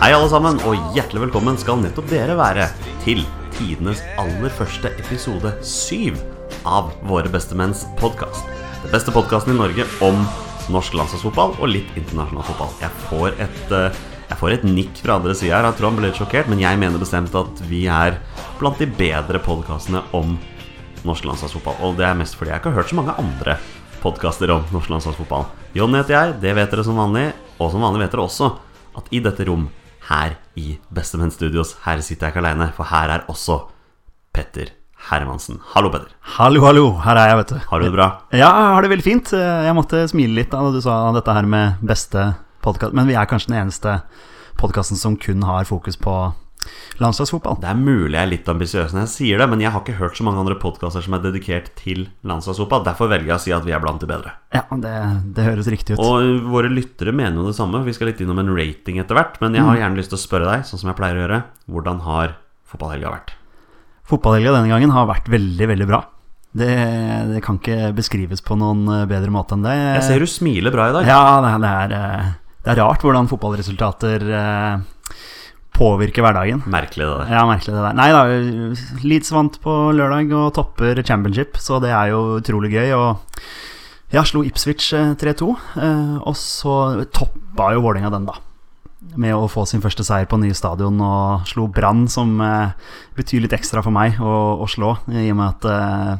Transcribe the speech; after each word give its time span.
Hei, 0.00 0.14
alle 0.16 0.30
sammen, 0.32 0.56
og 0.64 0.94
hjertelig 0.96 1.26
velkommen 1.26 1.58
skal 1.60 1.76
nettopp 1.76 2.06
dere 2.08 2.32
være 2.32 2.70
til 3.02 3.18
tidenes 3.52 3.98
aller 4.16 4.48
første 4.56 4.88
episode 4.96 5.50
syv 5.60 6.16
av 6.64 6.86
Våre 7.04 7.28
bestemenns 7.28 7.82
podkast. 7.98 8.46
Den 8.80 8.94
beste 8.94 9.12
podkasten 9.12 9.52
i 9.52 9.58
Norge 9.58 9.84
om 10.06 10.22
norsk 10.72 10.96
landslagsfotball 10.96 11.52
og 11.58 11.68
litt 11.68 11.90
internasjonal 12.00 12.46
fotball. 12.48 12.72
Jeg 12.80 12.96
får 13.10 13.36
et, 13.44 13.74
eh, 13.76 13.98
jeg 14.30 14.38
får 14.40 14.54
et 14.54 14.64
nikk 14.64 15.02
fra 15.02 15.18
andre 15.20 15.34
sida 15.36 15.58
her. 15.58 15.68
Jeg 15.68 15.76
tror 15.76 15.90
han 15.90 15.98
ble 15.98 16.08
litt 16.08 16.16
sjokkert, 16.16 16.48
men 16.48 16.64
jeg 16.64 16.78
mener 16.80 16.98
bestemt 16.98 17.34
at 17.36 17.60
vi 17.68 17.84
er 17.84 18.16
blant 18.58 18.78
de 18.78 18.86
bedre 18.86 19.38
podkastene 19.38 20.02
om 20.14 20.38
norsk 21.04 21.28
landslagsfotball. 21.28 21.76
Og 21.84 21.98
det 21.98 22.06
er 22.08 22.16
mest 22.16 22.40
fordi 22.40 22.54
jeg 22.54 22.62
ikke 22.62 22.72
har 22.72 22.80
hørt 22.80 22.88
så 22.88 22.96
mange 22.96 23.18
andre 23.20 23.58
podkaster 24.00 24.48
om 24.48 24.64
norsk 24.72 24.88
landslagsfotball. 24.88 25.44
Jon 25.74 25.92
heter 25.92 26.16
jeg, 26.16 26.40
det 26.40 26.56
vet 26.56 26.70
dere 26.70 26.84
som 26.84 26.96
vanlig. 26.96 27.34
Og 27.60 27.70
som 27.70 27.82
vanlig 27.82 28.06
vet 28.08 28.16
dere 28.16 28.24
også 28.24 28.56
at 28.96 29.04
i 29.12 29.20
dette 29.20 29.44
rom, 29.44 29.68
her 30.10 30.34
i 30.58 30.74
Bestemenn 30.94 31.30
Studios, 31.30 31.76
her 31.86 32.02
sitter 32.02 32.26
jeg 32.28 32.34
ikke 32.34 32.42
aleine, 32.42 32.70
for 32.76 32.90
her 32.90 33.14
er 33.14 33.26
også 33.30 33.60
Petter 34.34 34.72
Hermansen. 35.08 35.60
Hallo, 35.72 35.88
Petter. 35.94 36.12
Hallo, 36.36 36.60
hallo. 36.66 36.84
Her 37.04 37.16
er 37.16 37.30
jeg, 37.30 37.38
vet 37.40 37.52
du. 37.54 37.60
Har 37.70 37.80
du 37.80 37.86
det 37.86 37.94
bra? 37.94 38.08
Ja, 38.34 38.50
jeg 38.50 38.74
har 38.74 38.84
det 38.84 38.90
veldig 38.92 39.06
fint. 39.06 39.32
Jeg 39.32 39.76
måtte 39.78 40.02
smile 40.10 40.36
litt 40.36 40.52
da 40.52 40.60
du 40.68 40.80
sa 40.84 40.98
dette 41.16 41.34
her 41.34 41.48
med 41.48 41.80
beste 41.86 42.26
podkast. 42.64 42.92
Men 42.96 43.08
vi 43.08 43.16
er 43.16 43.30
kanskje 43.30 43.54
den 43.54 43.62
eneste 43.62 44.00
podkasten 44.60 45.00
som 45.00 45.16
kun 45.16 45.46
har 45.48 45.64
fokus 45.70 45.96
på 45.96 46.16
landslagsfotball. 47.00 47.56
Det 47.62 47.68
er 47.70 47.78
mulig 47.78 48.12
jeg 48.16 48.22
er 48.26 48.30
litt 48.30 48.48
ambisiøs 48.52 48.92
når 48.92 49.04
jeg 49.06 49.12
sier 49.14 49.40
det, 49.40 49.46
men 49.52 49.62
jeg 49.64 49.72
har 49.72 49.80
ikke 49.84 49.96
hørt 50.00 50.18
så 50.18 50.26
mange 50.26 50.42
andre 50.42 50.56
podkaster 50.60 51.04
som 51.04 51.16
er 51.16 51.22
dedikert 51.24 51.70
til 51.78 52.06
landslagsfotball. 52.28 52.84
Derfor 52.86 53.08
velger 53.12 53.32
jeg 53.32 53.38
å 53.38 53.42
si 53.46 53.54
at 53.56 53.64
vi 53.66 53.72
er 53.76 53.82
blant 53.82 54.02
de 54.04 54.08
bedre. 54.10 54.34
Ja, 54.56 54.64
det, 54.84 54.94
det 55.38 55.46
høres 55.48 55.70
riktig 55.72 55.96
ut. 55.96 56.04
Og 56.04 56.44
våre 56.52 56.68
lyttere 56.72 57.14
mener 57.16 57.40
jo 57.40 57.48
det 57.48 57.56
samme. 57.58 57.80
Vi 57.86 57.94
skal 57.96 58.10
litt 58.12 58.20
innom 58.24 58.42
en 58.42 58.52
rating 58.56 59.00
etter 59.00 59.16
hvert. 59.16 59.40
Men 59.40 59.56
jeg 59.56 59.64
har 59.66 59.80
gjerne 59.80 60.00
lyst 60.02 60.12
til 60.12 60.20
å 60.20 60.24
spørre 60.26 60.50
deg, 60.52 60.68
sånn 60.68 60.82
som 60.84 60.92
jeg 60.92 60.98
pleier 61.00 61.16
å 61.20 61.24
gjøre, 61.24 61.42
hvordan 61.72 62.04
har 62.08 62.36
fotballhelga 62.70 63.14
vært? 63.16 63.36
Fotballhelga 64.10 64.56
denne 64.58 64.72
gangen 64.72 64.92
har 64.94 65.06
vært 65.08 65.28
veldig, 65.30 65.68
veldig 65.70 65.86
bra. 65.90 66.04
Det, 66.50 66.66
det 67.30 67.40
kan 67.46 67.60
ikke 67.60 67.92
beskrives 67.94 68.40
på 68.42 68.56
noen 68.58 68.80
eh, 68.90 69.04
bedre 69.06 69.30
måte 69.30 69.54
enn 69.54 69.62
det. 69.62 69.74
Jeg 69.78 70.02
ser 70.08 70.24
du 70.24 70.26
smiler 70.26 70.74
bra 70.74 70.88
i 70.90 70.94
dag. 70.96 71.06
Ja, 71.06 71.20
det, 71.44 71.52
er- 71.54 71.60
det, 71.62 71.70
er, 71.70 71.92
eh, 71.94 72.32
det 72.66 72.72
er 72.74 72.80
rart 72.82 73.04
hvordan 73.06 73.28
fotballresultater 73.30 74.24
eh, 74.34 75.20
påvirker 75.80 76.24
hverdagen. 76.24 76.60
Merkelig, 76.70 77.06
det 77.06 77.16
der. 77.22 77.32
Ja, 77.38 77.46
merkelig 77.48 77.72
det 77.74 77.80
der. 77.86 77.96
Nei 77.96 78.10
da, 78.12 78.22
Leeds 79.06 79.32
vant 79.32 79.56
på 79.64 79.76
lørdag 79.96 80.34
og 80.36 80.52
topper 80.58 81.00
championship, 81.06 81.58
så 81.62 81.80
det 81.82 81.94
er 81.96 82.12
jo 82.12 82.36
utrolig 82.38 82.74
gøy. 82.74 82.92
Og 82.98 83.40
ja, 84.12 84.24
slo 84.26 84.44
Ipswich 84.46 84.92
eh, 84.98 85.14
3-2, 85.18 85.50
eh, 85.80 86.14
og 86.20 86.36
så 86.38 86.76
toppa 87.14 87.72
jo 87.76 87.84
Vålerenga 87.86 88.12
den, 88.12 88.28
da. 88.28 88.38
Med 89.20 89.34
å 89.34 89.48
få 89.50 89.64
sin 89.66 89.82
første 89.82 90.04
seier 90.06 90.28
på 90.30 90.38
nye 90.38 90.54
stadion 90.54 91.00
og 91.02 91.46
slo 91.48 91.68
Brann, 91.72 92.04
som 92.12 92.36
eh, 92.44 92.74
betyr 93.16 93.46
litt 93.46 93.56
ekstra 93.56 93.82
for 93.86 93.94
meg 93.94 94.20
å, 94.20 94.34
å 94.60 94.68
slå, 94.70 94.96
i 95.14 95.30
og 95.30 95.38
med 95.38 95.46
at 95.48 95.70
eh, 95.70 96.18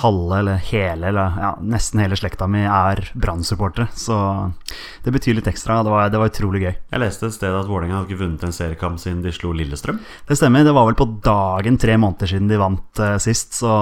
halve 0.00 0.38
eller 0.38 0.56
hele, 0.56 1.08
eller 1.10 1.34
ja, 1.36 1.50
nesten 1.60 2.00
hele 2.00 2.16
slekta 2.16 2.46
mi 2.48 2.62
er 2.64 3.02
Brann-supportere. 3.12 3.90
Så 3.92 4.16
det 5.04 5.12
betyr 5.12 5.36
litt 5.36 5.50
ekstra. 5.50 5.82
Det 5.84 5.92
var, 5.92 6.08
det 6.08 6.20
var 6.20 6.30
utrolig 6.32 6.62
gøy. 6.64 6.72
Jeg 6.94 7.02
leste 7.02 7.28
et 7.28 7.36
sted 7.36 7.52
at 7.52 7.68
Vålerenga 7.68 7.98
hadde 7.98 8.08
ikke 8.08 8.22
vunnet 8.22 8.46
en 8.46 8.54
seriekamp 8.56 9.00
siden 9.02 9.20
de 9.24 9.32
slo 9.36 9.52
Lillestrøm. 9.56 10.00
Det 10.28 10.38
stemmer. 10.40 10.64
Det 10.64 10.72
var 10.72 10.88
vel 10.88 10.96
på 10.98 11.08
dagen 11.24 11.76
tre 11.82 11.98
måneder 12.00 12.32
siden 12.32 12.48
de 12.48 12.60
vant 12.62 13.02
uh, 13.04 13.18
sist, 13.22 13.52
så 13.60 13.72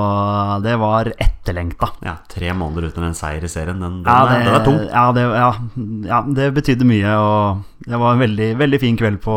det 0.64 0.74
var 0.82 1.12
etterlengta. 1.14 1.92
Ja, 2.06 2.16
Tre 2.30 2.52
måneder 2.58 2.90
uten 2.90 3.06
en 3.06 3.16
seier 3.18 3.46
i 3.46 3.50
serien. 3.50 3.78
Den, 3.80 4.00
den, 4.02 4.10
Ja, 4.10 4.26
er, 4.26 4.44
den 4.48 4.58
er 4.58 4.66
tung. 4.66 4.80
Ja, 4.90 5.06
det, 5.14 5.26
ja, 5.30 5.50
ja, 6.10 6.20
det 6.40 6.50
betydde 6.58 6.90
mye, 6.90 7.14
og 7.22 7.86
det 7.86 8.02
var 8.02 8.16
en 8.18 8.24
veldig, 8.26 8.50
veldig 8.60 8.82
fin 8.82 8.98
kveld 8.98 9.22
på, 9.24 9.36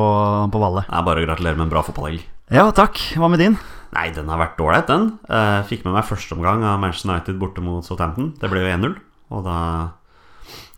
på 0.49 0.61
Valle. 0.65 0.87
Det 0.89 0.97
er 0.99 1.07
bare 1.07 1.21
å 1.21 1.29
gratulere 1.29 1.59
med 1.59 1.67
en 1.69 1.73
bra 1.77 1.85
fotballhelg. 1.85 2.25
Ja, 2.53 2.67
takk. 2.75 2.99
Hva 3.17 3.29
med 3.31 3.39
din? 3.41 3.55
Nei, 3.93 4.07
den 4.15 4.29
har 4.31 4.39
vært 4.41 4.61
ålreit, 4.63 4.87
den. 4.89 5.11
Uh, 5.29 5.61
fikk 5.69 5.83
med 5.85 5.93
meg 5.93 6.07
første 6.07 6.33
omgang 6.35 6.63
av 6.65 6.79
Manchester 6.81 7.11
United 7.11 7.37
borte 7.41 7.61
mot 7.61 7.85
Southampton. 7.85 8.31
Det 8.41 8.49
ble 8.49 8.63
jo 8.63 8.71
1-0, 8.73 8.95
og 9.37 9.43
da 9.45 9.57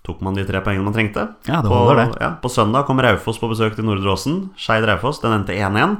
tok 0.06 0.20
man 0.22 0.36
de 0.38 0.44
tre 0.46 0.60
poengene 0.62 0.86
man 0.86 0.94
trengte. 0.94 1.24
Ja, 1.48 1.62
det 1.66 1.72
holder 1.72 2.02
det. 2.04 2.08
Ja, 2.22 2.34
på 2.44 2.52
søndag 2.52 2.86
kom 2.86 3.00
Raufoss 3.02 3.40
på 3.42 3.50
besøk 3.50 3.74
til 3.78 3.88
Nordre 3.88 4.12
Åsen. 4.14 4.50
Skeid 4.60 4.86
Raufoss. 4.86 5.22
Den 5.24 5.34
endte 5.40 5.56
1-1. 5.58 5.96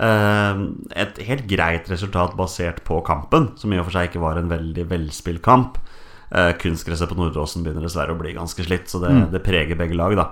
Eh, 0.00 0.62
et 1.04 1.18
helt 1.28 1.44
greit 1.50 1.90
resultat 1.92 2.32
basert 2.38 2.80
på 2.88 3.02
kampen, 3.06 3.50
som 3.60 3.74
i 3.74 3.78
og 3.78 3.84
for 3.90 3.98
seg 3.98 4.08
ikke 4.08 4.22
var 4.24 4.40
en 4.40 4.48
veldig 4.50 4.86
velspilt 4.90 5.42
kamp. 5.44 5.76
Eh, 6.32 6.54
kunstgresset 6.58 7.10
på 7.12 7.18
Nordre 7.18 7.44
Åsen 7.44 7.62
begynner 7.66 7.84
dessverre 7.84 8.14
å 8.16 8.18
bli 8.18 8.32
ganske 8.34 8.64
slitt, 8.64 8.88
så 8.88 9.02
det, 9.02 9.10
Mm. 9.12 9.30
det 9.30 9.44
preger 9.44 9.76
begge 9.76 9.94
lag, 9.94 10.16
da. 10.16 10.30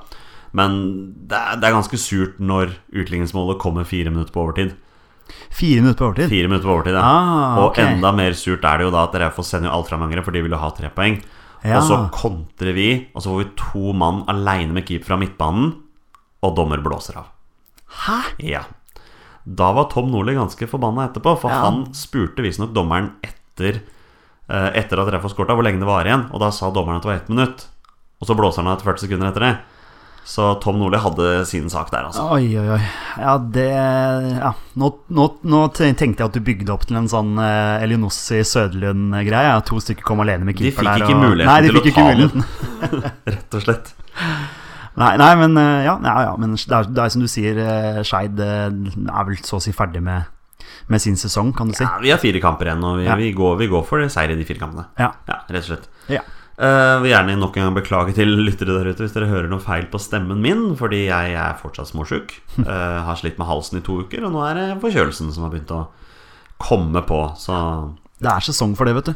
Men 0.53 1.15
det 1.28 1.37
er, 1.37 1.56
det 1.60 1.69
er 1.69 1.77
ganske 1.77 1.99
surt 2.00 2.41
når 2.41 2.72
utligningsmålet 2.93 3.59
kommer 3.60 3.84
fire 3.84 4.10
minutter 4.10 4.33
på 4.33 4.43
overtid. 4.47 4.75
Fire 5.53 5.81
minutter 5.82 5.98
på 6.00 6.09
overtid. 6.10 6.28
Fire 6.32 6.48
minutter 6.48 6.69
på 6.69 6.75
overtid, 6.76 6.94
ja. 6.97 7.03
Ah, 7.04 7.59
Og 7.65 7.78
enda 7.78 8.12
mer 8.16 8.32
surt 8.38 8.65
er 8.65 8.78
det 8.78 8.87
jo 8.87 8.91
da 8.94 9.04
at 9.04 9.15
Raufoss 9.20 9.48
sender 9.53 9.69
jo 9.70 9.76
alt 9.76 9.88
framhengere, 9.91 10.25
for 10.25 10.32
de 10.32 10.43
vil 10.43 10.50
jo 10.54 10.59
ha 10.62 10.70
tre 10.70 10.88
poeng. 10.91 11.19
Ja. 11.65 11.78
Og 11.78 11.82
så 11.87 11.98
kontrer 12.10 12.72
vi, 12.75 12.88
og 13.15 13.22
så 13.22 13.31
får 13.31 13.42
vi 13.44 13.50
to 13.60 13.92
mann 13.94 14.25
aleine 14.32 14.72
med 14.75 14.87
keeper 14.88 15.12
fra 15.12 15.19
midtbanen, 15.21 15.75
og 16.42 16.56
dommer 16.56 16.81
blåser 16.82 17.16
av. 17.21 17.28
Hæ? 18.06 18.19
Ja. 18.42 18.62
Da 19.47 19.72
var 19.75 19.88
Tom 19.91 20.10
Nordli 20.10 20.34
ganske 20.34 20.66
forbanna 20.71 21.09
etterpå, 21.10 21.37
for 21.38 21.50
Ja. 21.50 21.60
han 21.69 21.92
spurte 21.94 22.42
visstnok 22.42 22.72
dommeren 22.72 23.12
etter, 23.22 23.82
eh, 24.48 24.71
etter 24.75 24.98
at 24.98 25.12
Raufoss 25.12 25.34
skårta 25.34 25.54
hvor 25.54 25.62
lenge 25.62 25.78
det 25.81 25.87
var 25.87 26.04
igjen, 26.04 26.28
og 26.32 26.41
da 26.41 26.50
sa 26.50 26.71
dommeren 26.71 26.97
at 26.97 27.03
det 27.03 27.10
var 27.10 27.21
ett 27.21 27.28
minutt. 27.28 27.66
Og 28.21 28.26
så 28.26 28.34
blåser 28.37 28.62
han 28.62 28.69
av 28.69 28.78
etter 28.78 28.92
40 28.92 28.98
sekunder 29.06 29.28
etter 29.31 29.41
det. 29.41 29.59
Så 30.25 30.44
Tom 30.62 30.77
Nordli 30.78 31.00
hadde 31.03 31.31
sin 31.50 31.66
sak 31.72 31.88
der, 31.91 32.06
altså. 32.06 32.22
Oi, 32.37 32.47
oi, 32.56 32.66
oi. 32.77 32.81
Ja, 33.19 33.33
det 33.43 33.65
Ja, 33.72 34.53
nå, 34.78 34.91
nå, 35.10 35.25
nå 35.43 35.62
tenkte 35.75 36.06
jeg 36.06 36.28
at 36.28 36.37
du 36.37 36.41
bygde 36.47 36.71
opp 36.75 36.87
til 36.87 36.97
en 37.00 37.09
sånn 37.10 37.34
eh, 37.43 37.83
Elionossi 37.83 38.38
Søderlund-greie. 38.47 39.56
To 39.69 39.81
stykker 39.83 40.06
kom 40.06 40.22
alene 40.22 40.47
med 40.47 40.56
De 40.60 40.71
fikk 40.71 40.87
ikke 40.87 40.94
ikke 41.03 41.16
og- 41.16 41.25
muligheten 41.25 41.50
Nei, 41.50 41.60
de 41.62 41.72
til 41.72 41.81
å 41.81 41.94
ta 41.97 42.05
den. 42.21 42.47
Rett 43.34 43.56
og 43.59 43.65
slett. 43.66 43.91
Nei, 45.03 45.15
nei, 45.16 45.33
men 45.41 45.56
eh, 45.56 45.84
ja, 45.88 45.97
ja, 46.05 46.15
ja 46.28 46.37
men 46.39 46.54
det 46.54 46.77
er, 46.77 46.87
det 46.93 47.03
er 47.06 47.12
som 47.15 47.25
du 47.25 47.28
sier, 47.33 47.59
eh, 47.59 48.03
Skeid 48.06 48.39
eh, 48.44 48.69
er 48.69 49.27
vel 49.28 49.41
så 49.43 49.56
å 49.59 49.62
si 49.65 49.72
ferdig 49.75 50.03
med, 50.04 50.28
med 50.93 51.03
sin 51.03 51.16
sesong, 51.19 51.50
kan 51.56 51.71
du 51.72 51.75
si. 51.75 51.83
Ja, 51.87 51.97
vi 52.03 52.12
har 52.12 52.21
fire 52.22 52.43
kamper 52.44 52.69
igjen, 52.71 52.84
og 52.84 53.00
vi, 53.00 53.09
vi, 53.25 53.33
går, 53.37 53.56
vi 53.62 53.71
går 53.72 53.87
for 53.89 54.04
seier 54.12 54.34
i 54.34 54.39
de 54.39 54.47
fire 54.47 54.60
kampene. 54.60 54.87
Ja. 55.00 55.10
Ja, 55.31 55.41
rett 55.49 55.65
og 55.65 55.71
slett. 55.72 55.89
Ja. 56.12 56.22
Eh, 56.62 56.97
vil 57.03 57.11
gjerne 57.11 57.34
nok 57.41 57.56
en 57.59 57.65
gang 57.67 57.75
beklage 57.75 58.12
til 58.15 58.28
lyttere 58.39 58.77
der 58.77 58.93
ute 58.93 59.03
hvis 59.03 59.15
dere 59.17 59.27
hører 59.27 59.49
noe 59.50 59.62
feil 59.62 59.89
på 59.91 59.99
stemmen 59.99 60.39
min, 60.45 60.61
fordi 60.78 61.09
jeg 61.09 61.33
er 61.34 61.56
fortsatt 61.59 61.91
småsjuk. 61.91 62.37
Uh, 62.61 63.00
har 63.09 63.17
slitt 63.19 63.41
med 63.41 63.49
halsen 63.49 63.81
i 63.81 63.83
to 63.83 63.97
uker, 64.05 64.23
og 64.28 64.34
nå 64.37 64.45
er 64.47 64.61
det 64.61 64.67
forkjølelsen 64.84 65.33
som 65.34 65.49
har 65.49 65.51
begynt 65.56 65.72
å 65.75 65.81
komme 66.62 67.03
på. 67.09 67.19
Så 67.41 67.56
Det 68.22 68.31
er 68.31 68.45
sesong 68.47 68.77
for 68.78 68.87
det, 68.87 68.95
vet 69.01 69.11
du. 69.11 69.15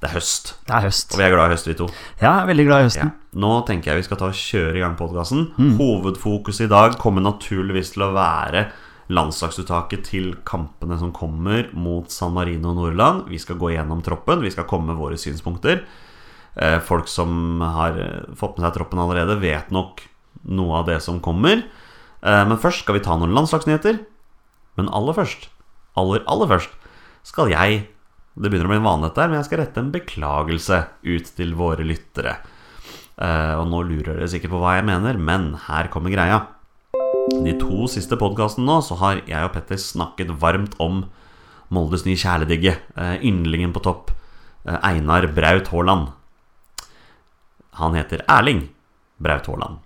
det 0.00 0.08
er 0.08 0.14
høst. 0.16 0.54
Det 0.64 0.72
er 0.78 0.86
høst. 0.86 1.12
Og 1.12 1.20
vi 1.20 1.26
er 1.26 1.34
glad 1.34 1.50
i 1.50 1.54
høst, 1.58 1.68
vi 1.68 1.74
to. 1.76 1.88
Ja, 2.22 2.30
jeg 2.30 2.42
er 2.46 2.48
veldig 2.54 2.66
glad 2.70 2.78
i 2.78 2.82
Ja. 2.82 2.88
høsten. 2.88 3.12
Nå 3.44 3.50
tenker 3.68 3.92
jeg 3.92 4.00
vi 4.00 4.06
skal 4.08 4.16
ta 4.22 4.30
og 4.30 4.38
kjøre 4.40 4.76
i 4.76 4.80
gang 4.80 4.96
podkasten. 4.96 5.44
Hovedfokuset 5.76 6.64
i 6.64 6.72
dag 6.72 6.96
kommer 6.98 7.20
naturligvis 7.20 7.92
til 7.92 8.06
å 8.08 8.14
være 8.16 8.70
landslagsuttaket 9.12 10.04
til 10.08 10.32
kampene 10.48 10.96
som 10.98 11.12
kommer 11.12 11.68
mot 11.76 12.08
San 12.10 12.32
Marino 12.32 12.70
og 12.72 12.76
Nordland. 12.80 13.28
Vi 13.28 13.36
skal 13.38 13.60
gå 13.60 13.74
gjennom 13.76 14.00
troppen, 14.02 14.40
vi 14.40 14.50
skal 14.50 14.64
komme 14.64 14.86
med 14.92 14.96
våre 14.96 15.20
synspunkter. 15.20 15.84
Eh, 16.56 16.78
Folk 16.84 17.08
som 17.08 17.60
har 17.64 17.96
eh, 17.98 18.34
fått 18.36 18.58
med 18.58 18.66
seg 18.66 18.76
troppen 18.76 19.00
allerede, 19.00 19.38
vet 19.40 19.70
nok 19.72 20.02
noe 20.52 20.82
av 20.82 20.88
det 20.90 20.98
som 21.04 21.20
kommer. 21.24 21.64
Eh, 22.22 22.44
Men 22.48 22.60
først 22.60 22.84
skal 22.84 22.98
vi 22.98 23.04
ta 23.04 23.16
noen 23.16 23.34
landslagsnyheter. 23.36 24.00
Men 24.76 24.88
aller 24.92 25.16
først, 25.16 25.48
aller, 26.00 26.22
aller 26.26 26.48
først, 26.48 26.70
skal 27.22 27.52
jeg 27.52 27.88
Det 28.32 28.48
begynner 28.48 28.64
å 28.64 28.70
bli 28.72 28.78
en 28.80 28.86
vane 28.86 29.04
dette 29.04 29.20
her, 29.20 29.28
men 29.28 29.36
jeg 29.42 29.44
skal 29.50 29.58
rette 29.60 29.76
en 29.82 29.90
beklagelse 29.92 30.76
ut 31.04 31.26
til 31.36 31.50
våre 31.52 31.84
lyttere. 31.84 32.38
Og 33.20 33.66
nå 33.68 33.82
lurer 33.84 34.14
dere 34.16 34.28
sikkert 34.32 34.54
på 34.54 34.60
hva 34.62 34.78
jeg 34.78 34.86
mener, 34.88 35.18
men 35.20 35.50
her 35.66 35.90
kommer 35.92 36.08
greia. 36.08 36.38
De 37.44 37.52
to 37.60 37.84
siste 37.92 38.16
podkastene 38.16 38.64
nå 38.64 38.78
så 38.80 38.96
har 39.02 39.20
jeg 39.28 39.44
og 39.44 39.52
Petter 39.52 39.76
snakket 39.76 40.32
varmt 40.40 40.72
om 40.80 41.02
Moldes 41.68 42.06
nye 42.08 42.16
kjæledygge. 42.16 42.72
Eh, 42.96 43.20
yndlingen 43.20 43.76
på 43.76 43.84
topp, 43.84 44.14
Einar 44.64 45.28
Braut 45.36 45.68
Haaland. 45.68 46.08
Han 47.80 47.96
heter 47.96 48.24
Erling 48.28 48.66
Braut 49.22 49.48
Haaland. 49.48 49.80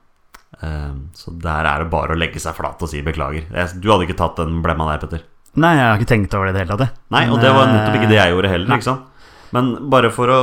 Eh, 0.61 0.93
så 1.15 1.33
der 1.43 1.69
er 1.69 1.85
det 1.85 1.91
bare 1.93 2.15
å 2.17 2.19
legge 2.19 2.43
seg 2.43 2.57
flat 2.57 2.83
og 2.83 2.91
si 2.91 3.03
beklager. 3.07 3.49
Du 3.79 3.91
hadde 3.93 4.09
ikke 4.09 4.19
tatt 4.19 4.41
den 4.41 4.63
blemma 4.65 4.89
der, 4.93 5.03
Petter? 5.05 5.27
Nei, 5.57 5.73
jeg 5.79 5.89
har 5.89 6.01
ikke 6.01 6.11
tenkt 6.11 6.35
over 6.37 6.49
det 6.49 6.53
i 6.53 6.57
det 6.59 6.65
hele 6.67 6.77
tatt. 6.77 6.99
Nei, 7.15 7.27
og 7.33 7.41
det 7.41 7.53
var 7.55 7.71
nettopp 7.71 8.01
ikke 8.01 8.11
det 8.11 8.19
jeg 8.19 8.35
gjorde 8.35 8.53
heller. 8.53 8.69
Nei. 8.69 8.81
ikke 8.81 8.91
sant? 8.91 9.13
Men 9.55 9.71
bare 9.93 10.11
for, 10.13 10.29
å, 10.29 10.41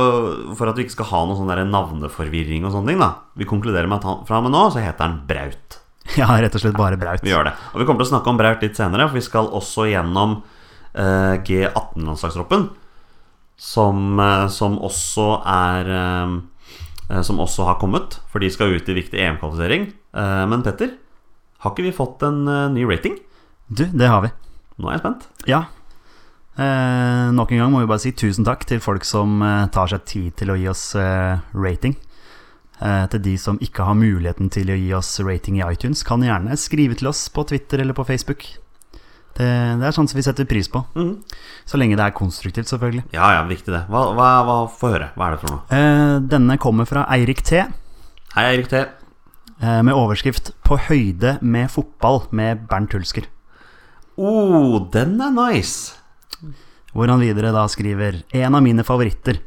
for 0.58 0.70
at 0.70 0.78
vi 0.78 0.86
ikke 0.86 0.96
skal 0.96 1.10
ha 1.12 1.20
noe 1.28 1.38
sånn 1.38 1.70
navneforvirring 1.70 2.64
og 2.66 2.72
sånne 2.74 2.92
ting, 2.92 3.02
da. 3.02 3.10
Vi 3.38 3.46
konkluderer 3.48 3.90
med 3.90 4.00
at 4.00 4.08
han, 4.08 4.22
fra 4.26 4.40
og 4.40 4.46
med 4.46 4.54
nå 4.56 4.62
så 4.74 4.82
heter 4.82 5.06
han 5.06 5.20
Braut. 5.28 5.80
Ja, 6.20 6.28
rett 6.36 6.52
og 6.56 6.60
slett 6.60 6.76
bare 6.76 6.98
Braut. 7.00 7.22
Vi 7.24 7.30
gjør 7.32 7.46
det. 7.48 7.54
Og 7.72 7.80
vi 7.80 7.86
kommer 7.88 8.02
til 8.02 8.10
å 8.10 8.12
snakke 8.14 8.32
om 8.32 8.40
Braut 8.40 8.64
litt 8.64 8.78
senere, 8.78 9.06
for 9.08 9.18
vi 9.20 9.24
skal 9.24 9.50
også 9.56 9.86
gjennom 9.88 10.40
eh, 10.92 11.36
G18-landslagstroppen. 11.46 12.66
Som, 13.60 14.18
eh, 14.20 14.48
som 14.52 14.76
også 14.82 15.28
er 15.46 15.92
eh, 15.94 16.20
eh, 16.26 16.34
Som 17.22 17.40
også 17.42 17.66
har 17.68 17.76
kommet, 17.80 18.16
for 18.32 18.40
de 18.40 18.48
skal 18.50 18.72
ut 18.72 18.88
i 18.88 18.96
viktig 18.96 19.18
EM-kvalifisering. 19.20 19.90
Eh, 20.16 20.44
men 20.48 20.62
Petter, 20.64 20.94
Har 21.60 21.72
ikke 21.72 21.84
vi 21.86 21.92
fått 21.96 22.22
en 22.24 22.46
eh, 22.48 22.70
ny 22.72 22.84
rating? 22.88 23.18
Du, 23.68 23.84
det 23.84 24.08
har 24.08 24.22
vi. 24.24 24.30
Nå 24.78 24.88
er 24.88 24.96
jeg 24.96 25.02
spent. 25.04 25.28
Ja. 25.48 25.64
Eh, 26.54 27.28
nok 27.34 27.52
en 27.52 27.62
gang 27.62 27.72
må 27.72 27.82
vi 27.82 27.90
bare 27.90 28.02
si 28.02 28.12
tusen 28.14 28.46
takk 28.46 28.64
til 28.68 28.82
folk 28.84 29.04
som 29.08 29.40
eh, 29.42 29.68
tar 29.74 29.88
seg 29.90 30.04
tid 30.08 30.34
til 30.40 30.52
å 30.52 30.58
gi 30.60 30.68
oss 30.70 30.84
eh, 30.98 31.40
rating. 31.52 31.96
Eh, 32.80 33.06
til 33.12 33.22
de 33.24 33.36
som 33.40 33.60
ikke 33.62 33.86
har 33.86 33.96
muligheten 33.98 34.50
til 34.52 34.70
å 34.70 34.78
gi 34.78 34.92
oss 34.96 35.16
rating 35.24 35.60
i 35.60 35.64
iTunes, 35.66 36.04
kan 36.06 36.24
gjerne 36.24 36.56
skrive 36.60 36.98
til 36.98 37.10
oss 37.10 37.26
på 37.32 37.46
Twitter 37.48 37.84
eller 37.84 37.96
på 37.96 38.06
Facebook. 38.08 38.46
Det, 39.34 39.46
det 39.80 39.86
er 39.88 39.94
sånt 39.96 40.12
som 40.12 40.18
vi 40.18 40.22
setter 40.22 40.46
pris 40.46 40.68
på. 40.70 40.84
Mm. 40.94 41.16
Så 41.66 41.78
lenge 41.80 41.96
det 41.98 42.04
er 42.06 42.14
konstruktivt, 42.14 42.68
selvfølgelig. 42.70 43.02
Ja, 43.16 43.32
ja, 43.34 43.40
viktig 43.48 43.72
det. 43.74 43.80
Hva, 43.90 44.04
hva, 44.14 44.28
hva 44.46 44.58
Få 44.70 44.92
høre. 44.92 45.08
Hva 45.18 45.26
er 45.26 45.34
det 45.34 45.40
for 45.42 45.54
noe? 45.54 45.64
Eh, 45.74 46.18
denne 46.30 46.58
kommer 46.62 46.86
fra 46.86 47.02
Eirik 47.16 47.42
T. 47.42 47.64
Hei, 48.36 48.44
Eirik 48.52 48.70
T. 48.70 48.84
eh, 48.84 49.80
Med 49.82 49.94
overskrift 49.94 50.52
'På 50.62 50.78
høyde 50.78 51.38
med 51.42 51.70
fotball' 51.70 52.28
med 52.30 52.68
Bernt 52.68 52.92
Hulsker. 52.94 53.26
Oh, 54.16 54.78
den 54.92 55.20
er 55.20 55.30
nice. 55.34 55.94
Hvor 56.94 57.08
han 57.10 57.18
videre 57.20 57.50
da 57.52 57.66
skriver 57.66 58.22
En 58.32 58.54
av 58.54 58.62
mine 58.62 58.84
favoritter. 58.84 59.40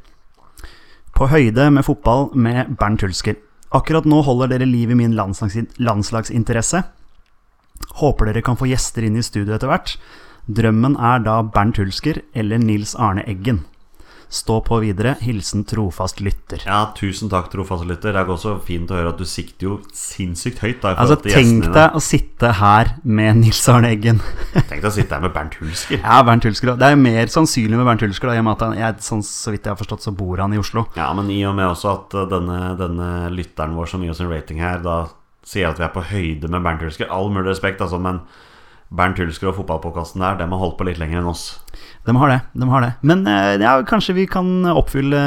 På 1.16 1.28
høyde 1.32 1.72
med 1.72 1.86
fotball 1.86 2.36
med 2.36 2.76
Bernt 2.78 3.02
Hulsker. 3.02 3.36
Akkurat 3.72 4.06
nå 4.06 4.22
holder 4.24 4.48
dere 4.48 4.68
liv 4.68 4.92
i 4.92 4.96
min 4.96 5.16
landslags 5.16 5.56
landslagsinteresse. 5.80 6.84
Håper 8.02 8.30
dere 8.30 8.44
kan 8.46 8.60
få 8.60 8.70
gjester 8.70 9.08
inn 9.08 9.18
i 9.18 9.26
studio 9.26 9.56
etter 9.56 9.72
hvert. 9.72 9.96
Drømmen 10.48 10.96
er 10.96 11.24
da 11.26 11.42
Bernt 11.44 11.80
Hulsker 11.82 12.22
eller 12.38 12.62
Nils 12.62 12.96
Arne 12.96 13.26
Eggen. 13.28 13.66
Stå 14.30 14.58
på 14.62 14.80
videre. 14.84 15.14
Hilsen 15.24 15.64
trofast 15.64 16.20
lytter. 16.20 16.60
Ja, 16.66 16.82
tusen 16.96 17.30
takk, 17.32 17.48
trofast 17.52 17.86
lytter. 17.88 18.12
Det 18.12 18.20
er 18.20 18.32
også 18.34 18.58
fint 18.64 18.92
å 18.92 18.98
høre 18.98 19.14
at 19.14 19.22
du 19.22 19.24
sikter 19.28 19.70
jo 19.70 19.76
sinnssykt 19.96 20.60
høyt. 20.64 20.82
da 20.84 20.92
Altså, 21.00 21.16
tenk 21.24 21.70
deg 21.72 21.96
å 21.96 22.02
sitte 22.04 22.52
her 22.60 22.92
med 23.08 23.40
Nils 23.40 23.62
Arne 23.72 23.94
Eggen. 23.96 24.20
Tenk 24.58 24.82
deg 24.82 24.90
å 24.90 24.96
sitte 24.98 25.16
her 25.16 25.24
med 25.24 25.32
Bernt 25.36 25.56
Hulsker. 25.62 26.02
Ja, 26.02 26.20
Bernt 26.28 26.48
Hulsker. 26.48 26.74
Det 26.76 26.90
er 26.92 27.00
mer 27.00 27.32
sannsynlig 27.32 27.80
med 27.80 27.88
Bernt 27.88 28.04
Hulsker, 28.04 28.34
da, 28.34 28.36
i 28.36 28.44
og 28.44 28.50
med 28.50 28.58
at 28.58 28.66
han, 28.68 28.76
jeg, 28.82 29.00
sånn, 29.08 29.24
så 29.24 29.56
vidt 29.56 29.64
jeg 29.64 29.76
har 29.78 29.80
forstått, 29.80 30.04
så 30.10 30.16
bor 30.20 30.44
han 30.44 30.56
i 30.56 30.60
Oslo. 30.60 30.90
Ja, 31.00 31.08
men 31.16 31.32
i 31.32 31.40
og 31.48 31.56
med 31.56 31.70
også 31.70 31.94
at 31.94 32.18
uh, 32.20 32.26
denne, 32.28 32.60
denne 32.80 33.12
lytteren 33.32 33.80
vår 33.80 33.94
som 33.94 34.04
gir 34.04 34.12
oss 34.12 34.24
en 34.26 34.32
rating 34.34 34.60
her, 34.60 34.84
da 34.84 35.06
sier 35.48 35.70
at 35.70 35.80
vi 35.80 35.88
er 35.88 35.96
på 35.96 36.04
høyde 36.10 36.52
med 36.52 36.66
Bernt 36.66 36.84
Hulsker. 36.84 37.10
All 37.14 37.32
mulig 37.32 37.48
respekt, 37.52 37.84
altså, 37.84 38.00
men 38.02 38.22
Bernt 38.88 39.20
Hulsker 39.20 39.50
og 39.52 39.58
fotballpåkasten 39.58 40.24
der, 40.24 40.38
dem 40.40 40.54
har 40.56 40.62
holdt 40.62 40.78
på 40.80 40.88
litt 40.88 41.00
lenger 41.00 41.22
enn 41.22 41.30
oss. 41.32 41.58
De 42.08 42.16
har 42.16 42.32
det. 42.32 42.40
de 42.56 42.68
har 42.72 42.84
det 42.86 42.94
Men 43.04 43.26
eh, 43.28 43.58
ja, 43.60 43.76
kanskje 43.88 44.16
vi 44.16 44.28
kan 44.32 44.48
oppfylle 44.72 45.22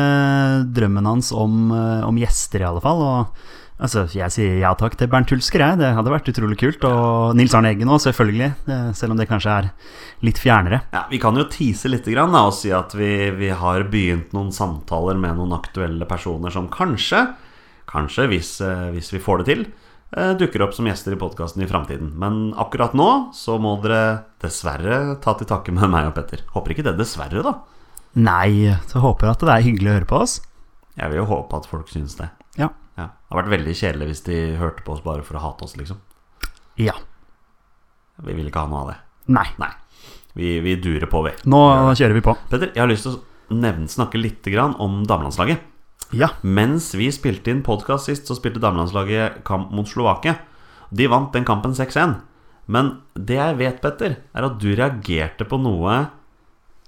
drømmen 0.72 1.08
hans 1.08 1.28
om, 1.36 1.66
eh, 1.76 2.06
om 2.06 2.20
gjester, 2.20 2.62
i 2.62 2.68
alle 2.70 2.80
fall. 2.84 3.02
Og, 3.04 3.42
altså, 3.76 4.06
jeg 4.16 4.32
sier 4.32 4.56
ja 4.62 4.70
takk 4.80 4.96
til 4.96 5.10
Bernt 5.12 5.32
Hulsker, 5.32 5.60
jeg. 5.60 5.80
Det 5.82 5.90
hadde 5.98 6.14
vært 6.14 6.30
utrolig 6.32 6.56
kult. 6.62 6.86
Og 6.88 7.36
Nils 7.36 7.56
Arne 7.56 7.74
Eggen 7.74 7.92
òg, 7.92 8.00
selvfølgelig. 8.06 8.48
Selv 8.96 9.12
om 9.12 9.20
det 9.20 9.28
kanskje 9.28 9.58
er 9.58 9.68
litt 10.24 10.40
fjernere. 10.40 10.80
Ja, 10.96 11.04
Vi 11.12 11.20
kan 11.20 11.36
jo 11.36 11.44
tease 11.52 11.92
litt 11.92 12.08
grann, 12.08 12.32
da, 12.32 12.46
og 12.48 12.56
si 12.56 12.72
at 12.72 12.96
vi, 12.96 13.12
vi 13.36 13.52
har 13.52 13.84
begynt 13.92 14.32
noen 14.36 14.52
samtaler 14.56 15.20
med 15.20 15.36
noen 15.36 15.52
aktuelle 15.56 16.08
personer 16.08 16.52
som 16.56 16.72
kanskje, 16.72 17.26
kanskje 17.92 18.28
hvis, 18.32 18.56
eh, 18.64 18.88
hvis 18.96 19.12
vi 19.12 19.20
får 19.20 19.44
det 19.44 19.50
til, 19.52 19.68
dukker 20.10 20.64
opp 20.64 20.72
som 20.74 20.88
gjester 20.88 21.14
i 21.14 21.18
podkasten 21.20 21.62
i 21.62 21.68
framtiden. 21.70 22.12
Men 22.18 22.50
akkurat 22.58 22.96
nå 22.98 23.08
så 23.36 23.58
må 23.62 23.76
dere 23.84 24.24
dessverre 24.42 25.16
ta 25.22 25.36
til 25.38 25.46
takke 25.50 25.74
med 25.76 25.90
meg 25.92 26.08
og 26.10 26.16
Petter. 26.16 26.42
Håper 26.54 26.74
ikke 26.74 26.86
det 26.88 26.96
dessverre, 26.98 27.44
da. 27.46 27.54
Nei, 28.18 28.72
så 28.90 29.02
håper 29.04 29.28
jeg 29.28 29.36
at 29.36 29.44
det 29.46 29.54
er 29.54 29.66
hyggelig 29.68 29.90
å 29.90 29.96
høre 30.00 30.10
på 30.10 30.22
oss. 30.24 30.40
Jeg 30.98 31.12
vil 31.12 31.20
jo 31.22 31.28
håpe 31.30 31.60
at 31.60 31.68
folk 31.70 31.92
syns 31.92 32.16
det. 32.18 32.26
Ja. 32.58 32.72
Ja. 32.98 33.06
Det 33.06 33.30
hadde 33.30 33.42
vært 33.44 33.54
veldig 33.54 33.76
kjedelig 33.78 34.10
hvis 34.10 34.24
de 34.26 34.40
hørte 34.58 34.82
på 34.86 34.96
oss 34.96 35.04
bare 35.04 35.22
for 35.26 35.38
å 35.38 35.44
hate 35.44 35.68
oss, 35.68 35.76
liksom. 35.78 36.00
Ja. 36.80 36.96
Vi 38.20 38.34
vil 38.34 38.50
ikke 38.50 38.64
ha 38.66 38.70
noe 38.72 38.82
av 38.82 38.90
det. 38.92 38.98
Nei. 39.30 39.46
Nei. 39.62 39.70
Vi, 40.34 40.56
vi 40.64 40.74
durer 40.82 41.06
på, 41.10 41.22
vi. 41.26 41.36
Nå 41.50 41.60
kjører 41.94 42.18
vi 42.18 42.24
på. 42.26 42.34
Petter, 42.50 42.72
jeg 42.74 42.82
har 42.82 42.90
lyst 42.90 43.06
til 43.06 43.14
å 43.14 43.60
nevne, 43.62 43.86
snakke 43.90 44.18
litt 44.20 44.46
grann 44.50 44.74
om 44.82 45.04
damelandslaget. 45.06 45.69
Ja. 46.10 46.32
Mens 46.42 46.90
vi 46.98 47.06
spilte 47.14 47.52
inn 47.52 47.62
podkast 47.66 48.08
sist, 48.10 48.26
så 48.26 48.34
spilte 48.38 48.62
damelandslaget 48.62 49.42
kamp 49.46 49.70
mot 49.74 49.88
Slovakia. 49.88 50.38
De 50.90 51.06
vant 51.10 51.30
den 51.34 51.46
kampen 51.46 51.74
6-1. 51.76 52.16
Men 52.70 52.96
det 53.14 53.38
jeg 53.38 53.58
vet, 53.60 53.78
Petter, 53.82 54.16
er 54.34 54.46
at 54.46 54.58
du 54.62 54.72
reagerte 54.78 55.46
på 55.46 55.58
noe 55.62 56.04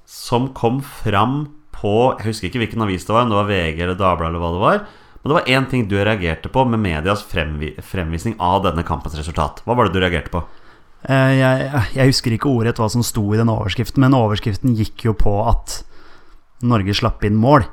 som 0.07 0.51
kom 0.55 0.81
fram 0.83 1.45
på 1.73 1.93
Jeg 2.19 2.29
husker 2.29 2.47
ikke 2.51 2.61
hvilken 2.63 2.83
avis 2.85 3.07
det 3.07 3.15
var, 3.15 3.25
om 3.25 3.31
det 3.33 3.39
var 3.39 3.49
VG 3.49 3.81
eller 3.83 3.97
Dagbladet 3.99 4.29
eller 4.31 4.43
hva 4.43 4.51
det 4.55 4.63
var. 4.63 4.83
Men 5.23 5.31
det 5.31 5.37
var 5.39 5.51
én 5.55 5.69
ting 5.71 5.87
du 5.91 5.97
reagerte 5.99 6.51
på 6.53 6.65
med 6.67 6.83
medias 6.83 7.23
fremvi 7.27 7.73
fremvisning 7.83 8.35
av 8.43 8.63
denne 8.67 8.85
kampens 8.87 9.15
resultat. 9.19 9.63
Hva 9.67 9.77
var 9.79 9.87
det 9.89 9.95
du 9.97 10.03
reagerte 10.03 10.31
på? 10.35 10.43
Eh, 11.09 11.33
Jeg, 11.39 11.85
jeg 11.95 12.11
husker 12.11 12.35
ikke 12.37 12.51
ordrett 12.51 12.79
hva 12.83 12.89
som 12.91 13.03
sto 13.07 13.25
i 13.35 13.39
den 13.41 13.51
overskriften, 13.51 14.03
men 14.03 14.15
overskriften 14.19 14.75
gikk 14.79 15.07
jo 15.09 15.15
på 15.19 15.35
at 15.47 15.81
Norge 16.63 16.95
slapp 16.95 17.25
inn 17.27 17.39
mål. 17.39 17.67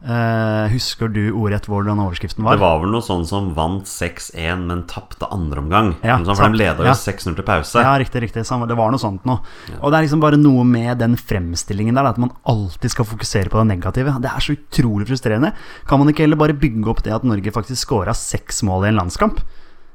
Eh, 0.00 0.66
husker 0.72 1.10
du 1.12 1.26
ordrett 1.36 1.66
hvordan 1.68 1.98
overskriften 2.00 2.40
var? 2.46 2.56
Det 2.56 2.62
var 2.62 2.78
vel 2.80 2.88
noe 2.94 3.04
sånn 3.04 3.26
som 3.28 3.50
vant 3.52 3.84
6-1, 3.84 4.62
men 4.70 4.86
tapte 4.88 5.28
andre 5.28 5.60
omgang. 5.60 5.90
Ja, 6.00 6.16
sånn, 6.16 6.30
for 6.30 6.40
sant. 6.40 6.56
de 6.56 6.62
leda 6.62 6.86
jo 6.86 6.88
Ja. 6.88 6.94
6-0 6.96 7.36
til 7.36 7.44
pause. 7.44 7.82
Ja, 7.84 7.92
riktig, 8.00 8.22
riktig. 8.24 8.46
Det 8.48 8.76
var 8.78 8.90
noe 8.94 8.98
sånt 9.02 9.26
noe. 9.28 9.42
Og 9.82 9.92
det 9.92 9.98
er 9.98 10.06
liksom 10.08 10.22
bare 10.24 10.40
noe 10.40 10.64
med 10.64 10.98
den 10.98 11.16
fremstillingen 11.20 11.94
der, 11.94 12.06
at 12.08 12.16
man 12.18 12.32
alltid 12.48 12.90
skal 12.90 13.04
fokusere 13.04 13.50
på 13.52 13.60
det 13.60 13.76
negative. 13.76 14.16
Det 14.24 14.30
er 14.32 14.40
så 14.40 14.56
utrolig 14.56 15.06
frustrerende. 15.06 15.52
Kan 15.86 15.98
man 15.98 16.08
ikke 16.08 16.24
heller 16.24 16.40
bare 16.40 16.56
bygge 16.56 16.88
opp 16.88 17.02
det 17.02 17.12
at 17.12 17.22
Norge 17.22 17.52
faktisk 17.52 17.84
scora 17.84 18.14
seks 18.16 18.62
mål 18.62 18.86
i 18.86 18.88
en 18.88 18.96
landskamp? 19.04 19.40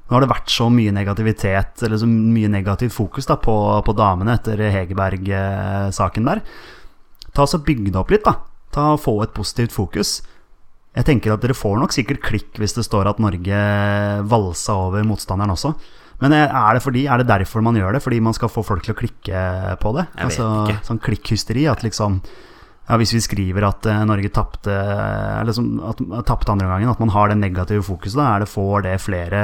Nå 0.06 0.14
har 0.14 0.22
det 0.22 0.30
vært 0.30 0.54
så 0.54 0.70
mye 0.70 0.94
negativitet, 0.94 1.82
eller 1.82 1.98
så 1.98 2.06
mye 2.06 2.48
negativt 2.48 2.94
fokus 2.94 3.26
da, 3.26 3.38
på, 3.42 3.82
på 3.84 3.96
damene 3.98 4.38
etter 4.38 4.58
Hegerberg-saken 4.70 6.26
der. 6.30 6.42
Ta 7.34 7.48
så 7.50 7.58
Bygg 7.58 7.90
det 7.92 7.98
opp 7.98 8.12
litt, 8.14 8.24
da. 8.24 8.36
Ta 8.76 8.94
og 8.94 9.04
Få 9.04 9.18
et 9.24 9.36
positivt 9.36 9.76
fokus. 9.76 10.18
Jeg 10.96 11.08
tenker 11.08 11.34
at 11.34 11.44
dere 11.44 11.56
får 11.58 11.78
nok 11.80 11.94
sikkert 11.96 12.24
klikk 12.24 12.60
hvis 12.62 12.76
det 12.78 12.86
står 12.88 13.10
at 13.10 13.20
Norge 13.24 13.62
valsa 14.32 14.76
over 14.88 15.04
motstanderen 15.08 15.52
også. 15.56 15.74
Men 16.24 16.32
er 16.32 16.78
det, 16.78 16.82
fordi, 16.84 17.08
er 17.12 17.20
det 17.20 17.28
derfor 17.28 17.64
man 17.64 17.76
gjør 17.76 17.98
det? 17.98 18.04
Fordi 18.04 18.22
man 18.24 18.36
skal 18.36 18.52
få 18.52 18.64
folk 18.64 18.86
til 18.86 18.94
å 18.94 19.00
klikke 19.00 19.40
på 19.82 19.92
det? 19.98 20.06
Jeg 20.14 20.16
vet 20.16 20.30
altså, 20.30 20.46
ikke. 20.64 20.84
Sånn 20.88 21.02
klikkhysteri. 21.04 21.66
At 21.68 21.84
liksom 21.84 22.22
ja, 22.88 22.98
Hvis 23.02 23.14
vi 23.16 23.22
skriver 23.24 23.66
at 23.68 23.86
eh, 23.90 24.04
Norge 24.06 24.30
tapte 24.30 24.76
liksom, 25.48 25.70
andre 25.82 26.68
gangen, 26.68 26.90
at 26.92 27.00
man 27.02 27.10
har 27.10 27.30
det 27.32 27.38
negative 27.40 27.84
fokuset, 27.84 28.18
da 28.20 28.36
er 28.36 28.40
det 28.46 28.50
får 28.52 28.84
det 28.86 28.96
flere 29.02 29.42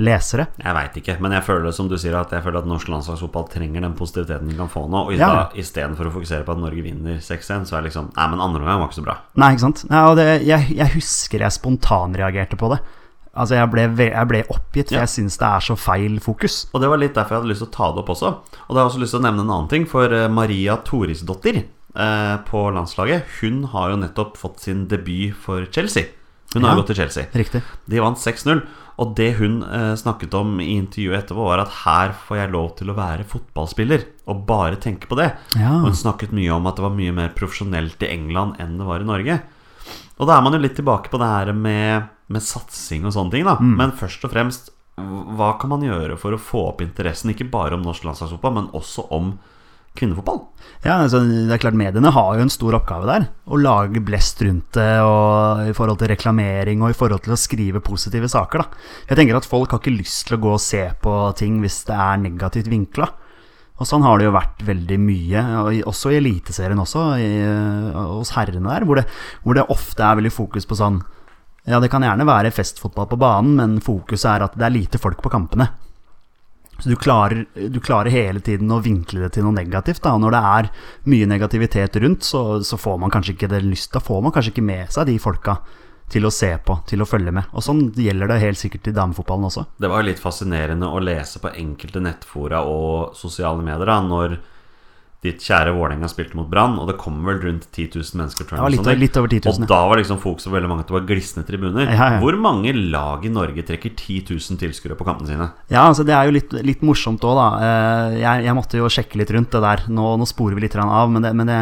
lesere? 0.00 0.46
Jeg 0.60 0.74
veit 0.76 0.96
ikke, 1.00 1.16
men 1.20 1.32
jeg 1.36 1.44
føler 1.46 1.72
som 1.76 1.88
du 1.88 1.96
sier 2.00 2.14
at 2.16 2.32
jeg 2.32 2.42
føler 2.44 2.60
at 2.62 2.68
norsk 2.68 2.88
landslagsfotball 2.92 3.48
trenger 3.52 3.84
den 3.84 3.94
positiviteten 3.98 4.48
de 4.48 4.56
kan 4.58 4.68
få 4.72 4.86
nå. 4.88 5.06
Og 5.06 5.12
i 5.12 5.18
Ja. 5.20 5.48
istedenfor 5.54 6.08
å 6.08 6.14
fokusere 6.14 6.44
på 6.44 6.52
at 6.56 6.58
Norge 6.62 6.82
vinner 6.82 7.18
6-1, 7.20 7.66
så 7.68 7.76
er 7.76 7.82
det 7.82 7.90
liksom 7.92 8.10
Nei, 8.16 8.28
men 8.28 8.40
andre 8.40 8.60
omgang 8.62 8.80
var 8.80 8.88
ikke 8.88 9.00
så 9.00 9.04
bra. 9.04 9.16
Nei, 9.36 9.52
ikke 9.54 9.66
sant? 9.66 9.84
Ja, 9.90 10.06
og 10.10 10.16
det, 10.16 10.42
jeg, 10.46 10.72
jeg 10.76 10.88
husker 10.94 11.40
jeg 11.40 11.52
spontanreagerte 11.52 12.56
på 12.60 12.70
det. 12.74 12.80
Altså, 13.36 13.54
jeg 13.54 13.70
ble, 13.70 13.84
jeg 14.10 14.26
ble 14.28 14.40
oppgitt, 14.50 14.88
for 14.88 14.96
Ja. 14.98 15.04
jeg 15.06 15.08
syns 15.12 15.36
det 15.38 15.46
er 15.46 15.60
så 15.60 15.76
feil 15.78 16.18
fokus. 16.20 16.66
Og 16.74 16.80
det 16.82 16.88
var 16.90 16.98
litt 16.98 17.14
derfor 17.14 17.36
jeg 17.36 17.42
hadde 17.42 17.52
lyst 17.52 17.62
til 17.62 17.68
å 17.68 17.76
ta 17.76 17.92
det 17.94 18.02
opp 18.02 18.08
også. 18.16 18.32
Og 18.68 18.74
da 18.74 18.80
har 18.80 18.88
jeg 18.88 18.90
også 18.90 19.00
lyst 19.04 19.14
til 19.14 19.20
å 19.20 19.26
nevne 19.28 19.44
en 19.46 19.50
annen 19.54 19.68
ting, 19.68 19.86
for 19.86 20.04
eh, 20.12 20.28
Maria 20.28 20.76
Torisdottir 20.82 21.56
eh, 21.62 21.68
på 21.92 22.60
landslaget, 22.74 23.24
hun 23.40 23.64
har 23.72 23.90
jo 23.90 23.96
nettopp 23.98 24.36
fått 24.38 24.60
sin 24.60 24.84
debut 24.88 25.34
for 25.34 25.64
Chelsea. 25.74 26.04
Hun 26.54 26.62
har 26.64 26.72
Ja. 26.72 26.76
gått 26.80 26.86
til 26.90 26.96
Chelsea. 26.96 27.24
Riktig. 27.34 27.62
De 27.88 27.98
vant 28.00 28.18
6-0. 28.18 28.62
Og 29.00 29.14
det 29.16 29.36
hun 29.38 29.62
eh, 29.62 29.94
snakket 29.96 30.34
om 30.34 30.58
i 30.60 30.76
intervjuet 30.76 31.24
etterpå, 31.24 31.44
var 31.46 31.58
at 31.62 31.70
her 31.86 32.12
får 32.12 32.36
jeg 32.36 32.50
lov 32.52 32.76
til 32.76 32.90
å 32.90 32.96
være 32.98 33.24
fotballspiller. 33.24 34.04
Og 34.28 34.42
bare 34.46 34.76
tenke 34.76 35.06
på 35.08 35.16
det. 35.16 35.30
Ja. 35.56 35.76
Og 35.80 35.86
hun 35.88 35.94
snakket 35.96 36.32
mye 36.36 36.50
om 36.52 36.66
at 36.66 36.76
det 36.76 36.82
var 36.84 36.90
mye 36.94 37.14
mer 37.14 37.30
profesjonelt 37.34 38.02
i 38.02 38.10
England 38.12 38.58
enn 38.60 38.76
det 38.78 38.86
var 38.86 39.00
i 39.00 39.08
Norge. 39.08 39.40
Og 40.20 40.26
da 40.28 40.36
er 40.36 40.42
man 40.42 40.52
jo 40.52 40.58
litt 40.60 40.76
tilbake 40.76 41.08
på 41.08 41.18
det 41.22 41.30
her 41.30 41.52
med, 41.56 42.10
med 42.28 42.42
satsing 42.44 43.06
og 43.08 43.14
sånne 43.16 43.30
ting, 43.32 43.44
da. 43.48 43.54
Mm. 43.56 43.76
Men 43.78 43.92
først 43.96 44.26
og 44.28 44.34
fremst, 44.34 44.68
hva 45.00 45.54
kan 45.58 45.70
man 45.72 45.80
gjøre 45.86 46.18
for 46.20 46.36
å 46.36 46.42
få 46.42 46.66
opp 46.74 46.82
interessen, 46.84 47.30
ikke 47.32 47.48
bare 47.50 47.78
om 47.78 47.82
norsk 47.86 48.04
landslagsfotball, 48.04 48.52
men 48.58 48.68
også 48.76 49.06
om 49.16 49.38
kvinnefotball? 50.00 50.40
Ja, 50.80 50.96
altså, 51.02 51.20
det 51.28 51.52
er 51.52 51.60
klart 51.60 51.76
Mediene 51.76 52.12
har 52.14 52.36
jo 52.36 52.44
en 52.46 52.52
stor 52.52 52.78
oppgave 52.78 53.08
der. 53.08 53.26
Å 53.44 53.60
lage 53.60 54.00
blest 54.04 54.40
rundt 54.46 54.72
det 54.78 54.92
og 55.04 55.68
i 55.68 55.74
forhold 55.76 56.00
til 56.00 56.08
reklamering 56.12 56.80
og 56.80 56.94
i 56.94 56.96
forhold 56.96 57.26
til 57.26 57.36
å 57.36 57.40
skrive 57.40 57.82
positive 57.84 58.30
saker. 58.32 58.64
Da. 58.64 58.84
Jeg 59.10 59.20
tenker 59.20 59.36
at 59.36 59.48
Folk 59.50 59.74
har 59.74 59.82
ikke 59.82 59.92
lyst 59.92 60.28
til 60.28 60.38
å 60.38 60.42
gå 60.44 60.54
og 60.54 60.62
se 60.62 60.86
på 61.02 61.16
ting 61.36 61.58
hvis 61.60 61.82
det 61.88 61.98
er 62.00 62.22
negativt 62.22 62.70
vinkla. 62.72 63.10
Og 63.80 63.88
sånn 63.88 64.04
har 64.04 64.20
det 64.20 64.26
jo 64.28 64.34
vært 64.36 64.60
veldig 64.68 64.96
mye, 65.00 65.42
også 65.88 66.12
i 66.12 66.18
Eliteserien 66.18 66.80
også, 66.82 67.04
i, 67.16 67.28
hos 67.96 68.34
herrene 68.36 68.68
der, 68.68 68.84
hvor 68.84 69.00
det, 69.00 69.06
hvor 69.40 69.56
det 69.56 69.64
ofte 69.72 70.04
er 70.04 70.18
veldig 70.20 70.32
fokus 70.34 70.68
på 70.68 70.76
sånn 70.76 71.00
Ja, 71.68 71.80
det 71.80 71.90
kan 71.92 72.04
gjerne 72.04 72.28
være 72.28 72.52
festfotball 72.56 73.08
på 73.08 73.18
banen, 73.20 73.56
men 73.56 73.80
fokuset 73.84 74.28
er 74.34 74.44
at 74.46 74.56
det 74.56 74.68
er 74.68 74.76
lite 74.76 75.00
folk 75.00 75.20
på 75.24 75.32
kampene. 75.32 75.68
Så 76.80 76.92
du 76.92 76.96
klarer, 76.96 77.44
du 77.54 77.80
klarer 77.80 78.10
hele 78.10 78.40
tiden 78.44 78.70
å 78.72 78.80
vinkle 78.84 79.24
det 79.24 79.34
til 79.36 79.46
noe 79.46 79.56
negativt. 79.56 80.02
Da. 80.04 80.16
Når 80.18 80.34
det 80.36 80.40
er 80.50 80.70
mye 81.12 81.28
negativitet 81.28 82.00
rundt, 82.02 82.26
så, 82.26 82.42
så 82.64 82.80
får 82.80 82.98
man 83.02 83.12
kanskje 83.12 83.36
ikke 83.36 83.50
det 83.52 83.62
lyst 83.66 83.92
Da 83.94 84.02
får 84.02 84.24
man 84.24 84.34
kanskje 84.34 84.54
ikke 84.54 84.66
med 84.66 84.92
seg 84.94 85.08
de 85.10 85.18
folka 85.22 85.60
til 86.10 86.26
å 86.26 86.32
se 86.34 86.50
på, 86.66 86.74
til 86.90 87.04
å 87.04 87.06
følge 87.06 87.32
med. 87.34 87.50
Og 87.54 87.62
sånn 87.62 87.84
gjelder 87.94 88.32
det 88.32 88.40
helt 88.42 88.58
sikkert 88.58 88.88
i 88.90 88.94
damefotballen 88.96 89.46
også. 89.46 89.66
Det 89.78 89.90
var 89.90 90.02
litt 90.06 90.22
fascinerende 90.22 90.88
å 90.90 91.02
lese 91.02 91.42
på 91.42 91.52
enkelte 91.54 92.02
nettfora 92.02 92.64
og 92.66 93.14
sosiale 93.18 93.62
medier 93.62 93.86
da 93.86 94.00
når 94.02 94.40
ditt 95.20 95.42
kjære 95.44 95.74
Vålerenga 95.76 96.08
spilte 96.08 96.36
mot 96.38 96.48
Brann, 96.48 96.78
og 96.80 96.88
det 96.88 96.94
kom 97.00 97.18
vel 97.26 97.42
rundt 97.42 97.66
10 97.68 97.90
000 97.92 98.20
mennesker. 98.22 98.46
var 98.56 98.72
litt, 98.72 98.86
litt 99.02 99.18
over 99.20 99.28
10 99.28 99.42
000. 99.44 99.66
Og 99.66 99.68
da 99.68 99.80
var 99.90 100.00
liksom 100.00 100.20
fokuset 100.22 100.48
på 100.48 100.54
veldig 100.54 100.70
mange 100.70 100.86
at 100.86 100.88
det 100.88 100.96
var 100.96 101.04
glisne 101.10 101.44
tribuner. 101.44 101.84
Ja, 101.84 102.08
ja. 102.14 102.20
Hvor 102.22 102.38
mange 102.40 102.72
lag 102.72 103.26
i 103.28 103.32
Norge 103.32 103.64
trekker 103.68 103.92
10 103.92 104.24
000 104.32 104.60
tilskuere 104.62 104.96
på 104.96 105.04
kampene 105.04 105.28
sine? 105.28 105.50
Ja, 105.68 105.84
altså 105.90 106.06
det 106.08 106.16
er 106.16 106.30
jo 106.30 106.36
litt, 106.38 106.56
litt 106.64 106.84
morsomt 106.86 107.20
òg, 107.28 107.36
da. 107.36 107.48
Eh, 107.60 108.18
Jeg, 108.22 108.46
jeg 108.48 108.56
måtte 108.56 108.80
jo 108.80 108.88
sjekke 108.88 109.20
litt 109.20 109.32
rundt 109.36 109.52
det 109.52 109.60
der. 109.66 109.84
Nå, 109.92 110.14
nå 110.16 110.28
sporer 110.28 110.56
vi 110.56 110.64
litt 110.64 110.78
av, 110.80 111.12
men, 111.12 111.20
det, 111.26 111.34
men, 111.36 111.52
det, 111.52 111.60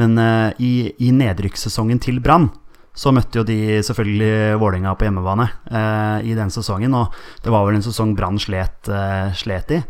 men 0.00 0.18
eh, 0.24 0.64
i, 0.64 0.74
i 1.04 1.12
nedrykkssesongen 1.12 2.00
til 2.00 2.24
Brann 2.24 2.48
så 2.94 3.10
møtte 3.10 3.40
jo 3.40 3.42
de 3.46 3.82
selvfølgelig 3.82 4.56
Vålerenga 4.62 4.92
på 4.94 5.08
hjemmebane 5.08 5.48
eh, 5.66 6.30
i 6.30 6.34
den 6.38 6.52
sesongen. 6.54 6.94
Og 6.94 7.12
det 7.42 7.52
var 7.52 7.66
vel 7.66 7.80
en 7.80 7.84
sesong 7.84 8.14
Brann 8.16 8.38
slet, 8.40 8.86
eh, 8.88 9.32
slet 9.34 9.72
i. 9.74 9.80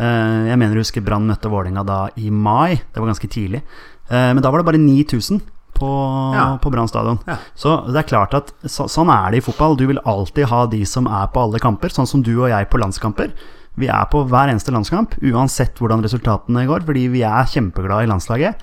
Eh, 0.00 0.48
jeg 0.48 0.58
mener 0.60 0.78
å 0.78 0.84
huske 0.84 1.02
Brann 1.04 1.26
møtte 1.28 1.50
Vålerenga 1.52 1.84
da 1.86 2.00
i 2.16 2.30
mai. 2.32 2.76
Det 2.80 3.00
var 3.02 3.10
ganske 3.12 3.28
tidlig. 3.30 3.60
Eh, 4.08 4.30
men 4.32 4.40
da 4.42 4.50
var 4.50 4.62
det 4.62 4.68
bare 4.70 4.80
9000 4.80 5.42
på, 5.76 5.90
Ja. 6.34 6.46
på 6.60 6.70
Brann 6.72 6.88
stadion. 6.88 7.20
Ja. 7.28 7.36
Så 7.56 7.74
det 7.92 7.96
er 8.02 8.08
klart 8.08 8.34
at 8.34 8.52
så, 8.64 8.88
sånn 8.88 9.12
er 9.12 9.30
det 9.30 9.38
i 9.42 9.46
fotball. 9.46 9.76
Du 9.76 9.86
vil 9.86 10.00
alltid 10.04 10.46
ha 10.50 10.64
de 10.66 10.84
som 10.88 11.06
er 11.06 11.26
på 11.32 11.42
alle 11.44 11.58
kamper, 11.62 11.88
sånn 11.92 12.08
som 12.08 12.22
du 12.22 12.32
og 12.42 12.48
jeg 12.50 12.68
på 12.70 12.80
landskamper. 12.80 13.30
Vi 13.78 13.86
er 13.88 14.06
på 14.10 14.24
hver 14.28 14.50
eneste 14.50 14.72
landskamp, 14.74 15.14
uansett 15.22 15.78
hvordan 15.78 16.02
resultatene 16.02 16.66
går, 16.66 16.82
fordi 16.84 17.08
vi 17.12 17.22
er 17.22 17.44
kjempeglade 17.48 18.04
i 18.04 18.10
landslaget. 18.10 18.54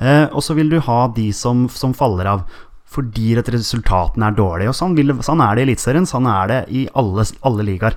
Eh, 0.00 0.26
og 0.32 0.42
så 0.42 0.54
vil 0.54 0.68
du 0.70 0.80
ha 0.80 1.06
de 1.08 1.30
som, 1.32 1.68
som 1.68 1.92
faller 1.94 2.26
av 2.26 2.44
fordi 2.90 3.36
at 3.38 3.46
resultatene 3.54 4.26
er 4.26 4.34
dårlige. 4.34 4.68
Og 4.72 4.74
sånn, 4.74 4.96
vil, 4.98 5.12
sånn 5.22 5.40
er 5.40 5.54
det 5.54 5.62
i 5.62 5.66
Eliteserien, 5.68 6.06
sånn 6.10 6.26
er 6.26 6.48
det 6.50 6.60
i 6.74 6.88
alle, 6.98 7.22
alle 7.46 7.62
ligaer. 7.68 7.94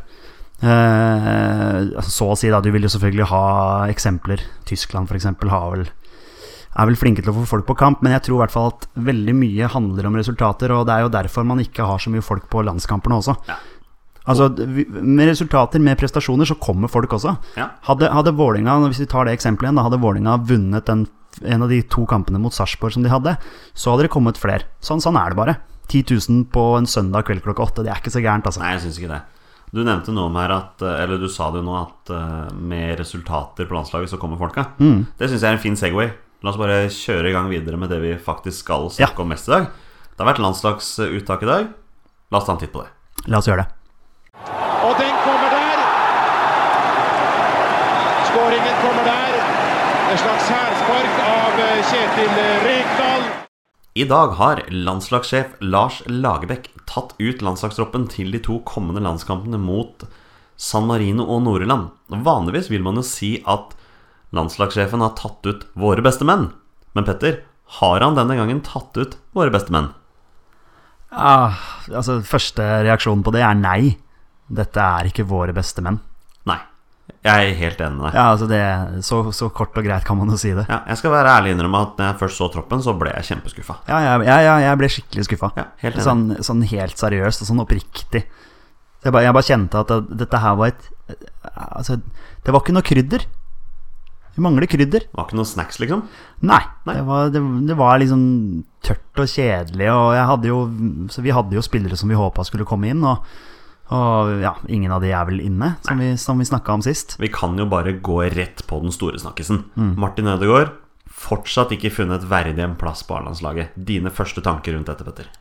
Eh, 0.63 2.03
så 2.07 2.29
å 2.31 2.37
si, 2.39 2.51
da. 2.53 2.61
Du 2.63 2.71
vil 2.71 2.85
jo 2.87 2.91
selvfølgelig 2.93 3.27
ha 3.33 3.43
eksempler. 3.91 4.43
Tyskland, 4.69 5.11
f.eks., 5.11 5.27
har 5.51 5.69
vel 5.75 5.89
er 6.73 6.89
vel 6.89 6.97
flinke 6.97 7.21
til 7.21 7.29
å 7.29 7.35
få 7.37 7.43
folk 7.45 7.67
på 7.67 7.75
kamp, 7.77 7.99
men 8.01 8.15
jeg 8.15 8.23
tror 8.25 8.39
i 8.39 8.41
hvert 8.43 8.53
fall 8.53 8.71
at 8.71 8.87
veldig 8.97 9.35
mye 9.37 9.67
handler 9.69 10.07
om 10.09 10.15
resultater, 10.17 10.71
og 10.73 10.87
det 10.89 10.95
er 10.95 11.03
jo 11.05 11.11
derfor 11.13 11.45
man 11.45 11.61
ikke 11.61 11.85
har 11.85 12.01
så 12.01 12.09
mye 12.09 12.23
folk 12.25 12.47
på 12.49 12.63
landskampene 12.65 13.19
også. 13.19 13.35
Ja. 13.45 13.59
Altså, 14.23 14.47
Med 14.55 15.27
resultater, 15.27 15.83
med 15.83 15.99
prestasjoner, 15.99 16.47
så 16.47 16.55
kommer 16.57 16.89
folk 16.89 17.11
også. 17.13 17.35
Ja. 17.59 17.67
Hadde, 17.89 18.09
hadde 18.09 18.33
Vålinga, 18.39 18.79
hvis 18.87 19.03
vi 19.03 19.09
tar 19.11 19.27
det 19.27 19.35
eksempelet 19.37 19.69
igjen, 19.69 19.81
da 19.81 19.85
hadde 19.85 20.01
Vålinga 20.01 20.37
vunnet 20.49 20.87
den, 20.89 21.05
en 21.43 21.65
av 21.65 21.69
de 21.69 21.81
to 21.93 22.07
kampene 22.09 22.41
mot 22.41 22.55
Sarpsborg 22.55 22.95
som 22.95 23.05
de 23.05 23.11
hadde, 23.11 23.35
så 23.75 23.93
hadde 23.93 24.07
det 24.07 24.13
kommet 24.15 24.39
flere. 24.39 24.65
Sånn, 24.81 25.03
sånn 25.03 25.19
er 25.19 25.33
det 25.33 25.39
bare. 25.43 25.57
10 25.91 26.15
000 26.15 26.45
på 26.55 26.63
en 26.79 26.87
søndag 26.89 27.27
kveld 27.27 27.43
klokka 27.43 27.67
åtte, 27.67 27.85
det 27.85 27.91
er 27.91 27.99
ikke 28.01 28.13
så 28.15 28.23
gærent, 28.23 28.47
altså. 28.47 28.63
Nei, 28.63 28.73
jeg 28.77 28.85
syns 28.87 29.01
ikke 29.01 29.11
det. 29.11 29.21
Du 29.73 29.81
nevnte 29.81 30.13
noe 30.13 30.29
om 30.29 30.35
her 30.37 30.51
at 30.53 30.83
Eller 30.85 31.17
du 31.17 31.25
sa 31.31 31.47
det 31.49 31.63
jo 31.63 31.65
nå 31.65 31.73
at 31.79 32.11
eh, 32.13 32.51
med 32.53 32.93
resultater 32.99 33.65
på 33.65 33.73
landslaget 33.73 34.11
så 34.11 34.19
kommer 34.21 34.37
folka. 34.37 34.67
Mm. 34.77 35.07
Det 35.17 35.31
syns 35.31 35.41
jeg 35.41 35.49
er 35.49 35.57
en 35.57 35.63
fin 35.63 35.77
Segway. 35.79 36.11
La 36.45 36.51
oss 36.51 36.59
bare 36.61 36.83
kjøre 36.93 37.31
i 37.31 37.33
gang 37.33 37.49
videre 37.49 37.79
med 37.79 37.89
det 37.89 37.97
vi 38.03 38.11
faktisk 38.21 38.67
skal 38.67 38.89
snakke 38.93 39.23
om 39.23 39.31
mest 39.33 39.49
i 39.49 39.55
dag. 39.55 39.71
Det 40.13 40.21
har 40.21 40.29
vært 40.29 40.43
landslagsuttak 40.43 41.45
i 41.45 41.49
dag. 41.49 41.71
La 42.29 42.37
oss 42.37 42.45
ta 42.45 42.53
en 42.53 42.61
titt 42.61 42.73
på 42.75 42.83
det. 42.83 42.91
La 43.31 43.39
oss 43.39 43.49
gjøre 43.49 43.63
det. 43.63 43.71
Og 44.85 44.93
den 44.99 45.15
kommer 45.23 45.55
der. 45.57 45.81
Skåringen 48.29 48.77
kommer 48.83 49.09
der. 49.09 49.37
En 50.13 50.21
slags 50.21 50.51
hælspark 50.53 51.23
av 51.31 51.63
eh, 51.65 51.79
Kjetil 51.89 52.37
Rekdal. 52.67 53.31
I 53.93 54.05
dag 54.09 54.37
har 54.37 54.61
landslagssjef 54.69 55.57
Lars 55.65 56.03
Lagerbäck 56.05 56.72
tatt 56.93 57.15
ut 57.17 57.41
landslagstroppen 57.41 58.05
til 58.11 58.29
de 58.33 58.41
to 58.43 58.59
kommende 58.67 59.01
landskampene 59.03 59.59
mot 59.61 60.05
San 60.59 60.85
Marino 60.87 61.25
og 61.25 61.41
Nord-Irland. 61.47 61.89
Vanligvis 62.23 62.69
vil 62.69 62.85
man 62.85 62.99
jo 62.99 63.05
si 63.07 63.35
at 63.49 63.73
landslagssjefen 64.33 65.01
har 65.01 65.17
tatt 65.17 65.45
ut 65.49 65.65
våre 65.77 66.05
beste 66.05 66.27
menn. 66.27 66.51
Men 66.93 67.07
Petter, 67.07 67.41
har 67.79 68.05
han 68.05 68.17
denne 68.17 68.37
gangen 68.37 68.61
tatt 68.65 68.97
ut 68.97 69.17
våre 69.33 69.53
beste 69.53 69.73
menn? 69.73 69.91
Ah, 71.13 71.57
altså, 71.89 72.19
første 72.25 72.65
reaksjonen 72.85 73.23
på 73.25 73.33
det 73.33 73.43
er 73.45 73.57
nei. 73.57 73.95
Dette 74.53 74.81
er 74.81 75.09
ikke 75.09 75.27
våre 75.29 75.53
beste 75.55 75.81
menn. 75.85 75.99
Jeg 77.23 77.51
er 77.53 77.53
helt 77.55 77.79
enig 77.79 77.95
med 78.01 78.09
deg. 78.09 78.15
Ja, 78.17 78.23
altså 78.33 78.47
det, 78.51 78.61
så, 79.07 79.19
så 79.31 79.47
kort 79.55 79.77
og 79.79 79.85
greit 79.85 80.03
kan 80.03 80.17
man 80.19 80.31
jo 80.33 80.37
si 80.39 80.51
det. 80.51 80.65
Ja, 80.67 80.81
jeg 80.91 80.99
skal 80.99 81.13
være 81.13 81.35
ærlig 81.37 81.53
innrømme 81.55 81.83
at 81.85 81.93
når 81.99 82.09
jeg 82.09 82.19
først 82.19 82.41
så 82.41 82.49
troppen, 82.51 82.81
så 82.83 82.95
ble 82.99 83.13
jeg 83.13 83.29
kjempeskuffa. 83.29 83.77
Ja, 83.87 84.01
jeg, 84.03 84.25
jeg, 84.27 84.49
jeg, 84.65 84.79
ble 84.81 84.89
skikkelig 84.91 85.27
skuffa. 85.29 85.51
Ja, 85.59 85.65
helt 85.85 86.01
sånn, 86.03 86.25
sånn 86.43 86.65
helt 86.73 86.99
seriøst 86.99 87.45
og 87.45 87.49
sånn 87.51 87.63
oppriktig. 87.63 88.25
Så 88.27 89.07
jeg, 89.07 89.15
bare, 89.15 89.23
jeg 89.27 89.37
bare 89.37 89.47
kjente 89.47 89.85
at 89.85 89.95
dette 90.11 90.43
her 90.43 90.59
var 90.59 90.73
et 90.73 90.91
Altså, 91.53 91.97
det 92.43 92.53
var 92.55 92.63
ikke 92.63 92.73
noe 92.73 92.85
krydder. 92.87 93.25
Vi 94.33 94.41
mangler 94.41 94.65
krydder. 94.71 95.03
Det 95.05 95.17
var 95.17 95.27
ikke 95.27 95.37
noe 95.37 95.47
snacks, 95.47 95.77
liksom. 95.83 96.05
Nei. 96.47 96.61
Nei. 96.87 96.95
Det, 96.97 97.03
var, 97.05 97.33
det, 97.33 97.41
det 97.69 97.75
var 97.77 97.99
liksom 98.01 98.21
tørt 98.83 99.23
og 99.23 99.29
kjedelig, 99.29 99.89
og 99.93 100.07
jeg 100.15 100.29
hadde 100.31 100.49
jo 100.49 100.61
Så 101.13 101.23
vi 101.23 101.35
hadde 101.35 101.55
jo 101.59 101.63
spillere 101.63 101.99
som 101.99 102.11
vi 102.11 102.17
håpa 102.17 102.47
skulle 102.47 102.67
komme 102.67 102.89
inn, 102.91 103.03
og, 103.07 103.27
og 103.91 104.39
ja, 104.41 104.53
ingen 104.71 104.93
av 104.95 105.03
de 105.03 105.11
er 105.11 105.25
vel 105.27 105.41
inne, 105.43 105.73
som 105.83 105.99
vi, 105.99 106.13
som 106.17 106.39
vi 106.39 106.47
snakka 106.47 106.77
om 106.77 106.83
sist. 106.85 107.17
Vi 107.19 107.29
kan 107.33 107.57
jo 107.59 107.67
bare 107.69 107.97
gå 107.99 108.21
rett 108.31 108.63
på 108.67 108.79
den 108.81 108.93
store 108.95 109.19
snakkisen. 109.19 109.65
Mm. 109.75 109.93
Martin 109.99 110.31
Ødegaard, 110.31 110.71
fortsatt 111.11 111.73
ikke 111.75 111.91
funnet 111.93 112.23
verdig 112.29 112.63
en 112.63 112.77
plass 112.79 113.03
på 113.05 113.17
A-landslaget. 113.19 113.75
Dine 113.75 114.13
første 114.13 114.43
tanker 114.45 114.77
rundt 114.77 114.91
dette, 114.91 115.07
Petter? 115.07 115.31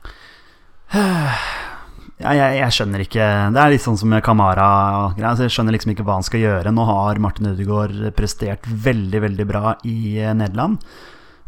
Ja, 2.22 2.36
jeg, 2.36 2.58
jeg 2.60 2.74
skjønner 2.76 3.02
ikke 3.02 3.24
Det 3.50 3.58
er 3.58 3.72
litt 3.72 3.82
sånn 3.82 3.96
som 3.98 4.12
Kamara. 4.22 4.66
Altså, 5.16 5.48
jeg 5.48 5.54
skjønner 5.56 5.74
liksom 5.74 5.90
ikke 5.94 6.04
hva 6.06 6.20
han 6.20 6.26
skal 6.26 6.42
gjøre. 6.44 6.70
Nå 6.70 6.84
har 6.86 7.18
Martin 7.22 7.48
Ødegaard 7.50 7.96
prestert 8.14 8.68
veldig, 8.68 9.22
veldig 9.24 9.46
bra 9.48 9.72
i 9.88 10.20
eh, 10.20 10.30
Nederland. 10.36 10.78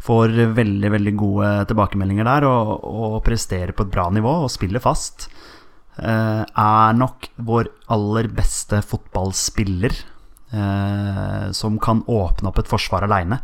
Får 0.03 0.33
veldig, 0.57 0.91
veldig 0.97 1.13
gode 1.15 1.51
tilbakemeldinger 1.69 2.27
der 2.27 2.47
og, 2.49 2.73
og 2.83 3.15
presterer 3.23 3.71
på 3.77 3.85
et 3.85 3.93
bra 3.93 4.09
nivå 4.11 4.33
og 4.43 4.51
spiller 4.51 4.83
fast. 4.83 5.29
Eh, 5.99 6.43
er 6.43 6.97
nok 6.97 7.29
vår 7.37 7.69
aller 7.89 8.27
beste 8.27 8.81
fotballspiller. 8.83 9.95
eh, 10.55 11.51
som 11.51 11.79
kan 11.79 12.03
åpne 12.07 12.47
opp 12.47 12.59
et 12.59 12.67
forsvar 12.69 13.03
aleine. 13.03 13.41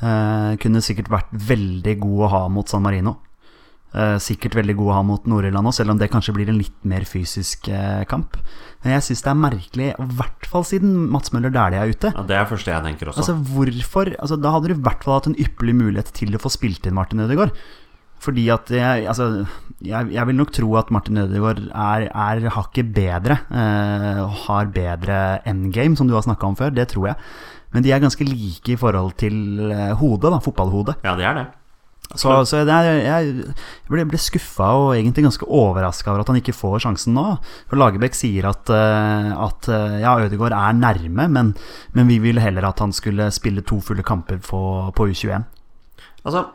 kunne 0.00 0.80
sikkert 0.80 1.10
vært 1.12 1.28
veldig 1.30 1.98
god 2.00 2.20
å 2.24 2.28
ha 2.32 2.48
mot 2.48 2.66
San 2.66 2.80
Marino. 2.80 3.18
Eh, 3.90 4.18
sikkert 4.22 4.54
veldig 4.54 4.76
god 4.78 4.90
å 4.92 4.96
ha 5.00 5.02
mot 5.02 5.24
Nord-Irland 5.26 5.66
òg, 5.66 5.74
selv 5.74 5.90
om 5.90 5.98
det 5.98 6.10
kanskje 6.12 6.34
blir 6.36 6.50
en 6.52 6.60
litt 6.60 6.76
mer 6.86 7.02
fysisk 7.08 7.66
eh, 7.74 8.04
kamp. 8.10 8.36
Men 8.84 8.94
jeg 8.94 9.06
syns 9.08 9.24
det 9.24 9.30
er 9.32 9.40
merkelig, 9.40 9.88
i 9.90 10.06
hvert 10.20 10.46
fall 10.46 10.66
siden 10.68 10.92
Mats 11.10 11.32
Møller 11.34 11.50
Dæhlie 11.54 11.80
er 11.82 11.90
ute. 11.90 12.12
Ja, 12.14 12.22
Det 12.28 12.36
er 12.38 12.46
første 12.46 12.70
jeg 12.70 12.86
tenker 12.86 13.10
også. 13.10 13.24
Altså 13.24 13.34
hvorfor 13.50 14.12
altså, 14.14 14.38
Da 14.38 14.52
hadde 14.54 14.70
du 14.70 14.76
i 14.76 14.84
hvert 14.86 15.02
fall 15.02 15.18
hatt 15.18 15.26
en 15.32 15.38
ypperlig 15.42 15.74
mulighet 15.80 16.12
til 16.14 16.38
å 16.38 16.42
få 16.42 16.52
spilt 16.54 16.86
inn 16.86 16.94
Martin 16.94 17.24
Ødegaard. 17.26 17.50
Fordi 18.20 18.48
at 18.52 18.70
jeg, 18.74 19.06
altså, 19.08 19.46
jeg, 19.80 20.10
jeg 20.12 20.26
vil 20.28 20.36
nok 20.36 20.52
tro 20.52 20.74
at 20.76 20.90
Martin 20.92 21.22
Ødegaard 21.22 21.62
er, 21.72 22.08
er 22.10 22.50
hakket 22.52 22.90
bedre. 22.96 23.38
Eh, 23.48 24.20
har 24.44 24.74
bedre 24.74 25.20
endgame, 25.48 25.96
som 25.96 26.08
du 26.08 26.16
har 26.16 26.26
snakka 26.26 26.50
om 26.50 26.58
før. 26.58 26.74
Det 26.76 26.90
tror 26.92 27.12
jeg. 27.12 27.30
Men 27.72 27.86
de 27.86 27.94
er 27.94 28.02
ganske 28.02 28.26
like 28.26 28.74
i 28.74 28.78
forhold 28.78 29.14
til 29.20 29.70
eh, 29.70 29.94
hodet, 29.96 30.34
da, 30.34 30.42
fotballhodet. 30.44 30.98
Ja, 31.06 31.16
det 31.16 31.26
er 31.30 31.40
det. 31.40 31.46
Så, 32.18 32.32
så 32.48 32.64
det 32.66 32.74
er, 32.74 32.88
jeg 33.04 33.52
ble, 33.86 34.02
ble 34.10 34.18
skuffa 34.18 34.72
og 34.74 34.88
egentlig 34.96 35.28
ganske 35.28 35.46
overraska 35.46 36.10
over 36.10 36.24
at 36.24 36.32
han 36.32 36.40
ikke 36.40 36.56
får 36.56 36.80
sjansen 36.82 37.14
nå. 37.14 37.24
For 37.70 37.78
Lagerbäck 37.78 38.18
sier 38.18 38.48
at, 38.50 38.72
eh, 38.74 39.30
at 39.46 39.70
eh, 39.70 40.00
ja, 40.02 40.16
Ødegaard 40.26 40.56
er 40.58 40.76
nærme, 40.76 41.28
men, 41.30 41.52
men 41.94 42.10
vi 42.10 42.18
ville 42.22 42.42
heller 42.42 42.66
at 42.66 42.82
han 42.82 42.92
skulle 42.96 43.30
spille 43.32 43.62
to 43.62 43.78
fulle 43.84 44.02
kamper 44.06 44.42
på, 44.42 44.62
på 44.96 45.06
U21. 45.06 45.46
Altså, 46.26 46.48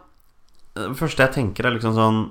det 0.75 0.97
første 0.99 1.23
jeg 1.23 1.35
tenker 1.37 1.67
er 1.67 1.75
liksom 1.77 1.95
sånn 1.95 2.21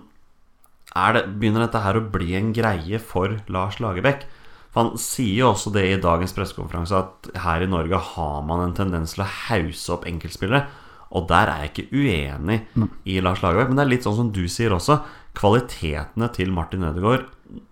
er 0.94 1.16
det, 1.16 1.22
Begynner 1.40 1.64
dette 1.64 1.82
her 1.82 1.98
å 1.98 2.06
bli 2.12 2.34
en 2.38 2.52
greie 2.54 3.00
for 3.02 3.40
Lars 3.50 3.80
Lagerbäck? 3.82 4.26
For 4.70 4.82
Han 4.84 5.00
sier 5.00 5.40
jo 5.40 5.50
også 5.52 5.72
det 5.74 5.84
i 5.88 6.00
dagens 6.02 6.34
pressekonferanse 6.36 6.98
at 6.98 7.28
her 7.44 7.64
i 7.64 7.70
Norge 7.70 7.98
har 8.12 8.40
man 8.46 8.62
en 8.66 8.76
tendens 8.76 9.14
til 9.14 9.24
å 9.24 9.30
hause 9.48 9.94
opp 9.94 10.06
enkeltspillere. 10.10 10.66
Og 11.14 11.28
der 11.30 11.50
er 11.50 11.62
jeg 11.62 11.72
ikke 11.72 12.02
uenig 12.02 12.60
i 13.06 13.20
Lars 13.22 13.42
Lagerbäck. 13.42 13.70
Men 13.70 13.80
det 13.80 13.84
er 13.86 13.92
litt 13.92 14.06
sånn 14.06 14.18
som 14.18 14.32
du 14.34 14.44
sier 14.50 14.74
også. 14.74 15.00
Kvalitetene 15.38 16.28
til 16.34 16.52
Martin 16.54 16.86
Ødegaard 16.86 17.26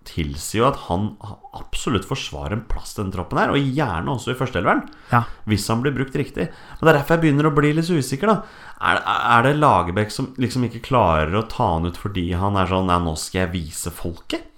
tilsier 0.07 0.61
jo 0.61 0.67
at 0.69 0.77
han 0.87 1.09
absolutt 1.57 2.05
forsvarer 2.09 2.55
en 2.57 2.63
plass 2.69 2.93
til 2.95 3.05
den 3.05 3.13
troppen 3.15 3.39
her. 3.41 3.51
Og 3.53 3.59
gjerne 3.77 4.13
også 4.13 4.33
i 4.33 4.37
førsteelveren. 4.39 4.85
Ja. 5.11 5.23
Hvis 5.49 5.67
han 5.71 5.83
blir 5.83 5.95
brukt 5.95 6.15
riktig. 6.19 6.49
Men 6.49 6.81
Det 6.81 6.91
er 6.93 6.97
derfor 6.99 7.15
jeg 7.17 7.23
begynner 7.25 7.49
å 7.49 7.55
bli 7.55 7.73
litt 7.73 7.89
usikker. 7.91 8.27
da 8.27 8.41
Er, 8.79 9.01
er 9.05 9.45
det 9.47 9.55
Lagerbäck 9.59 10.11
som 10.11 10.33
liksom 10.37 10.65
ikke 10.69 10.83
klarer 10.85 11.35
å 11.39 11.45
ta 11.49 11.73
han 11.75 11.85
ut 11.87 11.97
fordi 11.99 12.31
han 12.33 12.57
er 12.59 12.67
sånn 12.71 12.89
Ja, 12.91 12.99
nå 12.99 13.15
skal 13.19 13.45
jeg 13.45 13.53
vise 13.55 13.91
folket? 13.93 14.49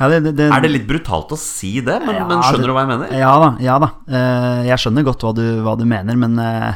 Ja, 0.00 0.08
det, 0.08 0.22
det, 0.24 0.32
det, 0.38 0.46
Er 0.48 0.62
det 0.64 0.70
litt 0.72 0.86
brutalt 0.88 1.32
å 1.32 1.36
si 1.36 1.74
det? 1.84 1.98
Men, 2.06 2.16
Ja, 2.16 2.26
men 2.28 2.40
skjønner 2.46 2.70
du 2.70 2.72
hva 2.72 2.84
jeg 2.86 2.92
mener? 2.94 3.10
Ja 3.20 3.32
da. 3.42 3.50
ja 3.60 3.78
da 3.82 3.90
Eh, 4.08 4.62
Jeg 4.70 4.80
skjønner 4.80 5.04
godt 5.04 5.24
hva 5.26 5.34
du, 5.36 5.44
hva 5.64 5.74
du 5.76 5.84
mener, 5.88 6.16
men 6.16 6.38
eh, 6.40 6.74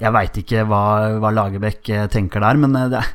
jeg 0.00 0.14
veit 0.14 0.38
ikke 0.40 0.64
hva, 0.66 0.80
hva 1.20 1.30
Lagerbäck 1.34 1.88
eh, 1.94 2.06
tenker 2.10 2.40
der. 2.42 2.58
Men 2.58 2.74
det, 2.90 3.02
han 3.02 3.12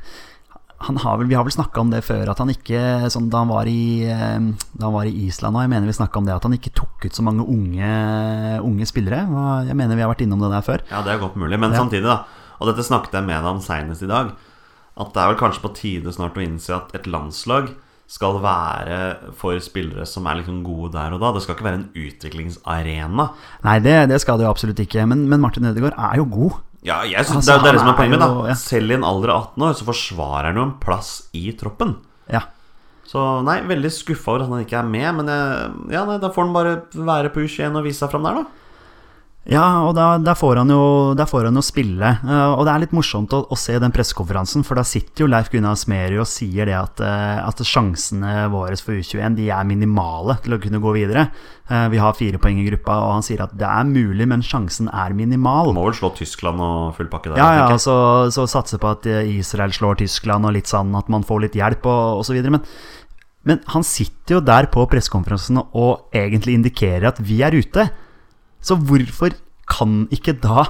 har 0.84 1.18
vel, 1.18 1.28
Vi 1.28 1.36
har 1.36 1.44
vel 1.44 1.52
snakka 1.56 1.80
om 1.82 1.90
det 1.90 2.04
før, 2.04 2.30
at 2.30 2.38
han 2.44 2.50
ikke 2.52 3.10
sånn, 3.10 3.30
da, 3.32 3.40
han 3.44 3.48
var 3.52 3.66
i, 3.66 4.04
eh, 4.04 4.40
da 4.78 4.86
han 4.90 4.94
var 4.94 5.06
i 5.06 5.14
Island, 5.28 5.56
og 5.56 5.62
jeg 5.64 5.70
mener 5.70 5.88
vi 5.88 5.94
snakket 5.98 6.18
om 6.18 6.26
det, 6.26 6.36
at 6.36 6.44
han 6.44 6.54
ikke 6.58 6.74
tok 6.76 7.06
ut 7.06 7.14
så 7.16 7.24
mange 7.24 7.46
unge, 7.48 7.92
unge 8.62 8.86
spillere. 8.90 9.22
Jeg 9.68 9.76
mener 9.80 9.96
vi 9.96 10.02
har 10.02 10.12
vært 10.14 10.26
innom 10.26 10.40
det 10.44 10.52
der 10.52 10.62
før. 10.66 10.84
Ja, 10.92 11.02
det 11.02 11.14
er 11.16 11.20
godt 11.24 11.36
mulig. 11.40 11.60
Men 11.60 11.72
Ja. 11.72 11.80
samtidig, 11.84 12.04
da 12.04 12.24
Og 12.62 12.68
dette 12.70 12.84
snakket 12.86 13.12
jeg 13.12 13.24
med 13.26 13.42
deg 13.44 13.46
om 13.50 13.60
seinest 13.60 14.04
i 14.04 14.08
dag. 14.08 14.32
At 14.96 15.14
det 15.14 15.20
er 15.24 15.34
vel 15.34 15.40
kanskje 15.42 15.62
på 15.64 15.74
tide 15.76 16.14
snart 16.14 16.36
å 16.38 16.44
innse 16.46 16.70
at 16.76 16.94
et 16.96 17.08
landslag 17.08 17.74
skal 18.08 18.38
være 18.40 19.34
for 19.36 19.58
spillere 19.60 20.06
som 20.06 20.28
er 20.28 20.36
liksom 20.40 20.64
gode 20.64 20.92
der 20.94 21.12
og 21.14 21.20
da. 21.20 21.32
Det 21.34 21.42
skal 21.42 21.56
ikke 21.56 21.66
være 21.66 21.80
en 21.82 21.90
utviklingsarena. 21.96 23.26
Nei, 23.66 23.80
det, 23.80 23.96
det 24.12 24.20
skal 24.22 24.38
det 24.38 24.46
jo 24.46 24.52
absolutt 24.54 24.80
ikke. 24.84 25.06
Men, 25.10 25.28
men 25.30 25.42
Martin 25.42 25.66
Ødegaard 25.66 25.98
er 25.98 26.18
jo 26.22 26.26
god. 26.30 26.60
Ja, 26.84 27.02
jeg 27.08 27.24
synes 27.26 27.48
Altså, 27.48 27.62
det, 27.64 27.70
er- 27.70 27.72
det 27.78 27.80
som 27.80 27.90
er 27.94 27.98
poenget. 27.98 28.20
jo- 28.20 28.42
da 28.44 28.48
ja. 28.50 28.54
Selv 28.60 28.92
i 28.92 28.94
en 28.98 29.04
alder 29.08 29.30
av 29.32 29.42
18 29.56 29.64
år 29.64 29.74
så 29.80 29.86
forsvarer 29.88 30.46
han 30.52 30.56
jo 30.60 30.64
en 30.68 30.74
plass 30.84 31.30
i 31.34 31.52
troppen. 31.56 31.96
Ja. 32.30 32.42
Så 33.08 33.44
nei, 33.44 33.62
veldig 33.62 33.92
skuffa 33.92 34.32
over 34.34 34.44
at 34.44 34.50
han 34.50 34.66
ikke 34.66 34.80
er 34.80 34.84
med. 34.90 35.16
Men 35.16 35.28
jeg, 35.28 35.72
ja, 35.92 36.04
nei, 36.06 36.18
da 36.20 36.30
får 36.30 36.44
han 36.46 36.54
bare 36.54 36.76
være 36.96 37.30
på 37.34 37.44
U21 37.46 37.76
og 37.78 37.84
vise 37.86 38.00
seg 38.04 38.12
fram 38.12 38.24
der, 38.24 38.34
da. 38.44 38.46
Ja, 39.52 39.84
og 39.84 39.92
da, 39.98 40.14
der, 40.24 40.38
får 40.40 40.62
han 40.62 40.70
jo, 40.72 40.84
får 41.28 41.50
han 41.50 41.60
jo 41.60 41.64
spille. 41.66 42.14
Eh, 42.24 42.52
og 42.56 42.64
det 42.64 42.72
er 42.74 42.84
litt 42.86 42.94
morsomt 42.96 43.34
å, 43.36 43.42
å 43.52 43.58
se 43.60 43.76
den 43.82 43.92
pressekonferansen, 43.92 44.64
for 44.64 44.80
da 44.80 44.86
sitter 44.88 45.26
jo 45.26 45.28
Leif 45.28 45.50
Gunnar 45.52 45.76
Smerud 45.80 46.22
og 46.24 46.30
sier 46.32 46.70
det 46.70 46.78
at, 46.78 47.02
eh, 47.04 47.42
at 47.44 47.64
sjansene 47.68 48.46
våre 48.54 48.78
for 48.80 48.96
U21 48.96 49.36
de 49.36 49.50
er 49.52 49.68
minimale 49.68 50.38
til 50.46 50.56
å 50.56 50.62
kunne 50.64 50.80
gå 50.84 50.94
videre. 50.96 51.26
Eh, 51.68 51.90
vi 51.92 52.00
har 52.00 52.16
fire 52.16 52.40
poeng 52.40 52.62
i 52.62 52.68
gruppa, 52.70 52.96
og 53.04 53.18
han 53.18 53.28
sier 53.28 53.44
at 53.44 53.58
det 53.60 53.68
er 53.68 53.90
mulig, 53.90 54.30
men 54.32 54.46
sjansen 54.48 54.88
er 54.88 55.16
minimal. 55.18 55.74
Må 55.76 55.90
vel 55.90 56.00
slå 56.00 56.14
Tyskland 56.16 56.64
og 56.64 56.96
full 56.96 57.12
pakke 57.12 57.34
der. 57.34 57.44
Ja, 57.44 57.66
ja, 57.66 57.82
så, 57.84 57.98
så 58.32 58.48
satse 58.48 58.80
på 58.80 58.94
at 58.96 59.10
Israel 59.28 59.76
slår 59.76 60.00
Tyskland, 60.06 60.48
og 60.48 60.56
litt 60.56 60.72
sånn 60.72 60.96
at 60.96 61.12
man 61.12 61.28
får 61.28 61.50
litt 61.50 61.60
hjelp, 61.60 61.84
og, 61.92 62.24
osv. 62.24 62.40
Men, 62.48 62.64
men 63.44 63.60
han 63.76 63.84
sitter 63.84 64.38
jo 64.38 64.42
der 64.54 64.72
på 64.72 64.88
pressekonferansen 64.88 65.60
og 65.68 66.16
egentlig 66.16 66.56
indikerer 66.62 67.12
at 67.12 67.20
vi 67.20 67.44
er 67.44 67.60
ute. 67.60 67.90
Så 68.64 68.80
hvorfor 68.80 69.36
kan 69.70 70.06
ikke 70.14 70.36
da 70.44 70.66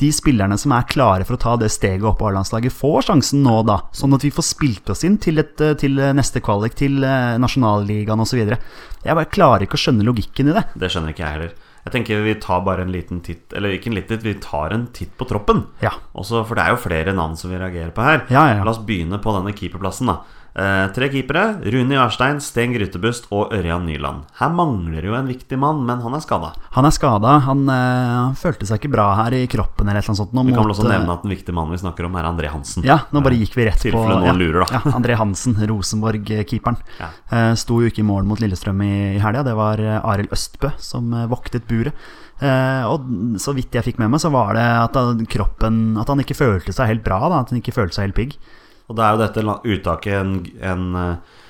de 0.00 0.08
spillerne 0.14 0.56
som 0.58 0.72
er 0.72 0.86
klare 0.88 1.26
for 1.28 1.36
å 1.36 1.40
ta 1.40 1.54
det 1.60 1.68
steget 1.72 2.06
opp 2.08 2.20
på 2.22 2.30
A-landslaget, 2.30 2.72
få 2.72 3.02
sjansen 3.04 3.42
nå, 3.44 3.58
da? 3.68 3.82
Sånn 3.96 4.16
at 4.16 4.24
vi 4.24 4.32
får 4.32 4.46
spilt 4.48 4.92
oss 4.92 5.04
inn 5.04 5.18
til, 5.20 5.42
et, 5.42 5.60
eh, 5.60 5.76
til 5.80 6.00
neste 6.16 6.40
kvalik, 6.40 6.76
til 6.78 7.04
eh, 7.04 7.36
nasjonalligaen 7.40 8.24
osv. 8.24 8.40
Jeg 8.40 9.18
bare 9.18 9.28
klarer 9.28 9.66
ikke 9.66 9.76
å 9.76 9.82
skjønne 9.84 10.06
logikken 10.08 10.52
i 10.52 10.56
det. 10.56 10.64
Det 10.72 10.92
skjønner 10.92 11.12
ikke 11.12 11.26
jeg 11.26 11.36
heller. 11.36 11.58
Jeg 11.80 11.94
tenker 11.94 12.24
Vi 12.24 12.34
tar 12.36 12.60
bare 12.60 12.82
en 12.84 12.90
liten 12.92 13.22
titt 13.24 13.54
Eller 13.56 13.72
ikke 13.72 13.88
en 13.88 13.94
liten 13.96 14.12
titt, 14.12 14.26
vi 14.26 14.34
tar 14.36 14.74
en 14.76 14.82
titt 14.92 15.14
på 15.16 15.24
troppen. 15.24 15.62
Ja. 15.80 15.94
Også, 16.12 16.42
for 16.44 16.58
det 16.58 16.66
er 16.66 16.74
jo 16.74 16.82
flere 16.82 17.14
navn 17.16 17.38
som 17.40 17.48
vi 17.52 17.56
reagerer 17.60 17.94
på 17.96 18.04
her. 18.04 18.26
Ja, 18.28 18.42
ja, 18.50 18.58
ja. 18.58 18.66
La 18.66 18.74
oss 18.74 18.82
begynne 18.84 19.20
på 19.22 19.32
denne 19.36 19.54
keeperplassen. 19.56 20.12
da 20.12 20.20
eh, 20.60 20.86
Tre 20.94 21.08
keepere. 21.12 21.44
Rune 21.72 21.96
Jarstein, 21.96 22.40
Sten 22.44 22.74
Grytebust 22.74 23.28
og 23.34 23.54
Ørjan 23.56 23.86
Nyland. 23.88 24.26
Her 24.38 24.52
mangler 24.54 25.06
jo 25.08 25.16
en 25.16 25.30
viktig 25.30 25.58
mann, 25.60 25.82
men 25.88 26.02
han 26.04 26.16
er 26.16 26.22
skada. 26.24 26.52
Han 26.76 26.88
er 26.88 26.94
skada. 26.94 27.36
Han, 27.46 27.64
eh, 27.72 28.12
han 28.12 28.36
følte 28.38 28.68
seg 28.68 28.80
ikke 28.80 28.92
bra 28.94 29.08
her 29.22 29.36
i 29.38 29.42
kroppen 29.50 29.88
eller 29.88 30.02
et 30.02 30.08
eller 30.08 30.20
sånt. 30.20 30.34
nå 30.36 30.44
Vi 30.46 30.54
kan 30.54 30.64
vel 30.66 30.74
også 30.76 30.86
eh, 30.86 30.94
nevne 30.94 31.16
at 31.16 31.26
den 31.26 31.34
viktige 31.34 31.56
mannen 31.56 31.74
vi 31.74 31.82
snakker 31.82 32.08
om, 32.08 32.16
er 32.20 32.30
André 32.30 32.52
Hansen. 32.52 32.86
Ja, 32.86 33.00
nå 33.10 33.24
bare 33.24 33.40
gikk 33.40 33.56
vi 33.58 33.68
rett 33.70 33.84
på 33.90 34.06
ja, 34.06 34.36
lurer. 34.36 34.66
Ja, 34.70 34.84
André 34.92 35.18
Hansen, 35.20 35.58
Rosenborg-keeperen. 35.72 36.80
Ja. 37.00 37.12
Eh, 37.30 37.52
sto 37.60 37.80
jo 37.82 37.90
ikke 37.90 38.04
i 38.04 38.08
mål 38.08 38.28
mot 38.28 38.42
Lillestrøm 38.42 38.84
i, 38.86 38.94
i 39.16 39.22
helga. 39.22 39.46
Det 39.46 39.56
var 39.58 39.82
eh, 39.82 40.00
Arild 40.00 40.34
Østbø 40.36 40.74
som 40.80 41.14
voktet 41.30 41.68
buret. 41.70 41.96
Uh, 42.40 42.88
og 42.88 43.36
så 43.36 43.52
vidt 43.52 43.74
jeg 43.76 43.84
fikk 43.84 43.98
med 44.00 44.08
meg, 44.14 44.20
så 44.22 44.30
var 44.32 44.54
det 44.56 44.62
at 44.64 44.94
kroppen 45.28 45.98
At 46.00 46.08
han 46.08 46.22
ikke 46.22 46.38
følte 46.38 46.72
seg 46.72 46.88
helt 46.88 47.04
bra. 47.04 47.18
Da, 47.28 47.42
at 47.44 47.52
han 47.52 47.60
ikke 47.60 47.74
følte 47.76 47.98
seg 47.98 48.08
helt 48.08 48.16
pigg. 48.16 48.38
Og 48.90 48.98
da 48.98 49.06
er 49.06 49.14
jo 49.14 49.22
dette 49.22 49.44
uttaket 49.70 50.16
en, 50.18 50.32
en, 50.66 50.86
eh, 50.98 51.42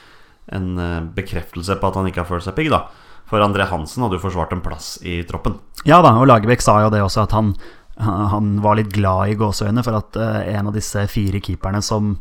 en 0.56 0.66
eh, 0.76 0.98
bekreftelse 1.16 1.78
på 1.80 1.88
at 1.88 1.96
han 1.96 2.10
ikke 2.10 2.22
har 2.22 2.28
følt 2.28 2.44
seg 2.44 2.56
pigg, 2.58 2.68
da. 2.72 2.84
For 3.30 3.40
André 3.40 3.64
Hansen 3.70 4.04
hadde 4.04 4.18
jo 4.18 4.24
forsvart 4.26 4.52
en 4.52 4.62
plass 4.64 4.98
i 5.06 5.22
troppen. 5.24 5.56
Ja 5.88 6.02
da, 6.04 6.12
og 6.18 6.28
Lagerbäck 6.28 6.60
sa 6.64 6.80
jo 6.84 6.90
det 6.92 7.00
også, 7.04 7.24
at 7.24 7.34
han, 7.36 7.54
han 7.96 8.58
var 8.60 8.76
litt 8.76 8.90
glad 8.92 9.32
i 9.32 9.38
gåseøyne 9.40 9.84
for 9.86 9.96
at 10.02 10.20
eh, 10.20 10.52
en 10.52 10.68
av 10.68 10.76
disse 10.76 11.06
fire 11.08 11.40
keeperne 11.40 11.80
som, 11.86 12.12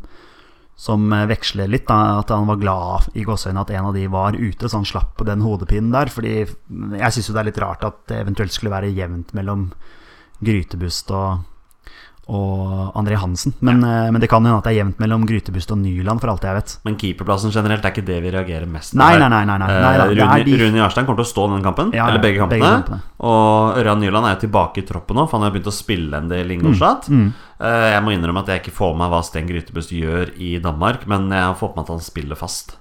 som 0.80 1.12
veksler 1.28 1.68
litt, 1.68 1.84
da, 1.90 2.22
at 2.22 2.32
han 2.32 2.48
var 2.48 2.62
glad 2.62 3.10
i 3.12 3.26
gåseøynene 3.26 3.66
at 3.66 3.74
en 3.76 3.90
av 3.90 3.98
de 3.98 4.06
var 4.08 4.38
ute, 4.38 4.70
så 4.70 4.80
han 4.80 4.88
slapp 4.88 5.20
den 5.28 5.44
hodepinen 5.44 5.92
der. 5.92 6.08
Fordi 6.14 6.34
jeg 6.46 7.12
syns 7.12 7.28
jo 7.28 7.36
det 7.36 7.44
er 7.44 7.50
litt 7.50 7.60
rart 7.60 7.84
at 7.84 8.06
det 8.08 8.22
eventuelt 8.22 8.56
skulle 8.56 8.72
være 8.72 8.94
jevnt 8.96 9.36
mellom 9.36 9.68
Grytebust 10.40 11.12
og 11.12 11.49
og 12.28 12.92
André 12.94 13.16
Hansen. 13.18 13.54
Men, 13.60 13.80
ja. 13.82 14.10
men 14.12 14.20
det 14.20 14.28
kan 14.30 14.44
hende 14.44 14.58
at 14.58 14.64
det 14.64 14.74
er 14.74 14.84
jevnt 14.84 14.98
mellom 15.02 15.24
Grytebust 15.26 15.70
og 15.74 15.78
Nyland, 15.78 16.20
for 16.22 16.30
alt 16.30 16.44
jeg 16.46 16.54
vet. 16.54 16.74
Men 16.86 16.96
keeperplassen 17.00 17.50
generelt 17.50 17.84
er 17.84 17.90
ikke 17.94 18.04
det 18.06 18.18
vi 18.22 18.30
reagerer 18.30 18.66
mest 18.70 18.92
på. 18.94 18.98
Nei, 19.00 19.16
nei, 19.18 19.28
nei, 19.32 19.40
nei, 19.48 19.56
nei. 19.58 19.68
Eh, 19.70 19.80
Nei 19.82 19.94
er 19.96 20.12
Rune, 20.14 20.44
de- 20.44 20.58
Rune 20.62 20.78
Jarstein 20.82 21.06
kommer 21.08 21.24
til 21.24 21.26
å 21.26 21.32
stå 21.32 21.46
den 21.54 21.62
kampen, 21.64 21.92
Ja, 21.96 22.06
eller 22.08 22.22
begge 22.22 22.38
kampene. 22.38 22.60
begge 22.60 22.70
kampene. 22.84 23.00
Og 23.20 23.78
Ørjan 23.80 24.00
Nyland 24.04 24.26
er 24.26 24.34
jo 24.36 24.42
tilbake 24.46 24.78
i 24.78 24.86
troppen 24.86 25.16
nå, 25.16 25.26
for 25.28 25.38
han 25.40 25.48
har 25.48 25.54
begynt 25.56 25.72
å 25.72 25.74
spille 25.74 26.14
en 26.16 26.28
del 26.28 26.50
Ingolstadt. 26.54 27.08
Mm, 27.10 27.24
Ingolstadt. 27.32 27.46
Eh, 27.60 27.90
Jeg 27.96 28.02
må 28.04 28.12
innrømme 28.14 28.38
at 28.40 28.46
jeg 28.46 28.62
ikke 28.62 28.76
får 28.78 28.92
med 28.94 28.98
meg 29.04 29.10
hva 29.10 29.24
Sten 29.24 29.46
Grytebust 29.48 29.90
gjør 29.90 30.30
i 30.38 30.58
Danmark, 30.60 31.06
men 31.06 31.28
jeg 31.30 31.42
har 31.42 31.54
fått 31.54 31.74
med 31.76 31.82
at 31.84 31.88
han 31.96 32.00
spiller 32.00 32.36
fast. 32.36 32.76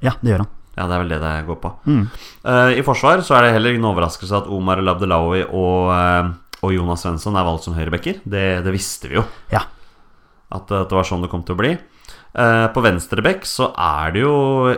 Ja, 0.00 0.12
det 0.22 0.32
gjør 0.32 0.38
han. 0.46 0.48
Ja, 0.78 0.86
det 0.86 0.94
er 0.94 0.98
vel 1.02 1.08
det 1.10 1.20
det 1.20 1.46
går 1.46 1.56
på. 1.60 1.70
Mm. 1.86 2.04
Eh, 2.46 2.78
I 2.78 2.82
forsvar 2.86 3.20
så 3.26 3.36
er 3.36 3.42
det 3.42 3.52
heller 3.52 3.74
ingen 3.74 3.84
overraskelse 3.84 4.32
at 4.38 4.46
Omar 4.48 4.76
Labdelawi 4.80 5.42
og, 5.52 5.90
eh, 5.92 6.30
og 6.62 6.74
Jonas 6.74 7.02
Svensson 7.06 7.36
er 7.40 7.46
valgt 7.46 7.64
som 7.68 7.74
høyrebacker. 7.78 8.20
Det, 8.24 8.46
det 8.66 8.72
visste 8.74 9.08
vi 9.08 9.16
jo, 9.20 9.24
Ja. 9.52 9.64
at, 10.50 10.66
at 10.70 10.88
det 10.90 10.96
var 10.98 11.06
sånn 11.08 11.22
det 11.24 11.30
kom 11.32 11.42
til 11.46 11.54
å 11.56 11.60
bli. 11.62 11.76
Eh, 12.30 12.66
På 12.70 12.78
venstreback 12.82 13.42
så 13.46 13.72
er 13.74 14.12
det 14.14 14.20
jo 14.22 14.34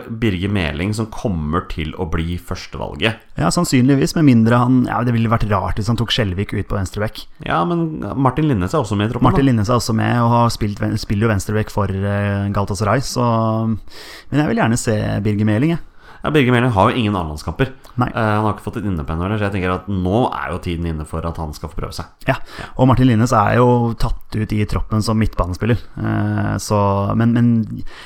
Birger 0.09 0.49
Meling 0.49 0.89
som 0.97 1.05
kommer 1.13 1.67
til 1.69 1.91
å 2.01 2.07
bli 2.09 2.37
førstevalget. 2.41 3.19
ja, 3.37 3.51
sannsynligvis, 3.53 4.15
med 4.17 4.25
mindre 4.25 4.57
han 4.57 4.79
Ja, 4.89 5.03
det 5.05 5.13
ville 5.13 5.29
vært 5.29 5.45
rart 5.51 5.77
hvis 5.77 5.89
han 5.91 5.97
tok 5.99 6.09
Skjelvik 6.13 6.53
ut 6.53 6.65
på 6.69 6.77
venstreback. 6.79 7.27
Ja, 7.45 7.59
men 7.65 7.99
Martin 8.17 8.47
Linnes 8.49 8.73
er 8.73 8.81
også 8.81 8.97
med 8.97 9.09
i 9.09 9.13
troppen. 9.13 9.29
Martin. 9.29 9.45
Linnes 9.45 9.69
er 9.69 9.77
også 9.77 9.93
med 9.93 10.17
og 10.23 10.29
har 10.33 10.49
spilt, 10.49 10.81
spiller 11.01 11.27
jo 11.27 11.33
venstreback 11.33 11.69
for 11.73 11.93
uh, 11.93 12.49
Galatasaray, 12.53 13.01
så 13.05 13.23
Men 13.67 14.39
jeg 14.41 14.47
vil 14.49 14.61
gjerne 14.63 14.77
se 14.81 14.97
Birger 15.25 15.45
Meling, 15.45 15.75
jeg. 15.77 15.85
Ja, 16.23 16.31
Birger 16.31 16.55
Meling 16.55 16.71
har 16.71 16.89
jo 16.89 16.95
ingen 17.01 17.15
A-landskamper. 17.19 17.73
Uh, 17.99 18.05
han 18.07 18.45
har 18.45 18.53
ikke 18.53 18.63
fått 18.63 18.77
et 18.79 18.85
innepenn 18.87 19.19
så 19.19 19.41
jeg 19.43 19.53
tenker 19.57 19.73
at 19.73 19.89
nå 19.91 20.21
er 20.31 20.53
jo 20.53 20.59
tiden 20.63 20.87
inne 20.87 21.05
for 21.05 21.25
at 21.27 21.37
han 21.41 21.51
skal 21.53 21.69
få 21.69 21.81
prøve 21.81 21.95
seg. 21.97 22.05
Ja, 22.29 22.37
og 22.79 22.87
Martin 22.87 23.09
Linnes 23.09 23.33
er 23.35 23.57
jo 23.59 23.91
tatt 23.99 24.37
ut 24.39 24.55
i 24.55 24.63
troppen 24.69 25.03
som 25.03 25.19
midtbanespiller. 25.19 25.81
uh, 25.99 26.55
så, 26.63 26.79
men, 27.19 27.35
men 27.35 27.49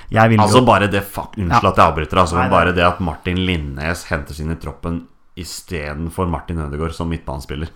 jeg 0.09 0.33
vil 0.33 0.41
Altså 0.41 0.63
jo 0.63 0.67
bare 0.67 0.89
det 0.89 1.03
fuck, 1.05 1.37
Unnskyld 1.37 1.69
Ja. 1.69 1.69
at 1.69 1.77
jeg 1.77 1.85
avbryter. 1.91 2.23
Altså, 2.23 2.39
Nei, 2.41 2.49
bare 2.49 2.73
det 2.73 2.83
at 2.87 2.99
Martin 3.05 3.43
Linnes 3.45 4.07
henter 4.09 4.33
sin 4.33 4.51
i 4.51 4.57
troppen 4.57 5.03
istedenfor 5.37 6.25
Martin 6.27 6.63
Ødegaard 6.65 6.95
som 6.97 7.09
midtbanespiller. 7.13 7.69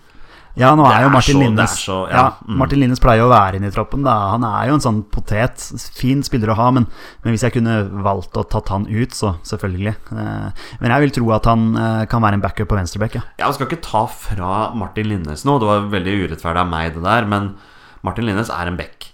Ja, 0.58 0.74
nå 0.76 0.84
er, 0.84 0.98
er 0.98 1.02
jo 1.06 1.10
Martin 1.14 1.36
så- 1.36 1.40
Linnes 1.40 1.74
så- 1.80 2.10
ja, 2.10 2.16
ja, 2.16 2.24
mm. 2.46 2.56
Martin 2.60 2.80
Linnes 2.80 3.00
pleier 3.00 3.24
å 3.24 3.30
være 3.30 3.56
inne 3.56 3.70
i 3.70 3.74
troppen. 3.74 4.02
Da. 4.04 4.14
Han 4.34 4.44
er 4.44 4.68
jo 4.68 4.74
en 4.74 4.84
sånn 4.84 5.02
potet. 5.10 5.64
Fin 5.96 6.22
spiller 6.22 6.52
å 6.52 6.56
ha, 6.58 6.70
men, 6.70 6.86
men 7.24 7.32
hvis 7.32 7.42
jeg 7.46 7.54
kunne 7.54 7.76
valgt 8.04 8.36
å 8.36 8.44
tatt 8.48 8.68
han 8.68 8.86
ut, 8.86 9.10
så 9.16 9.36
selvfølgelig. 9.48 9.94
Eh, 10.12 10.50
men 10.82 10.90
jeg 10.90 11.00
vil 11.06 11.14
tro 11.16 11.32
at 11.32 11.48
han 11.48 11.76
eh, 11.76 12.04
kan 12.06 12.20
være 12.22 12.34
en 12.34 12.44
backup 12.44 12.68
på 12.68 12.76
venstreback, 12.76 13.14
ja. 13.16 13.22
Jeg 13.38 13.54
skal 13.54 13.66
ikke 13.70 13.80
ta 13.82 14.04
fra 14.06 14.74
Martin 14.76 15.08
Linnes 15.08 15.44
nå, 15.48 15.58
det 15.58 15.66
var 15.70 15.88
veldig 15.88 16.18
urettferdig 16.28 16.60
av 16.66 16.68
meg, 16.68 16.92
det 16.94 17.02
der, 17.02 17.24
men 17.26 17.54
Martin 18.04 18.26
Linnes 18.28 18.50
er 18.52 18.66
en 18.68 18.76
back. 18.76 19.08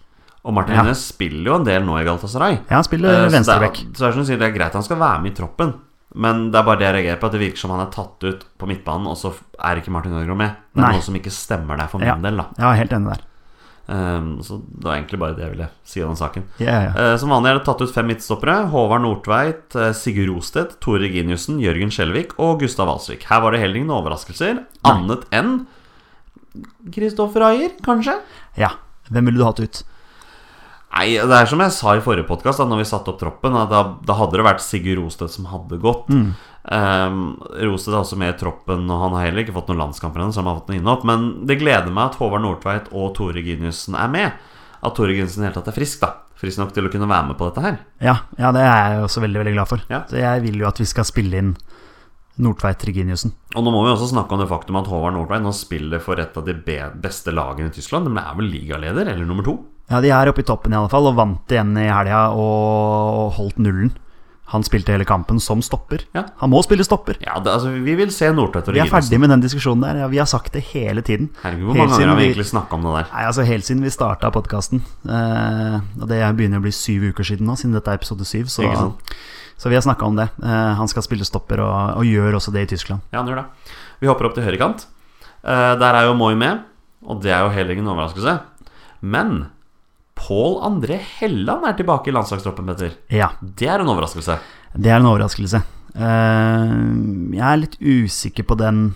Og 0.44 0.55
Martin 0.55 0.74
Ja. 0.74 0.83
Linnes 0.83 1.07
spiller 1.12 1.44
jo 1.53 1.55
en 1.59 1.64
del 1.64 1.83
nå 1.85 1.98
i 2.01 2.05
Galatasaray. 2.07 2.61
Ja, 2.70 2.79
han 2.81 2.85
spiller 2.87 3.29
venstreback. 3.31 3.77
så 3.77 3.85
det 3.85 4.09
er-. 4.09 4.12
Så 4.16 4.27
det 4.27 4.35
er 4.35 4.38
det 4.42 4.48
er 4.48 4.59
greit 4.59 4.72
han 4.72 4.83
skal 4.87 4.98
være 4.98 5.22
med 5.22 5.33
i 5.33 5.35
troppen, 5.38 5.74
men 6.14 6.50
det 6.50 6.58
er 6.58 6.64
bare 6.64 6.78
det 6.78 6.86
jeg 6.88 6.94
reagerer 6.96 7.20
på, 7.20 7.26
at 7.26 7.32
det 7.32 7.40
virker 7.42 7.58
som 7.58 7.70
han 7.70 7.80
er 7.86 7.90
tatt 7.92 8.24
ut 8.24 8.44
på 8.58 8.66
midtbanen, 8.70 9.06
og 9.10 9.16
så 9.20 9.34
er 9.60 9.76
ikke 9.82 9.90
Martin 9.92 10.12
Ødegaard 10.16 10.36
med. 10.40 10.54
Det 10.72 10.80
er 10.80 10.86
Nei. 10.86 10.92
noe 10.96 11.02
som 11.04 11.14
ikke 11.18 11.30
stemmer 11.34 11.76
der 11.76 11.86
for 11.88 11.98
min 12.00 12.08
Ja. 12.08 12.14
del, 12.16 12.36
da. 12.36 12.46
Ja, 12.58 12.72
helt 12.72 12.90
enig 12.92 13.12
der. 13.14 13.24
Um, 13.90 14.42
så 14.44 14.58
det 14.60 14.84
var 14.84 14.96
egentlig 14.98 15.18
bare 15.18 15.32
det 15.34 15.44
jeg 15.46 15.50
ville 15.56 15.68
si 15.84 16.02
om 16.02 16.10
den 16.10 16.16
saken. 16.20 16.42
Yeah, 16.60 16.82
yeah. 16.92 17.12
Eh, 17.14 17.16
Som 17.16 17.30
vanlig 17.30 17.48
er 17.50 17.54
det 17.58 17.64
tatt 17.64 17.80
ut 17.80 17.92
fem 17.94 18.06
midtstoppere. 18.06 18.68
Håvard 18.68 19.00
Nordtveit, 19.00 19.74
eh, 19.76 19.92
Sigurd 19.96 20.28
Rostedt, 20.34 20.78
Tore 20.80 21.00
Reginiussen, 21.00 21.56
Jørgen 21.58 21.88
Skjelvik 21.90 22.34
og 22.38 22.60
Gustav 22.60 22.88
Alsvik. 22.92 23.24
Her 23.24 23.40
var 23.40 23.52
det 23.52 23.60
heller 23.60 23.76
ingen 23.80 23.88
overraskelser, 23.96 24.64
annet 24.84 25.24
enn 25.32 25.66
Kristoffer 26.92 27.42
Ayer, 27.48 27.70
kanskje? 27.84 28.18
ja. 28.56 28.70
Hvem 29.10 29.24
ville 29.24 29.38
du 29.40 29.44
hatt 29.46 29.60
ut? 29.60 29.78
Nei, 30.88 31.12
det 31.14 31.37
er 31.37 31.46
som 31.46 31.61
jeg 31.62 31.74
sa 31.77 31.92
i 31.94 32.03
forrige 32.03 32.27
podkast, 32.27 32.62
når 32.64 32.81
vi 32.81 32.87
satte 32.88 33.12
opp 33.12 33.18
troppen, 33.20 33.55
da, 33.70 33.81
da 34.03 34.14
hadde 34.18 34.38
det 34.40 34.46
vært 34.46 34.62
Sigurd 34.64 35.03
Rostedt 35.03 35.35
som 35.35 35.46
hadde 35.51 35.79
gått. 35.83 36.09
Mm. 36.11 36.31
Um, 36.68 37.18
Rostedt 37.68 37.94
er 37.94 38.01
også 38.01 38.18
med 38.18 38.33
i 38.33 38.38
troppen, 38.40 38.88
og 38.90 39.05
han 39.05 39.14
har 39.14 39.29
heller 39.29 39.44
ikke 39.44 39.55
fått 39.55 39.70
noen 39.70 39.85
landskamper 39.85 40.24
ennå, 40.24 40.35
så 40.35 40.42
han 40.42 40.51
har 40.51 40.59
fått 40.59 40.72
noe 40.72 40.81
innhopp. 40.81 41.05
Men 41.09 41.29
det 41.48 41.61
gleder 41.61 41.92
meg 41.92 42.11
at 42.11 42.18
Håvard 42.18 42.42
Nordtveit 42.42 42.90
og 42.90 43.12
Tore 43.18 43.44
Giniussen 43.44 43.98
er 44.01 44.11
med. 44.11 44.48
At 44.83 44.96
Tore 44.98 45.14
Giniussen 45.14 45.44
i 45.44 45.46
det 45.46 45.51
hele 45.53 45.61
tatt 45.61 45.70
er 45.70 45.79
frisk, 45.79 46.03
da. 46.03 46.12
Frisk 46.38 46.62
nok 46.62 46.74
til 46.74 46.87
å 46.87 46.90
kunne 46.92 47.11
være 47.11 47.31
med 47.31 47.38
på 47.38 47.48
dette 47.48 47.62
her. 47.64 47.79
Ja, 48.03 48.20
ja, 48.38 48.53
det 48.55 48.66
er 48.66 48.77
jeg 48.96 49.07
også 49.07 49.22
veldig 49.22 49.42
veldig 49.44 49.55
glad 49.57 49.70
for. 49.70 49.87
Ja. 49.90 50.03
Så 50.11 50.18
jeg 50.20 50.44
vil 50.44 50.61
jo 50.62 50.68
at 50.68 50.83
vi 50.83 50.87
skal 50.88 51.07
spille 51.07 51.40
inn 51.40 51.57
Nordtveit 52.42 52.85
Reginiussen. 52.87 53.33
Og 53.59 53.64
nå 53.66 53.72
må 53.74 53.81
vi 53.85 53.94
også 53.94 54.12
snakke 54.12 54.35
om 54.35 54.42
det 54.42 54.51
faktum 54.51 54.79
at 54.79 54.90
Håvard 54.90 55.16
Nordtveit 55.16 55.42
nå 55.44 55.55
spiller 55.57 56.03
for 56.03 56.20
et 56.22 56.37
av 56.38 56.46
de 56.46 56.55
beste 56.59 57.35
lagene 57.35 57.72
i 57.72 57.74
Tyskland. 57.74 58.07
De 58.07 58.22
er 58.22 58.38
vel 58.38 58.51
ligaleder, 58.53 59.11
eller 59.11 59.27
nummer 59.27 59.46
to? 59.46 59.61
Ja, 59.88 60.03
de 60.05 60.11
er 60.12 60.29
oppe 60.29 60.44
i 60.44 60.48
toppen 60.48 60.74
i 60.74 60.79
alle 60.79 60.90
fall, 60.92 61.09
og 61.09 61.16
vant 61.16 61.55
igjen 61.55 61.72
i 61.81 61.88
helga 61.88 62.29
og 62.37 63.33
holdt 63.38 63.61
nullen. 63.62 63.94
Han 64.48 64.64
spilte 64.64 64.94
hele 64.94 65.05
kampen 65.05 65.37
som 65.44 65.61
stopper. 65.64 66.07
Ja. 66.16 66.22
Han 66.40 66.48
må 66.55 66.62
spille 66.64 66.85
stopper. 66.87 67.18
Ja, 67.20 67.35
det, 67.44 67.53
altså, 67.53 67.68
Vi 67.85 67.94
vil 67.98 68.12
se 68.14 68.31
Nordtvedt 68.33 68.70
og 68.70 68.77
Vi 68.77 68.81
er 68.81 68.88
ferdig 68.88 69.18
med 69.20 69.29
den 69.29 69.42
diskusjonen 69.44 69.85
der. 69.85 69.98
Ja, 70.01 70.07
vi 70.09 70.20
har 70.22 70.29
sagt 70.31 70.55
det 70.57 70.62
hele 70.70 71.03
tiden. 71.05 71.29
Herregud, 71.42 71.66
hvor 71.68 71.77
mange 71.77 71.92
ganger 71.92 72.12
har 72.14 72.16
vi 72.16 72.29
egentlig 72.31 72.46
snakka 72.48 72.79
om 72.79 72.87
det 72.87 72.94
der? 72.94 73.11
Nei, 73.12 73.24
altså 73.29 73.44
Helt 73.44 73.68
siden 73.68 73.85
vi 73.85 73.92
starta 73.92 74.31
podkasten. 74.33 74.81
Eh, 75.05 75.77
og 76.01 76.07
det 76.09 76.22
begynner 76.38 76.62
å 76.62 76.64
bli 76.64 76.72
syv 76.72 77.11
uker 77.11 77.29
siden 77.29 77.48
nå, 77.48 77.59
siden 77.61 77.77
dette 77.77 77.92
er 77.92 78.01
episode 78.01 78.24
syv. 78.29 78.48
Så, 78.48 78.64
så 79.61 79.68
vi 79.68 79.77
har 79.77 79.85
snakka 79.85 80.09
om 80.09 80.16
det. 80.16 80.31
Eh, 80.40 80.72
han 80.81 80.88
skal 80.88 81.05
spille 81.05 81.29
stopper, 81.29 81.61
og, 81.66 82.01
og 82.01 82.09
gjør 82.09 82.40
også 82.40 82.57
det 82.57 82.64
i 82.64 82.72
Tyskland. 82.72 83.05
Ja, 83.12 83.20
han 83.20 83.29
gjør 83.29 83.42
det. 83.42 83.77
Vi 84.01 84.09
hopper 84.09 84.31
opp 84.31 84.38
til 84.38 84.48
høyrekant. 84.48 84.88
Eh, 85.44 85.74
der 85.77 86.01
er 86.01 86.09
jo 86.09 86.16
Moi 86.16 86.33
med, 86.40 86.64
og 87.05 87.20
det 87.20 87.37
er 87.37 87.44
jo 87.44 87.53
heller 87.53 87.77
ingen 87.77 87.92
overraskelse. 87.92 88.38
Men 89.05 89.51
Pål 90.18 90.59
André 90.66 90.98
Helland 91.18 91.64
er 91.68 91.76
tilbake 91.78 92.11
i 92.11 92.14
landslagstroppen, 92.16 92.66
Petter. 92.66 92.94
Ja, 93.14 93.31
Det 93.40 93.68
er 93.70 93.81
en 93.85 93.88
overraskelse. 93.92 94.38
det 94.76 94.90
er 94.90 94.98
en 95.00 95.07
overraskelse. 95.11 95.62
Eh, 95.94 96.72
jeg 97.38 97.44
er 97.48 97.61
litt 97.62 97.78
usikker 97.81 98.44
på 98.46 98.57
den 98.61 98.88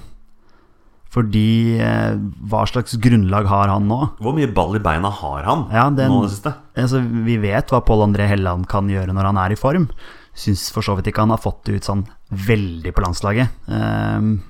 fordi 1.12 1.76
eh, 1.84 2.14
hva 2.48 2.62
slags 2.68 2.94
grunnlag 2.96 3.44
har 3.50 3.68
han 3.68 3.84
nå? 3.90 3.98
Hvor 4.22 4.32
mye 4.36 4.48
ball 4.56 4.78
i 4.78 4.80
beina 4.80 5.10
har 5.12 5.42
han 5.44 5.66
Ja, 5.70 5.90
den- 5.90 6.08
nå 6.10 6.22
det 6.24 6.30
siste? 6.32 6.54
Altså, 6.74 7.02
vi 7.04 7.36
vet 7.36 7.68
hva 7.68 7.82
Pål 7.84 8.06
André 8.08 8.26
Helland 8.30 8.66
kan 8.66 8.88
gjøre 8.88 9.12
når 9.12 9.24
han 9.28 9.36
er 9.42 9.52
i 9.52 9.58
form. 9.60 9.90
Syns 10.34 10.70
for 10.72 10.80
så 10.80 10.96
vidt 10.96 11.10
ikke 11.12 11.20
han 11.26 11.28
har 11.34 11.42
fått 11.42 11.64
det 11.68 11.74
ut 11.76 11.84
sånn 11.84 12.06
veldig 12.32 12.94
på 12.96 13.02
landslaget. 13.04 13.48
Ehm, 13.68 14.40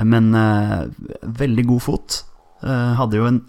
men 0.00 0.34
eh, 0.34 0.86
veldig 1.22 1.66
god 1.68 1.82
fot. 1.84 2.22
Eh, 2.64 2.94
hadde 2.96 3.18
jo 3.20 3.26
en 3.28 3.42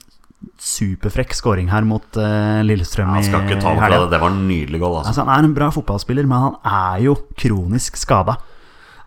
superfrekk 0.59 1.33
scoring 1.37 1.69
her 1.71 1.85
mot 1.87 2.05
uh, 2.19 2.61
Lillestrøm 2.65 3.09
Han 3.13 3.23
skal 3.25 3.45
ikke 3.47 3.61
ta 3.61 3.73
fra 3.77 3.89
det. 3.91 4.01
Det 4.13 4.19
var 4.21 4.33
en 4.33 4.43
nydelig 4.47 4.79
goal, 4.81 4.97
altså. 4.99 5.11
Altså, 5.13 5.25
han 5.27 5.33
er 5.45 5.47
en 5.49 5.55
bra 5.57 5.69
fotballspiller, 5.75 6.27
men 6.29 6.45
han 6.47 6.57
er 6.65 7.03
jo 7.05 7.15
kronisk 7.39 7.97
skada. 7.99 8.37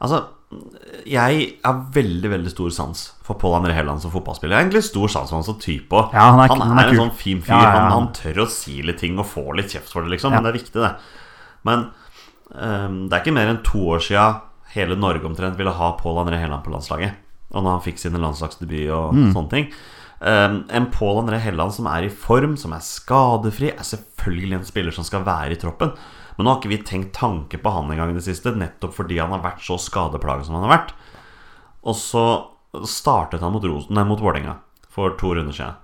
Altså, 0.00 0.24
jeg 1.06 1.46
har 1.64 1.78
veldig 1.94 2.30
veldig 2.30 2.50
stor 2.52 2.70
sans 2.74 3.00
for 3.26 3.34
Pål 3.40 3.56
André 3.60 3.74
Helland 3.74 4.00
som 4.04 4.12
fotballspiller. 4.14 4.54
Jeg 4.54 4.60
har 4.60 4.66
egentlig 4.68 4.84
stor 4.86 5.08
sans 5.12 5.28
for 5.30 5.36
han 5.40 5.46
som 5.46 5.58
type 5.60 5.90
òg. 5.98 6.12
Ja, 6.14 6.28
han 6.32 6.40
er- 6.44 6.52
han, 6.52 6.60
han 6.70 6.78
er 6.78 6.84
er, 6.86 6.92
en 6.94 7.00
sånn 7.04 7.14
fin 7.18 7.40
fyr. 7.42 7.54
Ja, 7.56 7.62
ja, 7.62 7.70
ja. 7.74 7.80
Han, 7.88 7.92
han 7.92 8.12
tør 8.14 8.42
å 8.44 8.48
si 8.50 8.80
litt 8.86 8.98
ting 9.02 9.18
og 9.18 9.26
få 9.26 9.46
litt 9.58 9.72
kjeft 9.74 9.90
for 9.92 10.02
det, 10.06 10.12
liksom. 10.14 10.32
Ja. 10.32 10.38
Men 10.40 10.46
det 10.46 10.54
er 10.54 10.60
viktig, 10.60 10.80
det. 10.82 10.92
Men 11.66 11.86
um, 12.54 12.98
det 13.08 13.16
er 13.18 13.24
ikke 13.24 13.34
mer 13.34 13.50
enn 13.50 13.62
to 13.66 13.82
år 13.96 14.04
sia 14.06 14.26
hele 14.76 14.94
Norge 14.98 15.24
omtrent 15.26 15.56
ville 15.58 15.72
ha 15.72 15.92
Pål 15.98 16.22
André 16.24 16.38
Helland 16.40 16.62
på 16.64 16.70
landslaget. 16.74 17.16
Og 17.54 17.62
når 17.62 17.70
han 17.78 17.84
fikk 17.84 17.98
sine 18.02 18.20
landslagsdebut 18.22 18.90
og 18.92 19.14
Mm. 19.14 19.32
sånne 19.34 19.50
ting. 19.50 19.66
Ehm, 20.20 20.62
en 20.72 20.88
Pål 20.92 21.22
André 21.24 21.40
Helland 21.42 21.74
som 21.76 21.88
er 21.90 22.06
i 22.06 22.12
form, 22.12 22.56
som 22.56 22.72
er 22.72 22.84
skadefri, 22.84 23.72
er 23.72 23.84
selvfølgelig 23.84 24.60
en 24.60 24.68
spiller 24.68 24.96
som 24.96 25.06
skal 25.06 25.26
være 25.26 25.56
i 25.56 25.60
troppen. 25.60 25.92
Men 26.36 26.46
nå 26.46 26.52
har 26.52 26.60
ikke 26.60 26.72
vi 26.72 26.82
tenkt 26.84 27.14
tanke 27.16 27.60
på 27.60 27.72
han 27.72 27.90
engang 27.92 28.12
i 28.12 28.18
det 28.18 28.26
siste, 28.26 28.52
nettopp 28.56 28.96
fordi 28.96 29.20
han 29.20 29.32
har 29.32 29.44
vært 29.44 29.64
så 29.64 29.78
skadeplaget 29.80 30.48
som 30.48 30.58
han 30.58 30.66
har 30.68 30.76
vært. 30.78 30.92
Og 31.86 31.96
så 31.96 32.26
startet 32.88 33.44
han 33.44 33.54
mot, 33.54 33.64
Rosen, 33.64 33.94
nei, 33.96 34.04
mot 34.08 34.20
Vålerenga 34.20 34.58
for 34.92 35.16
to 35.20 35.32
runder 35.36 35.54
siden. 35.56 35.76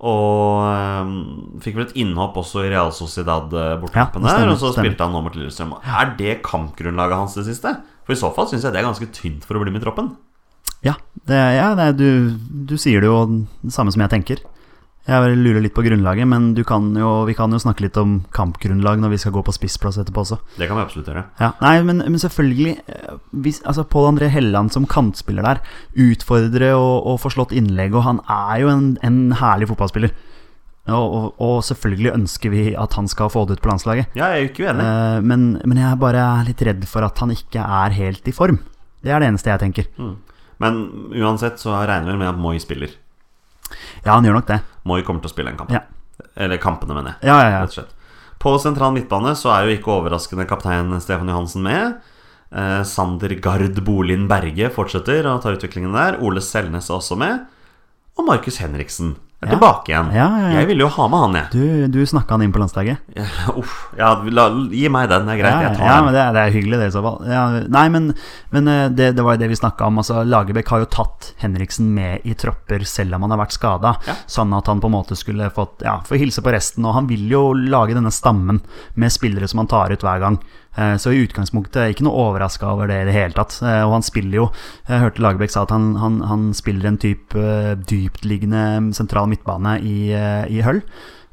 Og 0.00 0.64
um, 0.64 1.58
fikk 1.60 1.76
vel 1.76 1.84
et 1.84 1.98
innhopp 2.00 2.38
også 2.40 2.62
i 2.64 2.70
Real 2.72 2.88
Sociedad 2.96 3.52
eh, 3.52 3.74
bortekampen 3.82 4.24
Ja, 4.24 4.38
der. 4.40 4.54
Og 4.54 4.62
så 4.62 4.70
spilte 4.72 5.04
han 5.04 5.12
nå 5.12 5.20
mot 5.26 5.34
Lillestrøm. 5.36 5.74
Er 5.84 6.14
det 6.16 6.38
kampgrunnlaget 6.46 7.18
hans 7.20 7.36
det 7.36 7.44
siste? 7.50 7.74
For 8.06 8.16
i 8.16 8.20
så 8.20 8.30
fall 8.32 8.48
syns 8.48 8.64
jeg 8.64 8.72
det 8.72 8.80
er 8.80 8.88
ganske 8.88 9.10
tynt 9.12 9.44
for 9.44 9.58
å 9.58 9.62
bli 9.62 9.74
med 9.74 9.82
i 9.82 9.84
troppen. 9.84 10.14
Ja, 10.86 10.96
det, 11.28 11.40
ja 11.58 11.74
det, 11.78 11.92
du, 12.00 12.38
du 12.70 12.76
sier 12.80 13.02
det 13.02 13.10
jo 13.10 13.20
det 13.60 13.74
samme 13.74 13.92
som 13.92 14.02
jeg 14.04 14.12
tenker. 14.12 14.42
Jeg 15.10 15.36
lurer 15.40 15.62
litt 15.64 15.74
på 15.74 15.82
grunnlaget, 15.82 16.28
men 16.28 16.50
du 16.54 16.60
kan 16.66 16.90
jo, 16.94 17.24
vi 17.26 17.34
kan 17.34 17.50
jo 17.50 17.58
snakke 17.58 17.82
litt 17.86 17.96
om 17.98 18.18
kampgrunnlag 18.36 19.00
når 19.00 19.14
vi 19.14 19.18
skal 19.22 19.32
gå 19.34 19.42
på 19.46 19.54
spissplass 19.56 19.96
etterpå 19.98 20.22
også. 20.22 20.38
Det 20.60 20.68
kan 20.68 20.76
vi 20.76 20.84
absolutt 20.84 21.08
gjøre. 21.10 21.24
Ja, 21.40 21.48
nei, 21.64 21.72
men, 21.88 22.02
men 22.04 22.20
selvfølgelig 22.20 22.74
eh, 22.84 23.16
hvis, 23.42 23.62
altså 23.64 23.86
Pål 23.88 24.10
André 24.12 24.28
Helland 24.30 24.74
som 24.76 24.86
kantspiller 24.86 25.46
der 25.46 25.62
utfordrer 26.04 26.76
og, 26.76 27.08
og 27.10 27.18
få 27.24 27.32
slått 27.32 27.56
innlegg, 27.56 27.96
og 27.96 28.06
han 28.06 28.22
er 28.28 28.60
jo 28.62 28.70
en, 28.74 28.92
en 29.06 29.20
herlig 29.40 29.70
fotballspiller. 29.72 30.14
Og, 30.90 31.06
og, 31.16 31.26
og 31.42 31.58
selvfølgelig 31.64 32.14
ønsker 32.14 32.52
vi 32.52 32.64
at 32.78 32.94
han 32.98 33.08
skal 33.10 33.32
få 33.32 33.46
det 33.48 33.58
ut 33.58 33.64
på 33.64 33.70
landslaget. 33.72 34.14
Ja, 34.18 34.30
jeg 34.30 34.36
er 34.36 34.44
jo 34.44 34.52
ikke 34.52 34.68
uenig. 34.68 34.86
Eh, 34.86 35.20
men, 35.32 35.52
men 35.64 35.80
jeg 35.80 35.90
er 35.90 36.02
bare 36.06 36.32
litt 36.46 36.66
redd 36.70 36.86
for 36.90 37.08
at 37.08 37.24
han 37.24 37.32
ikke 37.34 37.64
er 37.64 37.96
helt 37.96 38.28
i 38.28 38.36
form. 38.36 38.60
Det 39.00 39.10
er 39.10 39.22
det 39.22 39.32
eneste 39.32 39.50
jeg 39.50 39.64
tenker. 39.64 39.88
Men 40.60 40.82
uansett 41.16 41.60
så 41.60 41.72
regner 41.88 42.12
vi 42.12 42.20
med 42.20 42.28
at 42.30 42.40
Moi 42.40 42.58
spiller. 42.60 42.92
Ja, 44.04 44.12
han 44.16 44.26
gjør 44.26 44.40
nok 44.40 44.50
det. 44.50 44.60
Moi 44.88 45.00
kommer 45.06 45.24
til 45.24 45.30
å 45.30 45.34
spille 45.34 45.52
en 45.52 45.58
kamp. 45.60 45.72
Ja. 45.72 45.84
Eller 46.36 46.60
kampene, 46.60 46.96
mener 46.96 47.14
jeg. 47.16 47.30
Ja, 47.30 47.38
ja, 47.46 47.64
ja. 47.64 47.86
På 48.40 48.54
sentral 48.60 48.94
midtbane 48.96 49.34
så 49.36 49.52
er 49.52 49.66
jo 49.66 49.76
ikke 49.76 49.92
overraskende 49.98 50.46
kaptein 50.48 50.92
Stefan 51.00 51.28
Johansen 51.28 51.64
med. 51.64 51.98
Eh, 52.50 52.82
Sander 52.88 53.34
Gard 53.42 53.78
Bolin 53.86 54.26
Berge 54.30 54.70
fortsetter 54.74 55.28
å 55.28 55.38
ta 55.42 55.52
utviklingen 55.54 55.96
der. 55.96 56.18
Ole 56.24 56.42
Selnes 56.44 56.88
er 56.90 56.96
også 56.96 57.18
med. 57.20 57.44
Og 58.18 58.26
Markus 58.26 58.60
Henriksen 58.62 59.14
er 59.42 59.46
Ja. 59.48 59.54
tilbake 59.54 59.88
igjen. 59.88 60.08
Ja, 60.12 60.26
ja. 60.40 60.48
Jeg 60.60 60.66
ville 60.68 60.84
jo 60.84 60.88
ha 60.92 61.04
med 61.08 61.20
han, 61.24 61.36
jeg. 61.38 61.46
Du, 61.52 61.98
du 61.98 62.06
snakka 62.06 62.34
han 62.36 62.42
inn 62.44 62.52
på 62.52 62.60
landslaget? 62.60 62.98
Uff. 63.56 63.76
Ja, 63.96 64.10
la, 64.28 64.44
gi 64.68 64.88
meg 64.92 65.08
den, 65.08 65.24
det 65.30 65.32
er 65.36 65.40
greit. 65.40 65.54
Ja, 65.54 65.62
Jeg 65.70 65.78
tar 65.78 65.86
ja, 65.86 65.94
den. 65.96 66.04
men 66.04 66.14
det, 66.18 66.24
det 66.36 66.42
er 66.42 66.54
hyggelig, 66.58 66.80
det 66.82 66.88
i 66.90 66.94
så 66.96 67.02
fall. 67.06 67.18
Ja, 67.30 67.44
nei, 67.72 67.84
men, 67.94 68.10
men 68.52 68.68
eh, 68.68 68.88
det, 68.92 69.08
det 69.16 69.24
var 69.24 69.38
jo 69.38 69.42
det 69.44 69.48
vi 69.54 69.56
snakka 69.62 69.88
om. 69.88 69.98
Altså, 70.02 70.20
Lagerbäck 70.28 70.68
har 70.74 70.84
jo 70.84 70.90
tatt 70.92 71.30
Henriksen 71.40 71.88
med 71.96 72.20
i 72.28 72.34
tropper 72.36 72.84
selv 72.84 73.16
om 73.16 73.24
han 73.24 73.32
har 73.32 73.40
vært 73.46 73.56
skada. 73.56 73.94
Sånn 74.28 74.52
at 74.58 74.68
han 74.68 74.80
på 74.84 74.90
en 74.92 74.96
måte 74.98 75.16
skulle 75.16 75.48
fått 75.56 75.86
ja, 75.88 75.96
få 76.04 76.20
hilse 76.20 76.44
på 76.44 76.52
resten. 76.52 76.84
Og 76.84 76.92
han 77.00 77.08
vil 77.08 77.24
jo 77.32 77.46
lage 77.56 77.96
denne 77.96 78.12
stammen 78.12 78.60
med 79.00 79.12
spillere 79.16 79.48
som 79.48 79.64
han 79.64 79.72
tar 79.72 79.96
ut 79.96 80.04
hver 80.04 80.20
gang. 80.20 80.36
Eh, 80.76 80.96
Så 81.02 81.10
i 81.12 81.22
utgangspunktet 81.26 81.76
er 81.76 81.88
jeg 81.88 81.96
ikke 81.98 82.06
noe 82.06 82.28
overraska 82.30 82.68
over 82.70 82.86
det 82.86 83.00
i 83.02 83.06
det 83.10 83.14
hele 83.16 83.34
tatt. 83.34 83.56
Eh, 83.62 83.82
Og 83.82 83.92
han 83.98 84.02
spiller 84.06 84.36
jo 84.36 84.50
Jeg 84.88 85.00
hørte 85.02 85.22
Lagerbäck 85.24 85.50
sa 85.50 85.62
at 85.66 85.70
han, 85.74 85.96
han, 85.98 86.20
han 86.22 86.50
spiller 86.54 86.86
en 86.92 86.98
type 86.98 87.34
eh, 87.34 87.74
dyptliggende 87.74 88.94
sentral 88.94 89.26
midtbane 89.32 89.78
i, 89.82 90.12
i 90.48 90.60
Hull. 90.62 90.82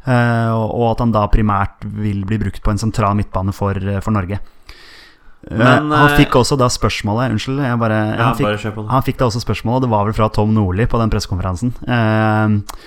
Eh, 0.08 0.52
og 0.56 0.92
at 0.94 1.00
han 1.04 1.12
da 1.12 1.26
primært 1.28 1.84
vil 1.84 2.24
bli 2.26 2.38
brukt 2.40 2.62
på 2.64 2.72
en 2.72 2.80
sentral 2.82 3.16
midtbane 3.20 3.54
for, 3.54 3.76
for 4.02 4.16
Norge. 4.16 4.40
Men, 5.48 5.92
han 5.94 6.10
fikk 6.18 6.34
også 6.36 6.58
da 6.60 6.68
spørsmålet 6.68 7.32
Unnskyld, 7.32 7.62
jeg 7.64 7.80
bare, 7.80 7.98
Ja, 8.18 8.24
han, 8.32 8.36
fikk, 8.36 8.74
bare 8.76 8.88
han 8.90 9.04
fikk 9.06 9.20
da 9.22 9.28
også 9.30 9.40
spørsmålet, 9.40 9.86
det 9.86 9.92
var 9.94 10.08
vel 10.08 10.16
fra 10.18 10.28
Tom 10.34 10.52
Nordli 10.56 10.88
på 10.90 11.00
den 11.00 11.12
pressekonferansen. 11.14 11.72
Eh, 11.88 12.82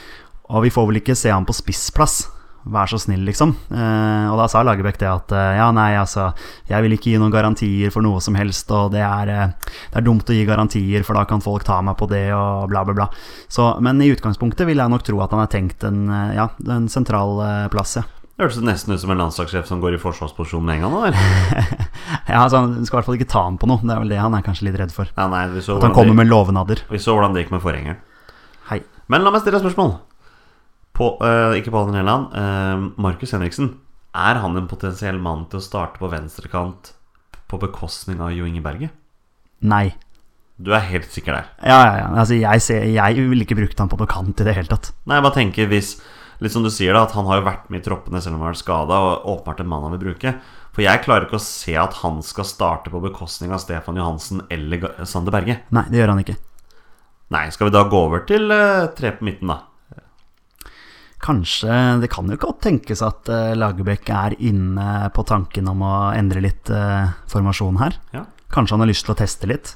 og 0.50 0.64
vi 0.66 0.72
får 0.74 0.88
vel 0.90 0.98
ikke 1.00 1.16
se 1.16 1.30
han 1.32 1.46
på 1.48 1.54
spissplass. 1.56 2.24
Vær 2.68 2.90
så 2.92 2.98
snill, 3.00 3.22
liksom. 3.24 3.54
Eh, 3.72 4.26
og 4.28 4.36
da 4.36 4.44
sa 4.52 4.60
Lagerbäck 4.66 4.98
det 5.00 5.08
at 5.08 5.32
eh, 5.32 5.54
ja, 5.56 5.70
nei, 5.72 5.94
altså, 5.96 6.26
jeg 6.68 6.84
vil 6.84 6.92
ikke 6.96 7.14
gi 7.14 7.20
noen 7.20 7.32
garantier 7.32 7.92
for 7.94 8.04
noe 8.04 8.20
som 8.20 8.36
helst, 8.36 8.68
og 8.76 8.92
det 8.92 9.00
er, 9.00 9.32
eh, 9.32 9.72
det 9.94 10.00
er 10.02 10.04
dumt 10.04 10.28
å 10.28 10.36
gi 10.36 10.44
garantier, 10.48 11.06
for 11.06 11.16
da 11.16 11.24
kan 11.28 11.40
folk 11.40 11.64
ta 11.64 11.78
meg 11.80 11.96
på 11.96 12.10
det, 12.10 12.26
og 12.36 12.68
bla, 12.68 12.84
bla, 12.84 12.96
bla. 12.98 13.08
Så, 13.48 13.72
men 13.80 14.02
i 14.04 14.10
utgangspunktet 14.12 14.68
vil 14.68 14.82
jeg 14.82 14.92
nok 14.92 15.06
tro 15.08 15.22
at 15.24 15.32
han 15.32 15.40
har 15.40 15.52
tenkt 15.52 15.88
en, 15.88 16.04
ja, 16.36 16.50
en 16.68 16.90
sentral 16.92 17.40
plass, 17.72 17.96
ja. 18.02 18.04
Det 18.40 18.46
hørtes 18.46 18.62
nesten 18.64 18.94
ut 18.96 19.00
som 19.02 19.10
en 19.12 19.18
landslagssjef 19.20 19.66
som 19.68 19.82
går 19.82 19.98
i 19.98 20.00
forsvarsposisjon 20.00 20.64
med 20.64 20.78
en 20.78 20.86
gang. 20.86 20.94
Eller? 21.10 21.72
ja 22.32 22.38
altså, 22.40 22.62
han 22.62 22.86
skal 22.88 22.94
i 22.94 22.96
hvert 22.96 23.08
fall 23.10 23.18
ikke 23.18 23.28
ta 23.28 23.42
ham 23.44 23.58
på 23.60 23.68
noe. 23.68 23.84
Det 23.84 23.92
er 23.92 24.00
vel 24.00 24.14
det 24.14 24.20
han 24.20 24.36
er 24.36 24.46
kanskje 24.46 24.64
litt 24.70 24.78
redd 24.80 24.94
for. 24.94 25.10
Ja, 25.12 25.26
nei, 25.28 25.42
At 25.52 25.68
han 25.68 25.92
kommer 25.92 26.14
det, 26.14 26.20
med 26.22 26.30
lovnader. 26.30 26.80
vi 26.88 27.00
så 27.04 27.12
hvordan 27.18 27.36
det 27.36 27.44
gikk 27.44 27.52
med 27.52 27.60
forgjengeren. 27.66 28.00
Hei. 28.70 28.80
Men 29.12 29.26
la 29.26 29.34
meg 29.34 29.44
stille 29.44 29.60
et 29.60 29.66
spørsmål. 29.66 29.92
På, 31.00 31.14
uh, 31.24 31.56
ikke 31.56 31.72
på 31.72 31.80
Alden 31.80 31.96
Helland. 31.96 32.34
Uh, 32.36 32.90
Markus 33.00 33.32
Henriksen. 33.32 33.72
Er 34.12 34.40
han 34.42 34.58
en 34.58 34.68
potensiell 34.68 35.20
mann 35.22 35.46
til 35.48 35.62
å 35.62 35.64
starte 35.64 36.00
på 36.02 36.10
venstrekant 36.12 36.92
på 37.50 37.58
bekostning 37.62 38.20
av 38.20 38.34
Jo 38.36 38.46
Inge 38.46 38.62
Berge? 38.64 38.90
Nei. 39.64 39.94
Du 40.60 40.74
er 40.76 40.84
helt 40.90 41.08
sikker 41.08 41.38
der? 41.38 41.50
Ja, 41.64 41.78
ja, 41.80 41.92
ja. 42.02 42.08
Altså, 42.12 42.36
jeg, 42.36 42.62
ser, 42.64 42.84
jeg 42.92 43.28
ville 43.30 43.46
ikke 43.46 43.56
brukt 43.56 43.78
han 43.80 43.88
på 43.88 43.96
noe 43.96 44.10
kant 44.10 44.42
i 44.42 44.46
det 44.46 44.58
hele 44.58 44.68
tatt. 44.68 44.90
Nei, 45.08 45.16
jeg 45.16 45.24
bare 45.24 45.38
tenker 45.38 45.70
hvis 45.70 45.94
Litt 46.40 46.54
som 46.54 46.64
du 46.64 46.70
sier 46.72 46.96
da, 46.96 47.02
at 47.04 47.12
han 47.12 47.26
har 47.28 47.40
jo 47.40 47.44
vært 47.44 47.66
med 47.68 47.82
i 47.82 47.84
troppene 47.84 48.20
selv 48.24 48.38
om 48.38 48.40
han 48.40 48.48
har 48.48 48.54
vært 48.54 48.62
skada, 48.62 48.96
og 49.04 49.26
åpenbart 49.28 49.58
en 49.60 49.68
mann 49.68 49.82
han 49.84 49.92
vil 49.92 50.06
bruke. 50.06 50.30
For 50.72 50.80
jeg 50.80 51.02
klarer 51.04 51.26
ikke 51.26 51.36
å 51.36 51.44
se 51.44 51.74
at 51.76 51.98
han 52.00 52.22
skal 52.24 52.48
starte 52.48 52.92
på 52.92 53.02
bekostning 53.04 53.52
av 53.52 53.60
Stefan 53.60 53.98
Johansen 54.00 54.46
eller 54.48 54.86
Sander 55.04 55.34
Berge. 55.34 55.58
Nei, 55.76 55.84
det 55.92 56.00
gjør 56.00 56.14
han 56.14 56.22
ikke. 56.22 56.38
Nei, 57.36 57.44
skal 57.52 57.68
vi 57.68 57.74
da 57.76 57.84
gå 57.92 58.00
over 58.08 58.24
til 58.24 58.48
uh, 58.48 58.88
tre 58.96 59.12
på 59.18 59.28
midten, 59.28 59.52
da? 59.52 59.58
Kanskje 61.20 62.00
Det 62.00 62.09
kan 62.12 62.30
jo 62.33 62.38
godt 62.40 62.62
tenkes 62.64 63.02
at 63.04 63.28
uh, 63.28 63.52
Lagerbäck 63.59 64.09
er 64.14 64.37
inne 64.40 65.11
på 65.12 65.24
tanken 65.28 65.68
om 65.68 65.83
å 65.85 65.94
endre 66.16 66.40
litt 66.44 66.70
uh, 66.72 67.12
formasjon 67.28 67.76
her. 67.83 67.98
Ja. 68.16 68.24
Kanskje 68.50 68.76
han 68.76 68.85
har 68.87 68.90
lyst 68.90 69.04
til 69.06 69.14
å 69.14 69.18
teste 69.20 69.50
litt. 69.50 69.74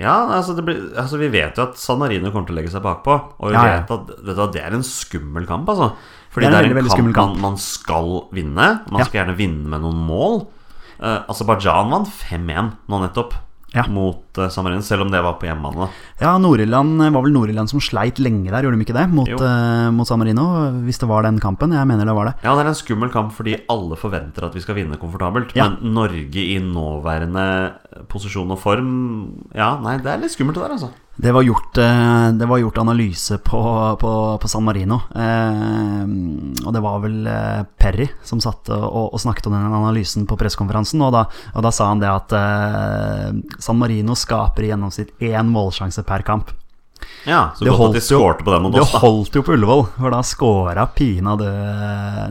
Ja, 0.00 0.14
altså, 0.32 0.54
det 0.56 0.64
blir, 0.64 0.78
altså 0.96 1.18
Vi 1.20 1.28
vet 1.28 1.58
jo 1.60 1.66
at 1.66 1.76
San 1.76 1.98
Marino 2.00 2.30
kommer 2.32 2.48
til 2.48 2.56
å 2.56 2.60
legge 2.60 2.72
seg 2.72 2.82
bakpå. 2.84 3.14
Og 3.38 3.50
vi 3.50 3.56
Ja, 3.58 3.64
ja. 3.68 3.74
vet 3.82 3.92
at 3.94 4.14
det, 4.24 4.36
det 4.56 4.62
er 4.64 4.76
en 4.78 4.86
skummel 4.86 5.44
kamp, 5.48 5.68
altså. 5.68 5.92
Fordi 6.32 6.46
Det 6.46 6.52
det 6.52 6.58
er 6.58 6.64
er, 6.64 6.70
en 6.70 6.78
veldig, 6.80 6.92
en 6.94 7.12
kamp, 7.12 7.14
kamp. 7.18 7.34
Man, 7.36 7.52
man 7.52 7.60
skal 7.60 8.10
vinne. 8.32 8.68
Man 8.90 9.04
skal 9.04 9.20
gjerne 9.20 9.36
vinne 9.36 9.68
med 9.68 9.84
noen 9.84 10.00
mål. 10.08 10.40
Uh, 11.00 11.20
Aserbajdsjan 11.32 11.92
vant 11.92 12.08
5-1 12.08 12.72
nå 12.90 13.02
nettopp 13.04 13.36
mot 13.88 14.29
mot 14.30 14.44
uh, 14.44 14.50
San 14.50 14.64
Marino, 14.64 14.82
selv 14.82 15.02
om 15.02 15.10
det 15.10 15.22
var 15.22 15.38
på 15.40 15.48
hjemmebane. 15.48 15.90
Ja, 16.20 16.36
Nord-Irland 16.38 17.00
var 17.10 17.24
vel 17.24 17.34
Nord-Irland 17.34 17.70
som 17.70 17.82
sleit 17.82 18.20
lenge 18.22 18.50
der, 18.50 18.62
gjorde 18.62 18.78
de 18.78 18.86
ikke 18.86 18.96
det? 18.96 19.08
Mot, 19.10 19.28
eh, 19.28 19.90
mot 19.90 20.06
San 20.06 20.20
Marino, 20.20 20.46
hvis 20.84 21.00
det 21.00 21.08
var 21.10 21.26
den 21.26 21.40
kampen. 21.40 21.74
Jeg 21.74 21.88
mener 21.88 22.06
det 22.06 22.14
var 22.14 22.30
det. 22.30 22.36
Ja, 22.44 22.54
det 22.54 22.64
er 22.64 22.72
en 22.72 22.78
skummel 22.78 23.10
kamp 23.10 23.34
fordi 23.34 23.58
alle 23.70 23.98
forventer 23.98 24.46
at 24.46 24.54
vi 24.54 24.62
skal 24.62 24.78
vinne 24.78 25.00
komfortabelt. 25.00 25.54
Ja. 25.56 25.70
Men 25.70 25.94
Norge 25.96 26.44
i 26.44 26.58
nåværende 26.62 27.46
posisjon 28.10 28.50
og 28.54 28.60
form 28.60 28.90
Ja, 29.56 29.74
nei, 29.82 29.98
det 30.02 30.10
er 30.12 30.20
litt 30.22 30.34
skummelt 30.34 30.58
det 30.58 30.66
der, 30.66 30.76
altså. 30.78 30.90
Det 31.20 31.34
var 31.36 31.44
gjort, 31.44 31.76
eh, 31.76 32.28
det 32.32 32.46
var 32.48 32.60
gjort 32.62 32.78
analyse 32.80 33.36
på, 33.44 33.60
på, 34.00 34.12
på 34.40 34.48
San 34.48 34.64
Marino. 34.64 35.02
Eh, 35.12 36.04
og 36.64 36.72
det 36.72 36.80
var 36.80 37.02
vel 37.02 37.26
eh, 37.28 37.64
Perry 37.76 38.06
som 38.24 38.40
satt 38.40 38.70
og, 38.72 39.10
og 39.12 39.20
snakket 39.20 39.50
om 39.50 39.56
den 39.56 39.66
analysen 39.68 40.24
på 40.30 40.38
pressekonferansen. 40.40 41.02
Og 41.04 41.10
og 41.20 41.64
da 41.66 41.72
sa 41.74 41.90
han 41.90 42.00
det 42.00 42.08
at 42.08 42.32
eh, 42.38 43.36
San 43.60 43.80
Marino 43.82 44.16
skaper 44.20 44.66
i 44.66 44.70
gjennomsnitt 44.72 45.14
én 45.24 45.48
målsjanse 45.52 46.04
per 46.06 46.22
kamp. 46.26 46.52
Ja, 47.24 47.50
Så 47.56 47.64
Det 47.64 47.72
godt 47.72 47.94
at 47.94 47.96
de 47.96 48.00
skårte 48.04 48.44
på 48.44 48.52
den 48.52 48.62
mot 48.62 48.74
Det 48.74 48.82
oss, 48.84 48.92
da. 48.92 48.98
holdt 49.00 49.34
jo 49.38 49.42
på 49.42 49.54
Ullevål, 49.56 49.86
for 49.96 50.12
da 50.12 50.20
scora 50.22 50.86
pinadø 50.92 51.48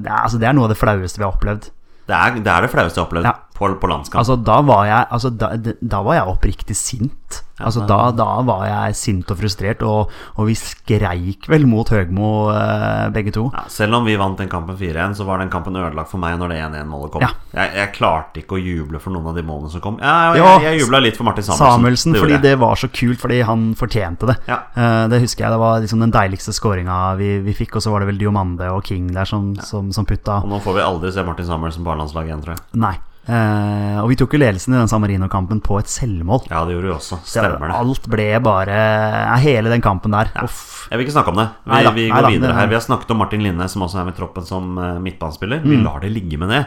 det, 0.04 0.10
altså, 0.14 0.38
det 0.40 0.48
er 0.50 0.54
noe 0.58 0.68
av 0.70 0.74
det 0.74 0.78
flaueste 0.80 1.18
vi 1.22 1.26
har 1.26 1.34
opplevd. 1.34 1.70
Det 2.10 2.16
er 2.18 2.38
det, 2.38 2.48
er 2.54 2.62
det 2.66 2.72
flaueste 2.74 2.98
jeg 2.98 3.04
har 3.04 3.10
opplevd 3.10 3.30
Ja. 3.30 3.34
På, 3.60 3.70
på 3.80 3.92
landskamp. 3.92 4.22
Altså, 4.24 4.40
da 4.40 4.62
var 4.66 4.88
jeg, 4.88 5.06
altså, 5.12 5.34
da, 5.36 5.54
da 5.82 6.02
var 6.06 6.20
jeg 6.20 6.34
oppriktig 6.34 6.78
sint. 6.80 7.44
Altså, 7.60 7.84
da, 7.84 7.98
da 8.16 8.40
var 8.48 8.62
jeg 8.64 8.96
sint 8.96 9.32
og 9.34 9.40
frustrert, 9.42 9.82
og, 9.84 10.14
og 10.40 10.48
vi 10.48 10.54
skreik 10.56 11.50
vel 11.52 11.66
mot 11.68 11.90
Høgmo, 11.92 12.30
eh, 12.54 13.10
begge 13.12 13.34
to. 13.36 13.50
Ja, 13.52 13.66
selv 13.72 13.98
om 13.98 14.08
vi 14.08 14.16
vant 14.20 14.40
den 14.40 14.48
kampen 14.52 14.78
4-1, 14.80 15.18
så 15.20 15.28
var 15.28 15.42
den 15.44 15.52
kampen 15.52 15.76
ødelagt 15.76 16.08
for 16.12 16.22
meg 16.24 16.38
når 16.40 16.54
det 16.54 16.60
1-1-målet 16.70 17.12
kom. 17.12 17.26
Ja. 17.26 17.34
Jeg, 17.52 17.74
jeg 17.82 17.92
klarte 17.98 18.40
ikke 18.40 18.56
å 18.56 18.62
juble 18.64 19.02
for 19.04 19.12
noen 19.12 19.28
av 19.34 19.36
de 19.36 19.44
målene 19.44 19.74
som 19.74 19.84
kom. 19.84 20.00
Ja, 20.00 20.32
jeg, 20.32 20.40
jeg, 20.46 20.64
jeg 20.70 20.86
jubla 20.86 21.04
litt 21.04 21.20
for 21.20 21.28
Martin 21.28 21.50
Samuelsen. 21.50 21.76
Samuelsen, 21.76 22.16
Det 22.16 22.24
fordi 22.24 22.40
det 22.48 22.56
var 22.64 22.80
så 22.80 22.92
kult, 23.02 23.20
fordi 23.26 23.42
han 23.52 23.68
fortjente 23.80 24.32
det. 24.32 24.38
Ja. 24.48 24.62
Eh, 24.80 25.04
det 25.12 25.20
husker 25.26 25.50
jeg, 25.50 25.58
det 25.58 25.62
var 25.66 25.84
liksom 25.84 26.08
den 26.08 26.16
deiligste 26.16 26.56
skåringa 26.56 27.02
vi, 27.20 27.34
vi 27.44 27.58
fikk, 27.60 27.76
og 27.76 27.84
så 27.84 27.92
var 27.92 28.06
det 28.06 28.14
vel 28.14 28.24
Diomande 28.24 28.72
og 28.72 28.88
King 28.88 29.12
der 29.12 29.28
som, 29.28 29.52
som, 29.68 29.92
som 29.92 30.08
putta. 30.08 30.40
Og 30.46 30.56
nå 30.56 30.64
får 30.64 30.80
vi 30.80 30.88
aldri 30.88 31.12
se 31.12 31.28
Martin 31.28 31.52
Samuelsen 31.52 31.84
på 31.84 31.92
A-landslaget 31.92 32.32
igjen, 32.32 32.48
tror 32.48 32.56
jeg. 32.56 32.68
Nei. 32.88 32.96
Eh, 33.30 33.98
og 34.02 34.08
vi 34.10 34.18
tok 34.18 34.34
jo 34.34 34.40
ledelsen 34.42 34.74
i 34.74 34.80
den 34.80 34.90
San 34.90 35.04
Marino-kampen 35.04 35.60
på 35.66 35.78
et 35.82 35.92
selvmål. 35.92 36.48
Ja, 36.50 36.64
det 36.66 36.78
gjorde 36.78 36.90
vi 36.90 36.94
også. 36.96 37.20
Stemmer 37.28 37.68
det. 37.68 37.76
Alt 37.78 38.08
ble 38.10 38.30
bare 38.46 38.78
ja, 38.80 39.36
Hele 39.44 39.74
den 39.74 39.84
kampen 39.86 40.16
der. 40.16 40.32
Uff. 40.46 40.88
Jeg 40.90 40.98
vil 40.98 41.06
ikke 41.06 41.18
snakke 41.18 41.34
om 41.34 41.42
det. 41.42 41.50
Vi, 41.66 41.74
Neida, 41.76 41.92
vi 41.94 42.08
går 42.10 42.16
neida, 42.16 42.32
videre 42.34 42.56
her. 42.58 42.72
Vi 42.72 42.78
har 42.80 42.86
snakket 42.86 43.12
om 43.14 43.22
Martin 43.22 43.44
Linne, 43.46 43.68
som 43.70 43.86
også 43.86 44.02
er 44.02 44.08
med 44.08 44.16
i 44.16 44.22
troppen 44.22 44.48
som 44.48 44.72
eh, 44.82 44.96
midtbanespiller. 45.04 45.62
Mm. 45.62 45.70
Vi 45.70 45.82
lar 45.84 46.02
det 46.06 46.14
ligge 46.16 46.40
med 46.42 46.56
det. 46.56 46.64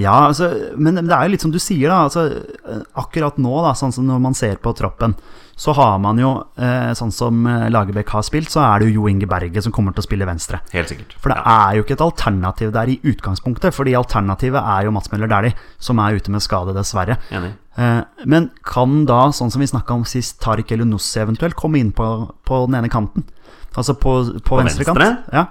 Ja, 0.00 0.28
altså, 0.28 0.48
men 0.76 0.96
det 1.00 1.12
er 1.12 1.26
jo 1.26 1.34
litt 1.34 1.44
som 1.44 1.52
du 1.52 1.60
sier, 1.60 1.90
da. 1.90 2.06
Altså, 2.06 2.82
akkurat 2.98 3.38
nå, 3.42 3.54
da, 3.66 3.74
sånn 3.76 3.92
som 3.94 4.06
når 4.08 4.22
man 4.24 4.36
ser 4.36 4.60
på 4.62 4.72
troppen, 4.76 5.16
så 5.62 5.74
har 5.76 5.98
man 6.00 6.18
jo, 6.18 6.30
eh, 6.56 6.90
sånn 6.96 7.12
som 7.12 7.42
eh, 7.46 7.68
Lagerbäck 7.70 8.08
har 8.14 8.24
spilt, 8.26 8.50
så 8.50 8.62
er 8.64 8.80
det 8.80 8.88
jo 8.88 9.02
Jo 9.02 9.10
Inge 9.10 9.28
Berge 9.30 9.62
som 9.62 9.74
kommer 9.74 9.94
til 9.94 10.02
å 10.02 10.06
spille 10.06 10.26
venstre. 10.26 10.62
Helt 10.72 10.90
sikkert. 10.90 11.12
For 11.20 11.30
det 11.30 11.36
er 11.38 11.76
jo 11.76 11.84
ikke 11.84 11.96
et 11.98 12.04
alternativ 12.06 12.72
der 12.74 12.90
i 12.90 12.96
utgangspunktet, 13.12 13.76
fordi 13.76 13.94
alternativet 13.98 14.58
er 14.58 14.88
jo 14.88 14.94
Mats 14.96 15.12
Møller 15.12 15.30
Dæhlie, 15.30 15.54
som 15.78 16.00
er 16.02 16.16
ute 16.16 16.32
med 16.32 16.42
skade, 16.42 16.74
dessverre. 16.76 17.18
Enig. 17.30 17.52
Eh, 17.76 18.00
men 18.28 18.50
kan 18.66 19.02
da, 19.08 19.26
sånn 19.36 19.52
som 19.52 19.62
vi 19.62 19.70
snakka 19.70 19.94
om 19.94 20.06
sist, 20.08 20.40
Tariq 20.42 20.72
Elunussi 20.74 21.20
eventuelt 21.22 21.56
komme 21.58 21.78
inn 21.80 21.92
på, 21.96 22.08
på 22.48 22.64
den 22.66 22.80
ene 22.80 22.90
kanten? 22.92 23.28
Altså 23.76 23.94
på, 23.96 24.16
på, 24.44 24.58
venstre 24.60 24.88
kant? 24.88 24.98
venstre? 24.98 25.36
Ja, 25.36 25.46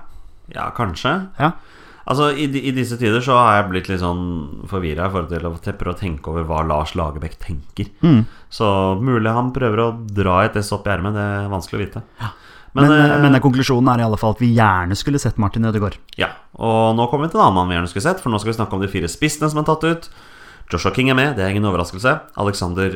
Ja, 0.52 0.68
kanskje. 0.76 1.14
ja. 1.40 1.54
Altså, 2.10 2.32
i, 2.34 2.48
I 2.50 2.74
disse 2.74 2.98
tider 2.98 3.22
så 3.24 3.36
har 3.38 3.60
jeg 3.60 3.70
blitt 3.70 3.90
litt 3.92 4.02
sånn 4.02 4.24
forvirra 4.70 5.06
i 5.08 5.14
forhold 5.14 5.30
til 5.30 5.76
å 5.76 5.78
prøve 5.78 5.94
å 5.94 6.00
tenke 6.00 6.32
over 6.32 6.48
hva 6.50 6.64
Lars 6.66 6.96
Lagerbäck 6.98 7.38
tenker. 7.44 7.92
Mm. 8.02 8.24
Så 8.50 8.68
mulig 9.02 9.34
han 9.36 9.52
prøver 9.54 9.84
å 9.84 9.92
dra 10.10 10.40
et 10.48 10.58
S 10.58 10.74
opp 10.74 10.90
i 10.90 10.96
ermet. 10.96 11.14
Det 11.18 11.22
er 11.22 11.52
vanskelig 11.52 11.78
å 11.78 11.84
vite. 11.84 12.04
Men, 12.74 12.88
Men, 12.88 12.92
eh, 12.96 13.14
eh, 13.18 13.22
men 13.22 13.42
konklusjonen 13.44 13.94
er 13.94 14.02
i 14.02 14.08
alle 14.08 14.18
fall 14.18 14.34
at 14.34 14.42
vi 14.42 14.54
gjerne 14.56 14.96
skulle 14.96 15.20
sett 15.20 15.38
Martin 15.42 15.68
Ødegaard. 15.68 15.98
ja, 16.18 16.30
og 16.56 16.96
nå 16.96 17.10
kommer 17.12 17.28
vi 17.28 17.34
til 17.34 17.42
en 17.42 17.50
annen 17.50 17.58
mann 17.60 17.68
vi 17.68 17.76
gjerne 17.76 17.92
skulle 17.92 18.08
sett, 18.08 18.22
for 18.24 18.32
nå 18.32 18.40
skal 18.40 18.54
vi 18.54 18.58
snakke 18.58 18.78
om 18.78 18.82
de 18.82 18.92
fire 18.92 19.10
spissene 19.12 19.50
som 19.52 19.60
er 19.60 19.68
tatt 19.68 19.84
ut. 19.84 20.10
Joshua 20.72 20.94
King 20.96 21.12
er 21.12 21.20
med, 21.20 21.36
det 21.36 21.44
er 21.44 21.52
ingen 21.52 21.68
overraskelse. 21.68 22.16
Alexander 22.40 22.96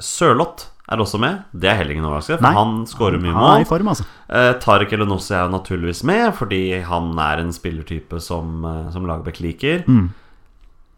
Sørloth 0.00 0.71
er 0.90 0.98
også 1.00 1.18
med. 1.22 1.44
Det 1.54 1.68
er 1.70 1.76
heller 1.78 1.94
ingen 1.94 2.08
overraskelse, 2.08 2.40
for 2.40 2.48
Nei. 2.48 2.54
han 2.56 2.86
skårer 2.90 3.20
mye 3.22 3.32
mål. 3.36 3.50
er 3.60 3.64
i 3.64 3.68
form, 3.68 3.88
altså. 3.92 4.04
Eh, 4.28 4.52
Tariq 4.60 4.92
Elenossi 4.92 5.34
er 5.34 5.48
naturligvis 5.52 6.02
med, 6.04 6.34
fordi 6.34 6.82
han 6.82 7.12
er 7.18 7.38
en 7.44 7.52
spillertype 7.52 8.20
som, 8.20 8.64
eh, 8.64 8.90
som 8.90 9.06
Lagerbäck 9.06 9.40
liker. 9.40 9.84
Mm. 9.86 10.10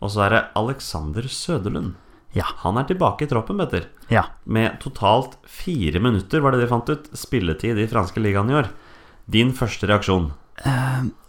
Og 0.02 0.10
så 0.10 0.24
er 0.26 0.30
det 0.30 0.44
Alexander 0.56 1.22
Søderlund. 1.22 1.94
Ja. 2.34 2.44
Han 2.64 2.76
er 2.78 2.84
tilbake 2.84 3.22
i 3.22 3.26
troppen, 3.30 3.58
Petter. 3.58 3.84
ja. 4.10 4.24
Med 4.46 4.80
totalt 4.80 5.36
fire 5.46 6.00
minutter, 6.00 6.40
var 6.40 6.50
det 6.52 6.60
de 6.60 6.66
fant 6.66 6.88
ut, 6.90 7.04
spilletid 7.14 7.78
i 7.78 7.86
franske 7.86 8.18
ligaen 8.20 8.50
i 8.50 8.54
år. 8.54 8.68
Din 9.30 9.52
første 9.52 9.86
reaksjon? 9.86 10.32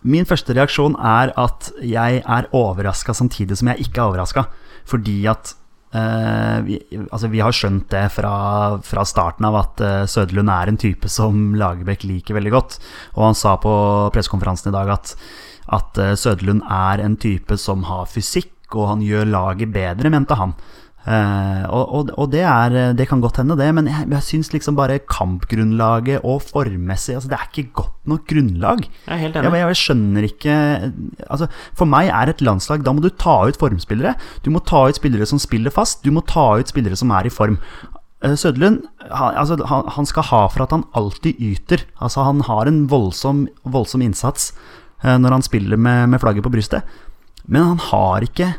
Min 0.03 0.25
første 0.25 0.53
reaksjon 0.53 0.95
er 1.01 1.31
at 1.37 1.71
jeg 1.81 2.21
er 2.25 2.47
overraska 2.53 3.13
samtidig 3.13 3.57
som 3.57 3.67
jeg 3.67 3.87
ikke 3.87 4.01
er 4.01 4.09
overraska. 4.11 4.45
Fordi 4.85 5.25
at 5.27 5.53
eh, 5.53 5.64
vi, 6.65 6.79
altså 7.05 7.29
vi 7.31 7.41
har 7.43 7.55
skjønt 7.55 7.87
det 7.93 8.05
fra, 8.15 8.35
fra 8.83 9.05
starten 9.07 9.47
av 9.47 9.57
at 9.59 9.83
uh, 9.83 10.03
Søderlund 10.09 10.51
er 10.51 10.71
en 10.71 10.79
type 10.81 11.09
som 11.11 11.53
Lagerbäck 11.59 12.03
liker 12.07 12.37
veldig 12.37 12.53
godt. 12.55 12.77
Og 13.15 13.29
han 13.29 13.37
sa 13.37 13.55
på 13.61 13.73
pressekonferansen 14.15 14.71
i 14.71 14.75
dag 14.75 14.91
at, 14.95 15.15
at 15.75 16.01
eh, 16.01 16.15
Søderlund 16.19 16.65
er 16.71 17.03
en 17.03 17.17
type 17.21 17.57
som 17.61 17.85
har 17.89 18.09
fysikk, 18.11 18.53
og 18.73 18.89
han 18.89 19.05
gjør 19.05 19.29
laget 19.29 19.71
bedre, 19.73 20.11
mente 20.13 20.37
han. 20.37 20.55
Eh, 21.05 21.65
og 21.69 22.09
og, 22.17 22.31
det, 22.33 22.41
er, 22.41 22.95
det 22.97 23.05
kan 23.05 23.21
godt 23.21 23.37
hende, 23.37 23.53
det, 23.59 23.67
men 23.77 23.85
jeg, 23.91 24.07
jeg 24.09 24.25
syns 24.25 24.47
liksom 24.55 24.77
bare 24.77 24.97
kampgrunnlaget 25.05 26.23
og 26.25 26.39
formmessig 26.47 27.13
altså 27.13 27.29
Det 27.29 27.37
er 27.37 27.51
ikke 27.51 27.75
godt 27.77 28.09
nok 28.09 28.23
grunnlag. 28.31 28.81
Jeg 29.05 29.29
men 29.35 29.59
jeg 29.59 29.77
skjønner 29.77 30.25
ikke 30.25 30.55
altså, 31.29 31.47
For 31.77 31.85
meg 31.89 32.09
er 32.09 32.31
et 32.31 32.41
landslag 32.41 32.81
Da 32.85 32.93
må 32.95 33.05
du 33.05 33.11
ta 33.13 33.37
ut 33.45 33.59
formspillere. 33.61 34.15
Du 34.41 34.49
må 34.53 34.63
ta 34.65 34.87
ut 34.89 34.97
spillere 34.97 35.29
som 35.29 35.41
spiller 35.41 35.73
fast. 35.73 36.01
Du 36.01 36.09
må 36.15 36.25
ta 36.25 36.55
ut 36.57 36.73
spillere 36.73 36.97
som 36.97 37.13
er 37.13 37.29
i 37.29 37.33
form. 37.33 37.59
Sødlund, 38.25 38.41
Søderlund 38.41 38.81
han, 39.11 39.37
altså, 39.37 39.59
han, 39.69 39.89
han 39.93 40.09
skal 40.09 40.29
ha 40.31 40.43
for 40.49 40.65
at 40.65 40.73
han 40.73 40.87
alltid 40.97 41.37
yter. 41.37 41.85
Altså, 42.01 42.25
han 42.25 42.41
har 42.47 42.65
en 42.65 42.85
voldsom, 42.89 43.45
voldsom 43.61 44.01
innsats 44.01 44.55
eh, 45.03 45.17
når 45.21 45.37
han 45.37 45.45
spiller 45.45 45.77
med, 45.77 46.09
med 46.09 46.23
flagget 46.23 46.45
på 46.45 46.53
brystet. 46.53 46.97
Men 47.45 47.75
han 47.75 47.83
har 47.91 48.25
ikke 48.25 48.55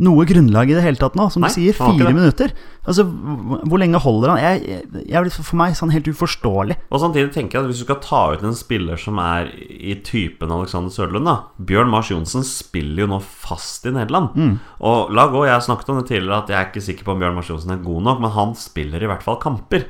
noe 0.00 0.26
grunnlag 0.28 0.70
i 0.72 0.76
det 0.76 0.84
hele 0.84 1.00
tatt 1.00 1.16
nå. 1.18 1.28
Som 1.32 1.44
Nei, 1.44 1.50
du 1.52 1.58
sier, 1.58 1.76
fire 1.76 2.12
minutter. 2.16 2.54
Altså, 2.88 3.04
hvor 3.04 3.80
hvor 3.80 3.80
lenge 3.80 4.00
holder 4.02 4.32
han? 4.32 4.40
Jeg, 4.42 4.60
jeg, 4.66 5.04
jeg, 5.10 5.32
for 5.36 5.58
meg 5.60 5.76
sånn 5.78 5.92
helt 5.94 6.08
uforståelig. 6.10 6.76
Og 6.90 7.02
samtidig 7.02 7.32
tenker 7.34 7.58
jeg 7.58 7.64
at 7.64 7.70
hvis 7.70 7.82
du 7.82 7.86
skal 7.86 8.00
ta 8.04 8.22
ut 8.34 8.44
en 8.46 8.56
spiller 8.56 9.00
som 9.00 9.20
er 9.22 9.50
i 9.70 9.96
typen 10.06 10.52
Alexander 10.54 10.92
Sørlund 10.94 11.28
da 11.28 11.36
Bjørn 11.56 11.92
Mars 11.92 12.10
Johnsen 12.12 12.44
spiller 12.46 13.04
jo 13.04 13.10
nå 13.14 13.20
fast 13.22 13.86
i 13.88 13.94
Nederland. 13.94 14.36
Mm. 14.36 14.54
Og 14.90 15.14
la 15.16 15.28
gå, 15.32 15.44
jeg 15.46 15.56
har 15.56 15.64
snakket 15.64 15.92
om 15.92 16.00
det 16.00 16.08
tidligere 16.10 16.42
at 16.42 16.52
jeg 16.52 16.60
er 16.60 16.70
ikke 16.70 16.86
sikker 16.90 17.06
på 17.06 17.14
om 17.14 17.24
Bjørn 17.24 17.38
Mars 17.38 17.50
Johnsen 17.52 17.74
er 17.76 17.84
god 17.84 18.06
nok, 18.08 18.22
men 18.24 18.36
han 18.36 18.54
spiller 18.58 19.04
i 19.04 19.10
hvert 19.10 19.26
fall 19.26 19.40
kamper. 19.42 19.88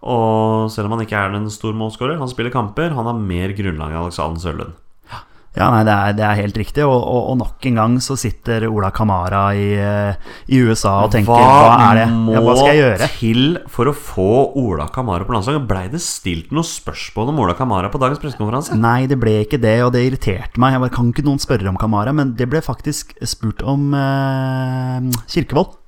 Og 0.00 0.70
selv 0.72 0.88
om 0.88 0.96
han 0.96 1.04
ikke 1.04 1.18
er 1.18 1.34
en 1.36 1.50
stor 1.52 1.74
målskårer, 1.76 2.20
han 2.20 2.30
spiller 2.30 2.52
kamper. 2.54 2.94
Han 2.96 3.08
har 3.08 3.18
mer 3.20 3.52
grunnlag 3.56 3.92
enn 3.92 4.04
Alexander 4.06 4.40
Sørlund. 4.40 4.78
Ja, 5.50 5.66
nei, 5.74 5.80
det 5.82 5.90
er, 5.90 6.12
det 6.14 6.22
er 6.22 6.36
helt 6.38 6.58
riktig. 6.60 6.84
Og, 6.86 6.94
og, 6.94 7.24
og 7.32 7.38
nok 7.40 7.66
en 7.66 7.78
gang 7.80 7.96
så 8.04 8.14
sitter 8.18 8.68
Ola 8.68 8.92
Kamara 8.94 9.48
i, 9.58 9.72
eh, 9.74 10.28
i 10.54 10.60
USA 10.62 10.92
og 11.02 11.10
tenker 11.10 11.34
hva, 11.34 11.72
er 11.88 11.98
det? 11.98 12.04
Ja, 12.36 12.42
hva 12.44 12.54
skal 12.54 12.70
jeg 12.70 12.78
gjøre? 12.84 13.00
Hva 13.00 13.08
må 13.08 13.16
til 13.18 13.42
for 13.74 13.90
å 13.90 13.94
få 13.96 14.28
Ola 14.62 14.86
Kamara 14.94 15.26
på 15.26 15.34
landslaget? 15.34 15.66
Blei 15.70 15.88
det 15.90 16.02
stilt 16.04 16.54
noe 16.54 16.66
spørsmål 16.66 17.34
om 17.34 17.42
Ola 17.42 17.56
Kamara 17.58 17.90
på 17.90 17.98
dagens 18.02 18.22
pressekonferanse? 18.22 18.78
Nei, 18.78 19.08
det 19.10 19.18
ble 19.18 19.40
ikke 19.42 19.58
det, 19.62 19.74
og 19.82 19.90
det 19.96 20.04
irriterte 20.06 20.62
meg. 20.62 20.76
Jeg 20.76 20.84
bare, 20.86 20.94
Kan 21.00 21.10
ikke 21.10 21.26
noen 21.26 21.42
spørre 21.42 21.72
om 21.72 21.80
Kamara? 21.82 22.14
Men 22.14 22.36
det 22.38 22.46
ble 22.52 22.62
faktisk 22.62 23.16
spurt 23.26 23.66
om 23.66 23.90
eh, 23.98 25.10
Kirkevold. 25.34 25.79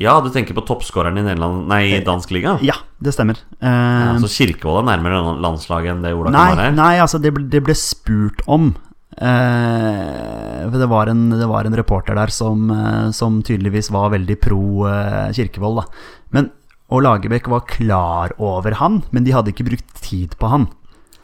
Ja, 0.00 0.16
du 0.20 0.26
tenker 0.34 0.56
på 0.56 0.64
toppskåreren 0.66 1.20
i 1.20 1.22
Nederland 1.22 1.68
Nei, 1.70 2.00
dansk 2.02 2.32
liga? 2.34 2.56
Ja, 2.66 2.74
det 2.98 3.12
stemmer. 3.14 3.38
Uh, 3.62 3.68
Ja, 3.68 4.16
så 4.22 4.30
Kirkevold 4.32 4.82
er 4.82 4.88
nærmere 4.90 5.20
landslaget 5.44 5.92
enn 5.94 6.02
det 6.02 6.14
Ola 6.16 6.32
nei, 6.34 6.48
er? 6.64 6.74
nei, 6.74 6.96
altså, 6.98 7.20
det 7.22 7.30
ble, 7.36 7.46
det 7.52 7.62
ble 7.66 7.76
spurt 7.78 8.42
om. 8.50 8.72
Uh, 9.14 10.66
det 10.74 10.88
var, 10.90 11.06
en, 11.12 11.28
det 11.30 11.46
var 11.46 11.68
en 11.68 11.76
reporter 11.78 12.18
der 12.18 12.32
som, 12.34 12.66
uh, 12.74 13.10
som 13.14 13.38
tydeligvis 13.46 13.92
var 13.94 14.10
veldig 14.16 14.36
pro 14.42 14.88
eh, 14.90 15.30
Kirkevold. 15.36 15.82
Da. 15.84 16.08
Men, 16.34 16.50
og 16.90 17.04
Lagerbäck 17.06 17.46
var 17.52 17.62
klar 17.70 18.34
over 18.42 18.74
han, 18.80 19.02
men 19.14 19.26
de 19.26 19.34
hadde 19.36 19.54
ikke 19.54 19.68
brukt 19.70 20.02
tid 20.02 20.34
på 20.40 20.50
han. 20.50 20.66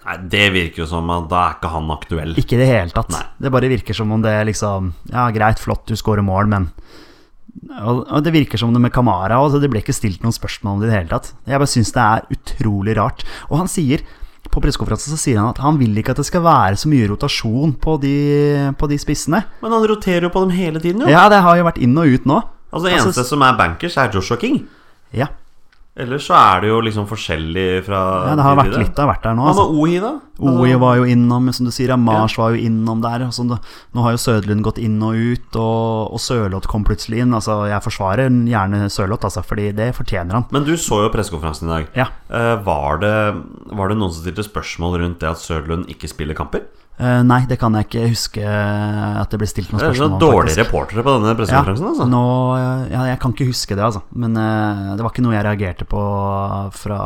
Nei, 0.06 0.16
Det 0.32 0.46
virker 0.54 0.84
jo 0.84 0.88
som 0.88 1.10
at 1.12 1.26
da 1.30 1.42
er 1.48 1.58
ikke 1.58 1.74
han 1.74 1.90
aktuell. 1.92 2.38
Ikke 2.40 2.56
i 2.56 2.62
det 2.62 2.70
hele 2.70 2.94
tatt. 2.94 3.10
Nei. 3.12 3.26
Det 3.42 3.52
bare 3.52 3.68
virker 3.72 3.96
som 3.98 4.14
om 4.14 4.22
det 4.24 4.32
liksom 4.48 4.92
Ja, 5.10 5.26
greit, 5.34 5.60
flott, 5.60 5.84
du 5.90 5.98
scorer 5.98 6.24
mål, 6.24 6.48
men 6.54 6.70
og, 7.80 8.16
det 8.24 8.32
virker 8.34 8.60
som 8.60 8.72
det 8.74 8.80
med 8.82 8.92
Kamara 8.92 9.38
altså 9.38 9.60
Det 9.62 9.70
ble 9.70 9.80
ikke 9.82 9.94
stilt 9.94 10.24
noen 10.24 10.34
spørsmål 10.34 10.74
om 10.76 10.80
det 10.82 10.88
i 10.88 10.90
det 10.90 10.96
hele 10.98 11.12
tatt. 11.12 11.30
Jeg 11.46 11.60
bare 11.62 11.70
syns 11.70 11.92
det 11.94 12.02
er 12.06 12.24
utrolig 12.36 12.96
rart. 12.98 13.24
Og 13.48 13.60
han 13.62 13.70
sier 13.70 14.02
på 14.50 14.62
pressekonferansen 14.64 15.14
så 15.14 15.20
sier 15.20 15.38
han 15.38 15.52
at 15.52 15.60
han 15.62 15.76
vil 15.78 15.94
ikke 16.00 16.14
at 16.14 16.20
det 16.22 16.26
skal 16.26 16.42
være 16.42 16.78
så 16.80 16.88
mye 16.90 17.06
rotasjon 17.10 17.74
på 17.78 17.96
de, 18.02 18.14
på 18.80 18.88
de 18.90 18.98
spissene. 18.98 19.42
Men 19.62 19.76
han 19.76 19.86
roterer 19.86 20.26
jo 20.26 20.32
på 20.34 20.42
dem 20.42 20.54
hele 20.56 20.82
tiden, 20.82 21.04
jo. 21.04 21.12
Ja, 21.12 21.28
det 21.30 21.42
har 21.44 21.60
jo 21.60 21.66
vært 21.68 21.78
inn 21.84 21.94
og 22.00 22.10
ut 22.10 22.26
nå. 22.26 22.40
Altså 22.70 22.86
Det 22.86 22.94
Altså, 22.96 23.10
eneste 23.10 23.26
som 23.28 23.44
er 23.46 23.58
bankers, 23.58 23.98
er 24.00 24.10
Joshua 24.14 24.38
King. 24.40 24.62
Ja, 25.14 25.28
Ellers 25.98 26.22
så 26.30 26.36
er 26.38 26.60
det 26.62 26.68
jo 26.70 26.76
liksom 26.86 27.06
forskjellig 27.10 27.82
fra 27.84 27.98
ja 28.30 28.34
det 28.38 28.44
har 28.46 28.54
vært 28.56 28.76
litt 28.78 28.98
av 29.02 29.08
hvert 29.10 29.24
der 29.26 29.34
nå. 29.34 29.46
Altså. 29.50 29.64
OI, 29.74 29.96
da? 30.00 30.12
OI 30.38 30.76
var 30.80 31.00
jo 31.00 31.08
innom, 31.10 31.50
som 31.52 31.66
du 31.66 31.72
sier, 31.74 31.90
Mars 31.98 32.36
Ja. 32.36 32.44
var 32.44 32.54
jo 32.54 32.62
innom 32.62 33.02
der. 33.02 33.26
sånn 33.34 33.50
nå 33.50 34.04
har 34.06 34.14
jo 34.14 34.20
Søderlund 34.22 34.62
gått 34.62 34.78
inn 34.78 35.02
og 35.02 35.18
ut, 35.18 35.56
og, 35.58 36.14
og 36.14 36.22
Sørloth 36.22 36.68
kom 36.70 36.84
plutselig 36.86 37.20
inn. 37.24 37.34
Altså, 37.34 37.66
Jeg 37.68 37.82
forsvarer 37.82 38.30
gjerne 38.30 38.88
Sørloth, 38.88 39.26
altså, 39.26 39.42
fordi 39.44 39.72
det 39.74 39.90
fortjener 39.98 40.38
han. 40.38 40.46
Men 40.54 40.64
du 40.64 40.76
så 40.78 41.02
jo 41.04 41.10
pressekonferansen 41.10 41.68
i 41.68 41.72
dag. 41.74 41.88
Ja. 41.98 42.06
Eh, 42.30 42.56
var, 42.64 43.02
det, 43.02 43.14
var 43.74 43.88
det 43.90 43.98
noen 43.98 44.14
som 44.14 44.22
stilte 44.22 44.46
spørsmål 44.46 45.00
rundt 45.02 45.18
det 45.20 45.28
at 45.28 45.42
Sødlund 45.42 45.90
ikke 45.90 46.08
spiller 46.08 46.38
kamper? 46.38 46.64
Eh, 47.00 47.22
nei, 47.24 47.38
det 47.48 47.56
kan 47.56 47.72
jeg 47.78 47.86
ikke 47.86 48.02
huske 48.10 48.42
at 48.44 49.30
det 49.32 49.38
ble 49.40 49.46
stilt 49.48 49.70
noen 49.72 49.80
spørsmål 49.80 50.10
om. 50.12 50.18
dårlige 50.20 50.52
faktisk. 50.52 50.60
reportere 50.66 51.04
på 51.06 51.14
denne 51.16 51.46
Ja, 51.48 51.62
altså. 51.64 52.06
nå, 52.12 52.20
ja, 52.92 53.04
jeg 53.08 53.18
kan 53.22 53.32
ikke 53.32 53.46
huske 53.48 53.72
det, 53.78 53.84
altså. 53.86 54.02
Men 54.12 54.36
uh, 54.36 54.90
det 54.98 55.00
var 55.06 55.14
ikke 55.14 55.24
noe 55.24 55.32
jeg 55.32 55.46
reagerte 55.46 55.86
på 55.88 56.02
fra, 56.76 56.98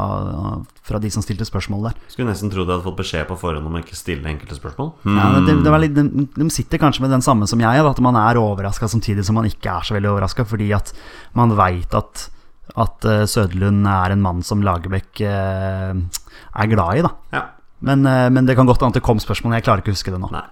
fra 0.83 0.99
de 0.99 1.13
som 1.15 1.23
stilte 1.23 1.47
spørsmål 1.47 1.87
der. 1.91 1.95
Skulle 2.11 2.33
nesten 2.33 2.51
tro 2.51 2.65
de 2.67 2.75
hadde 2.75 2.83
fått 2.89 2.99
beskjed 3.05 3.29
på 3.31 3.39
forhånd 3.39 3.71
om 3.71 3.79
å 3.79 3.85
ikke 3.85 3.95
stille 3.95 4.27
enkelte 4.27 4.59
spørsmål. 4.59 4.93
Ja, 5.07 5.31
det, 5.47 5.55
Hmm. 5.55 5.63
det 5.63 5.71
var 5.71 5.79
litt, 5.87 5.95
de, 5.95 6.27
de 6.35 6.51
sitter 6.51 6.83
kanskje 6.83 7.07
med 7.07 7.15
den 7.15 7.23
samme 7.23 7.47
som 7.47 7.63
jeg, 7.63 7.87
at 7.87 8.01
man 8.03 8.17
er 8.19 8.35
overraska 8.43 8.91
samtidig 8.91 9.25
som 9.25 9.39
man 9.39 9.47
ikke 9.47 9.79
er 9.79 9.87
så 9.87 9.95
veldig 9.95 10.11
overraska, 10.11 10.45
fordi 10.45 10.73
at 10.75 10.91
man 11.39 11.55
veit 11.55 11.95
at, 11.95 12.29
at 12.77 13.05
eh, 13.07 13.25
Søderlund 13.31 13.87
er 13.87 14.11
en 14.11 14.23
mann 14.27 14.43
som 14.43 14.61
Lagerbäck 14.67 15.21
er 15.23 16.67
glad 16.71 16.99
i, 16.99 17.03
da. 17.07 17.15
Ja. 17.33 17.45
Men, 17.85 18.07
eh, 18.09 18.31
men 18.33 18.49
det 18.49 18.57
kan 18.57 18.69
godt 18.69 18.83
hende 18.83 18.97
det 18.97 19.05
kom 19.05 19.21
spørsmål, 19.21 19.59
jeg 19.59 19.67
klarer 19.67 19.85
ikke 19.85 19.93
å 19.93 19.99
huske 19.99 20.15
det 20.15 20.21
nå. 20.23 20.31
Nei. 20.33 20.47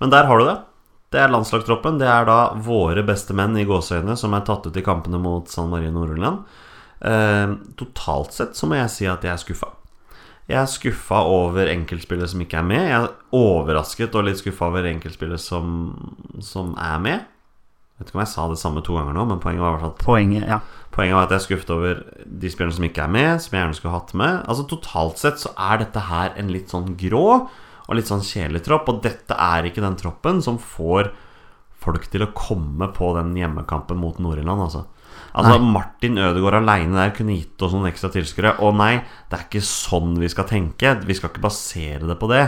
Men 0.00 0.12
der 0.12 0.28
har 0.28 0.40
du 0.40 0.46
det. 0.48 0.58
Det 1.10 1.18
er 1.20 1.32
landslagstroppen. 1.32 1.98
Det 2.00 2.08
er 2.08 2.24
da 2.28 2.38
våre 2.64 3.02
beste 3.06 3.34
menn 3.36 3.58
i 3.58 3.66
gåseøyne 3.68 4.14
som 4.16 4.34
er 4.36 4.46
tatt 4.46 4.68
ut 4.68 4.78
i 4.78 4.84
kampene 4.86 5.18
mot 5.20 5.50
San 5.50 5.68
Marino 5.72 5.98
Nord-Irland. 5.98 6.46
Eh, 7.00 7.52
totalt 7.80 8.36
sett 8.36 8.56
så 8.56 8.68
må 8.70 8.78
jeg 8.78 8.92
si 8.94 9.08
at 9.10 9.26
jeg 9.26 9.34
er 9.34 9.42
skuffa. 9.42 9.72
Jeg 10.50 10.58
er 10.58 10.70
skuffa 10.70 11.20
over 11.30 11.68
enkeltspillere 11.70 12.30
som 12.30 12.40
ikke 12.42 12.58
er 12.58 12.66
med. 12.66 12.86
Jeg 12.88 12.96
er 13.02 13.10
overrasket 13.36 14.16
og 14.18 14.26
litt 14.26 14.40
skuffa 14.40 14.70
over 14.70 14.88
enkeltspillere 14.90 15.38
som, 15.38 15.92
som 16.42 16.72
er 16.80 17.02
med. 17.02 17.28
Jeg 18.00 18.06
vet 18.06 18.12
ikke 18.14 18.16
om 18.16 18.22
jeg 18.24 18.32
sa 18.32 18.44
det 18.48 18.56
samme 18.56 18.80
to 18.80 18.94
ganger 18.96 19.12
nå, 19.12 19.26
men 19.28 19.40
poenget 19.42 19.60
var 19.60 19.82
at 19.90 19.98
Poenget, 20.00 20.46
ja. 20.48 20.56
Poenget 20.88 21.18
var 21.18 21.26
at 21.26 21.34
jeg 21.34 21.36
er 21.36 21.44
skuffet 21.44 21.72
over 21.74 21.98
de 22.24 22.48
spillerne 22.48 22.76
som 22.78 22.86
ikke 22.86 23.02
er 23.04 23.10
med, 23.12 23.42
som 23.44 23.52
jeg 23.52 23.60
gjerne 23.60 23.76
skulle 23.76 23.92
hatt 23.92 24.14
med. 24.16 24.38
Altså 24.48 24.64
Totalt 24.70 25.20
sett 25.20 25.42
så 25.42 25.52
er 25.68 25.82
dette 25.82 26.06
her 26.06 26.32
en 26.40 26.48
litt 26.48 26.72
sånn 26.72 26.94
grå 26.96 27.26
og 27.44 27.98
litt 27.98 28.08
sånn 28.08 28.24
kjedelig 28.24 28.62
tropp, 28.64 28.88
og 28.88 29.02
dette 29.04 29.36
er 29.36 29.68
ikke 29.68 29.84
den 29.84 29.98
troppen 30.00 30.40
som 30.40 30.56
får 30.56 31.10
folk 31.80 32.08
til 32.08 32.24
å 32.24 32.30
komme 32.32 32.88
på 32.96 33.12
den 33.18 33.34
hjemmekampen 33.36 34.00
mot 34.00 34.16
Nord-Irland, 34.22 34.64
altså. 34.64 34.86
Altså 35.36 35.58
Nei. 35.60 35.70
Martin 35.76 36.16
Ødegaard 36.24 36.62
aleine 36.62 36.96
der 36.96 37.12
kunne 37.14 37.36
gitt 37.36 37.60
oss 37.62 37.76
noen 37.76 37.90
ekstra 37.90 38.08
tilskuere. 38.14 38.56
Å 38.64 38.72
nei, 38.74 38.94
det 39.28 39.36
er 39.36 39.44
ikke 39.44 39.62
sånn 39.68 40.16
vi 40.18 40.32
skal 40.32 40.48
tenke. 40.48 40.96
Vi 41.04 41.16
skal 41.18 41.34
ikke 41.34 41.44
basere 41.44 42.08
det 42.08 42.16
på 42.18 42.32
det. 42.32 42.46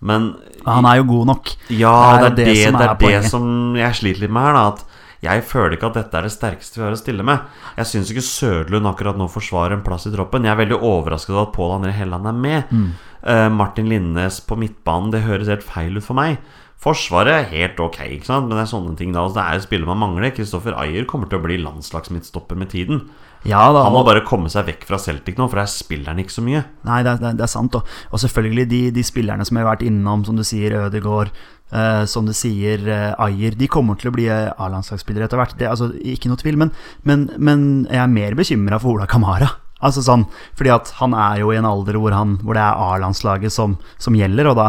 Men 0.00 0.34
Han 0.64 0.86
er 0.88 1.00
jo 1.00 1.04
god 1.10 1.26
nok. 1.34 1.52
ja, 1.68 2.18
Det 2.18 2.30
er 2.30 2.36
det, 2.36 2.46
det 2.46 2.56
som 2.64 2.78
det, 2.78 2.88
er 2.88 2.96
det 3.04 3.30
som 3.30 3.76
jeg 3.76 3.98
sliter 3.98 4.24
litt 4.24 4.32
med 4.32 4.48
her. 4.48 4.56
da 4.56 4.68
At 4.72 4.86
jeg 5.20 5.44
føler 5.44 5.76
ikke 5.76 5.90
at 5.90 5.98
dette 5.98 6.16
er 6.16 6.24
det 6.24 6.32
sterkeste 6.32 6.80
vi 6.80 6.86
har 6.86 6.96
å 6.96 7.00
stille 7.00 7.24
med. 7.26 7.44
Jeg 7.76 7.90
syns 7.90 8.12
ikke 8.12 8.24
Sødlund 8.24 8.88
akkurat 8.88 9.18
nå 9.20 9.26
forsvarer 9.28 9.76
en 9.76 9.84
plass 9.84 10.08
i 10.08 10.14
troppen. 10.14 10.48
Jeg 10.48 10.54
er 10.54 10.62
veldig 10.62 10.80
overrasket 10.80 11.34
over 11.34 11.50
at 11.50 11.52
Pål 11.56 11.74
André 11.76 11.92
Helland 11.92 12.30
er 12.30 12.38
med. 12.46 12.72
Mm. 12.72 12.88
Uh, 13.20 13.48
Martin 13.52 13.90
Linnes 13.92 14.40
på 14.40 14.56
midtbanen, 14.56 15.12
det 15.12 15.26
høres 15.26 15.52
helt 15.52 15.66
feil 15.66 16.00
ut 16.00 16.06
for 16.06 16.16
meg. 16.16 16.40
Forsvaret 16.80 17.34
er 17.34 17.50
helt 17.50 17.80
ok, 17.84 17.98
men 18.30 18.48
det 18.48 18.62
er 18.62 18.70
sånne 18.70 18.94
ting 18.96 19.10
da 19.12 19.26
altså, 19.26 19.42
Det 19.42 19.44
er 19.44 19.66
spillere 19.66 19.90
man 19.92 20.00
mangler. 20.00 20.32
Kristoffer 20.32 20.78
Ayer 20.80 21.04
kommer 21.04 21.28
til 21.28 21.36
å 21.36 21.44
bli 21.44 21.60
landslagsmidtstopper 21.60 22.56
med 22.56 22.72
tiden. 22.72 23.02
Ja 23.48 23.62
da. 23.72 23.86
Han 23.86 23.94
må 23.94 24.02
bare 24.04 24.20
komme 24.26 24.50
seg 24.52 24.66
vekk 24.68 24.82
fra 24.88 24.98
Celtic 25.00 25.38
nå, 25.38 25.46
for 25.48 25.62
der 25.62 25.70
spiller 25.72 26.12
han 26.12 26.18
ikke 26.20 26.34
så 26.34 26.42
mye. 26.44 26.60
Nei, 26.84 26.98
det 27.06 27.14
er, 27.16 27.32
det 27.38 27.46
er- 27.46 27.48
sant. 27.48 27.74
Og, 27.78 27.86
og 28.12 28.20
selvfølgelig 28.20 28.66
de, 28.68 28.80
de 28.92 29.04
spillerne 29.06 29.46
som 29.48 29.56
jeg 29.56 29.64
har 29.64 29.70
vært 29.72 29.86
innom, 29.88 30.26
som 30.28 30.36
du 30.36 30.44
sier, 30.44 30.76
Ødegaard, 30.76 31.32
eh, 31.72 32.04
som 32.10 32.28
du 32.28 32.34
sier, 32.36 32.84
eh, 32.84 33.14
Ayer, 33.24 33.56
de 33.56 33.68
kommer 33.72 33.96
til 33.96 34.10
å 34.10 34.14
bli 34.14 34.28
eh, 34.28 34.50
A-landslagsspillere 34.60 35.24
etter 35.30 35.40
hvert. 35.40 35.56
Det 35.56 35.70
altså 35.70 35.88
ikke 35.96 36.28
noe 36.28 36.40
tvil. 36.42 36.60
Men, 36.60 36.74
men, 37.08 37.26
men 37.40 37.66
jeg 37.88 38.02
er 38.04 38.12
mer 38.12 38.36
bekymra 38.38 38.80
for 38.82 38.98
Ola 38.98 39.08
Kamara. 39.08 39.48
Altså 39.80 40.02
sånn, 40.04 40.26
fordi 40.58 40.74
at 40.74 40.90
han 41.00 41.14
er 41.16 41.40
jo 41.40 41.54
i 41.54 41.56
en 41.56 41.64
alder 41.64 41.96
hvor, 41.96 42.12
han, 42.12 42.36
hvor 42.44 42.52
det 42.58 42.60
er 42.60 42.76
A-landslaget 42.90 43.54
som, 43.54 43.78
som 43.96 44.12
gjelder, 44.18 44.50
og 44.52 44.58
da, 44.60 44.66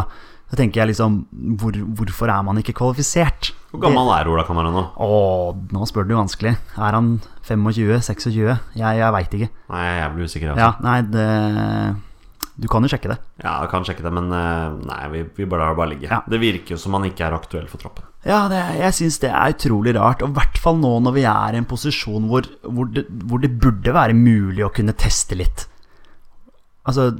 da 0.48 0.56
tenker 0.56 0.80
jeg 0.86 0.94
liksom 0.94 1.26
hvor, 1.60 1.76
Hvorfor 2.00 2.32
er 2.32 2.46
man 2.48 2.56
ikke 2.62 2.72
kvalifisert? 2.80 3.52
Hvor 3.72 3.80
gammel 3.86 4.10
er 4.12 4.28
Ola 4.28 4.42
Kamara 4.44 4.68
nå? 4.68 4.82
Å, 5.00 5.18
nå 5.72 5.86
spør 5.88 6.04
du 6.04 6.12
vanskelig. 6.18 6.52
Er 6.76 6.96
han 6.98 7.14
25-26? 7.48 8.34
Jeg, 8.36 8.56
jeg 8.76 9.14
veit 9.16 9.36
ikke. 9.38 9.48
Nei, 9.72 9.84
Jeg 9.96 10.10
blir 10.12 10.28
usikker. 10.28 10.52
Altså. 10.52 10.66
Ja, 10.66 10.72
nei, 10.84 10.98
det 11.08 12.60
Du 12.60 12.68
kan 12.68 12.84
jo 12.84 12.90
sjekke 12.92 13.14
det. 13.14 13.16
Ja, 13.40 13.54
jeg 13.64 13.70
kan 13.72 13.88
sjekke 13.88 14.04
det, 14.04 14.12
men 14.12 14.28
eh, 14.36 14.76
nei, 14.90 15.00
vi, 15.14 15.24
vi 15.38 15.48
det 15.48 15.50
bare 15.56 15.88
ligge. 15.88 16.10
Ja. 16.12 16.20
Det 16.28 16.42
virker 16.42 16.76
jo 16.76 16.80
som 16.82 16.98
han 16.98 17.08
ikke 17.08 17.24
er 17.30 17.38
aktuell 17.38 17.64
for 17.70 17.80
troppen. 17.80 18.04
Ja, 18.28 18.44
det, 18.52 18.60
jeg 18.78 18.94
syns 19.00 19.16
det 19.24 19.32
er 19.32 19.56
utrolig 19.56 19.96
rart. 19.96 20.20
Og 20.22 20.34
i 20.34 20.36
hvert 20.36 20.60
fall 20.60 20.76
nå 20.78 20.92
når 21.08 21.16
vi 21.16 21.24
er 21.32 21.56
i 21.56 21.62
en 21.62 21.68
posisjon 21.72 22.28
hvor, 22.28 22.46
hvor, 22.68 22.92
det, 22.92 23.08
hvor 23.24 23.40
det 23.42 23.54
burde 23.56 23.96
være 23.96 24.14
mulig 24.18 24.66
å 24.68 24.72
kunne 24.74 24.92
teste 24.94 25.40
litt. 25.40 25.64
Altså, 26.82 27.12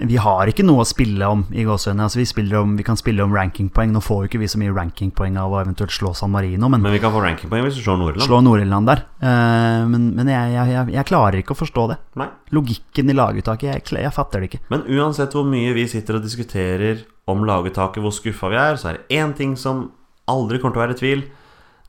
vi 0.00 0.16
har 0.16 0.48
ikke 0.48 0.64
noe 0.64 0.80
å 0.80 0.88
spille 0.88 1.26
om 1.28 1.42
i 1.52 1.66
gåsehudene. 1.68 2.06
Altså, 2.06 2.16
vi, 2.22 2.44
om- 2.56 2.76
vi 2.78 2.82
kan 2.86 2.96
spille 2.96 3.20
om 3.22 3.34
rankingpoeng. 3.36 3.90
Nå 3.92 4.00
får 4.00 4.22
jo 4.22 4.28
ikke 4.30 4.38
vi 4.40 4.48
så 4.48 4.56
mye 4.62 4.72
rankingpoeng 4.72 5.36
av 5.36 5.52
å 5.52 5.58
eventuelt 5.60 5.92
slå 5.92 6.14
San 6.16 6.30
Marino, 6.32 6.68
men 6.72 6.80
Men 6.80 6.92
vi 6.92 6.98
kan 7.02 7.12
få 7.12 7.20
rankingpoeng 7.20 7.66
hvis 7.66 7.76
vi 7.76 7.84
slår 7.84 7.98
Nordland. 8.00 8.24
slå 8.24 8.40
Nord-Irland 8.46 8.86
der. 8.88 9.02
Uh, 9.20 9.84
men 9.90 10.14
men 10.16 10.26
jeg, 10.32 10.52
jeg, 10.54 10.68
jeg, 10.72 10.92
jeg 10.96 11.04
klarer 11.10 11.38
ikke 11.42 11.52
å 11.52 11.60
forstå 11.60 11.88
det. 11.92 11.98
Nei. 12.16 12.28
Logikken 12.56 13.10
i 13.10 13.18
laguttaket, 13.20 13.68
jeg, 13.68 14.00
jeg 14.00 14.12
fatter 14.16 14.40
det 14.40 14.48
ikke. 14.50 14.62
Men 14.70 14.86
uansett 14.88 15.32
hvor 15.36 15.44
mye 15.44 15.74
vi 15.76 15.84
sitter 15.86 16.16
og 16.16 16.22
diskuterer 16.24 17.04
om 17.28 17.44
laguttaket, 17.44 18.00
hvor 18.02 18.12
skuffa 18.16 18.48
vi 18.48 18.56
er, 18.56 18.76
så 18.80 18.88
er 18.94 18.96
det 19.02 19.18
én 19.20 19.36
ting 19.36 19.56
som 19.56 19.90
aldri 20.26 20.58
kommer 20.58 20.74
til 20.74 20.80
å 20.80 20.86
være 20.86 20.96
i 20.96 21.00
tvil. 21.04 21.26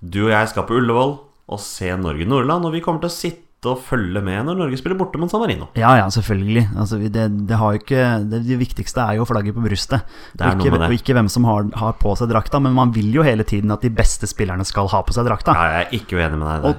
Du 0.04 0.26
og 0.26 0.32
jeg 0.36 0.48
skal 0.52 0.68
på 0.68 0.76
Ullevål 0.76 1.16
og 1.52 1.60
se 1.60 1.88
Norge-Nordland, 1.96 2.66
og 2.68 2.74
vi 2.76 2.82
kommer 2.84 3.00
til 3.00 3.10
å 3.10 3.16
sitte 3.16 3.48
og 3.70 3.78
følge 3.86 4.22
med 4.26 4.46
når 4.48 4.58
Norge 4.58 4.78
spiller 4.80 4.98
borte 4.98 5.20
mot 5.22 5.30
San 5.30 5.42
Marino. 5.44 5.68
Ja, 5.78 5.92
ja, 6.00 6.08
selvfølgelig. 6.10 6.64
Altså, 6.82 6.98
det, 6.98 7.26
det, 7.48 7.58
ikke, 7.78 8.06
det, 8.32 8.40
det 8.48 8.58
viktigste 8.58 9.04
er 9.04 9.20
jo 9.20 9.26
flagget 9.30 9.54
på 9.54 9.62
brystet. 9.62 10.02
Det 10.34 10.48
og, 10.48 10.64
ikke, 10.66 10.80
og 10.88 10.96
ikke 10.96 11.14
hvem 11.18 11.30
som 11.30 11.46
har, 11.46 11.68
har 11.78 11.94
på 12.02 12.16
seg 12.18 12.32
drakta, 12.32 12.58
men 12.64 12.74
man 12.74 12.94
vil 12.96 13.12
jo 13.14 13.22
hele 13.26 13.46
tiden 13.46 13.70
at 13.76 13.84
de 13.86 13.92
beste 13.94 14.26
spillerne 14.30 14.66
skal 14.66 14.90
ha 14.90 15.04
på 15.06 15.14
seg 15.14 15.30
drakta. 15.30 15.54
Ja, 15.54 15.68
jeg 15.76 15.86
er 15.86 16.00
ikke 16.00 16.18
uenig 16.18 16.40
med 16.42 16.48
deg 16.48 16.56
i 16.56 16.64
det. 16.72 16.74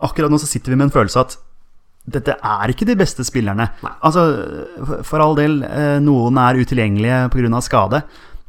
Og 0.00 0.08
akkurat 0.08 0.32
nå 0.32 0.40
så 0.40 0.48
sitter 0.48 0.72
vi 0.72 0.80
med 0.80 0.88
en 0.88 0.94
følelse 0.96 1.20
at 1.26 1.36
dette 2.16 2.36
er 2.38 2.72
ikke 2.72 2.86
de 2.88 2.96
beste 2.96 3.24
spillerne. 3.26 3.68
Nei. 3.82 3.92
Altså, 4.06 4.24
for- 4.86 5.02
for 5.04 5.20
all 5.24 5.36
del, 5.36 5.60
eh, 5.66 5.98
noen 6.00 6.38
er 6.38 6.60
utilgjengelige 6.62 7.28
pga. 7.34 7.60
skade. 7.60 8.02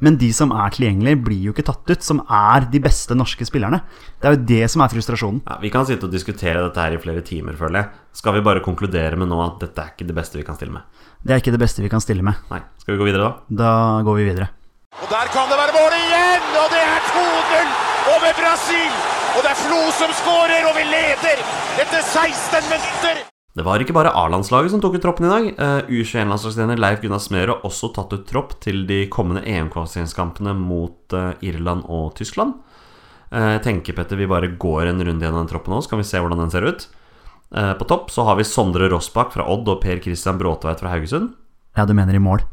Men 0.04 0.18
de 0.22 0.28
som 0.36 0.52
er 0.54 0.74
tilgjengelige, 0.76 1.18
blir 1.26 1.46
jo 1.48 1.54
ikke 1.56 1.66
tatt 1.66 1.90
ut, 1.90 2.04
som 2.06 2.20
er 2.30 2.68
de 2.70 2.82
beste 2.84 3.16
norske 3.18 3.48
spillerne. 3.50 3.80
Det 4.22 4.30
er 4.30 4.36
jo 4.36 4.44
det 4.52 4.68
som 4.70 4.84
er 4.86 4.92
frustrasjonen. 4.94 5.40
Ja, 5.48 5.58
vi 5.64 5.72
kan 5.74 5.88
sitte 5.90 6.06
og 6.06 6.14
diskutere 6.14 6.62
dette 6.62 6.84
her 6.84 6.94
i 6.94 7.02
flere 7.02 7.24
timer, 7.26 7.58
føler 7.58 7.82
jeg. 7.82 8.04
Skal 8.20 8.38
vi 8.38 8.44
bare 8.46 8.62
konkludere 8.66 9.18
med 9.18 9.32
nå 9.32 9.40
at 9.42 9.58
dette 9.66 9.82
er 9.82 9.96
ikke 9.96 10.06
det 10.10 10.18
beste 10.20 10.38
vi 10.38 10.46
kan 10.46 10.58
stille 10.60 10.76
med? 10.76 10.86
Det 11.26 11.34
er 11.34 11.42
ikke 11.42 11.56
det 11.56 11.62
beste 11.64 11.82
vi 11.82 11.90
kan 11.90 12.04
stille 12.04 12.26
med. 12.26 12.38
Nei. 12.54 12.62
Skal 12.84 12.94
vi 12.94 13.02
gå 13.02 13.10
videre, 13.10 13.32
da? 13.32 13.58
Da 13.64 13.72
går 14.06 14.20
vi 14.22 14.28
videre. 14.30 14.52
Og 14.98 15.10
der 15.10 15.32
kan 15.34 15.50
det 15.50 15.58
være 15.62 15.74
mål 15.78 15.96
igjen! 15.98 16.46
Og 16.62 16.68
det 16.74 16.84
er 16.84 17.10
2-0 17.14 17.74
over 18.14 18.38
Brasil! 18.42 18.94
Og 19.38 19.42
det 19.46 19.50
er 19.54 19.60
Flo 19.66 19.82
som 19.98 20.14
skårer, 20.22 20.70
og 20.70 20.78
vi 20.78 20.86
leder 20.94 21.42
etter 21.82 22.06
16 22.06 22.70
minutter! 22.70 23.37
Det 23.58 23.66
var 23.66 23.82
ikke 23.82 23.96
bare 23.98 24.12
A-landslaget 24.14 24.70
som 24.70 24.82
tok 24.84 25.00
ut 25.00 25.02
troppen 25.02 25.26
i 25.26 25.32
dag. 25.32 25.48
Uh, 25.58 25.88
U21-landslagstrener 25.90 26.78
Leif 26.78 27.02
Gunnar 27.02 27.22
Smøre 27.24 27.56
har 27.56 27.66
også 27.66 27.90
tatt 27.96 28.14
ut 28.14 28.28
tropp 28.30 28.54
til 28.62 28.84
de 28.90 29.08
kommende 29.10 29.42
EM-kvalifiseringskampene 29.50 30.54
mot 30.54 31.16
eh, 31.18 31.32
Irland 31.50 31.88
og 31.90 32.12
Tyskland. 32.20 32.54
Eh, 33.32 33.56
Jeg 33.56 33.64
tenker, 33.66 33.98
Petter, 33.98 34.20
vi 34.20 34.30
bare 34.30 34.52
går 34.62 34.92
en 34.92 35.02
runde 35.02 35.26
gjennom 35.26 35.42
den 35.42 35.50
troppen 35.50 35.74
nå, 35.74 35.82
så 35.82 35.90
kan 35.90 36.04
vi 36.04 36.06
se 36.06 36.22
hvordan 36.22 36.44
den 36.44 36.54
ser 36.54 36.68
ut. 36.70 36.86
Eh, 37.56 37.74
på 37.80 37.88
topp 37.90 38.12
så 38.14 38.28
har 38.28 38.38
vi 38.38 38.46
Sondre 38.46 38.92
Rossbakk 38.94 39.34
fra 39.34 39.48
Odd 39.50 39.74
og 39.74 39.82
Per 39.82 40.04
Christian 40.06 40.38
Bråtveit 40.38 40.84
fra 40.84 40.94
Haugesund. 40.94 41.34
Ja, 41.78 41.88
du 41.90 41.96
mener 41.98 42.14
i 42.14 42.22
mål? 42.22 42.46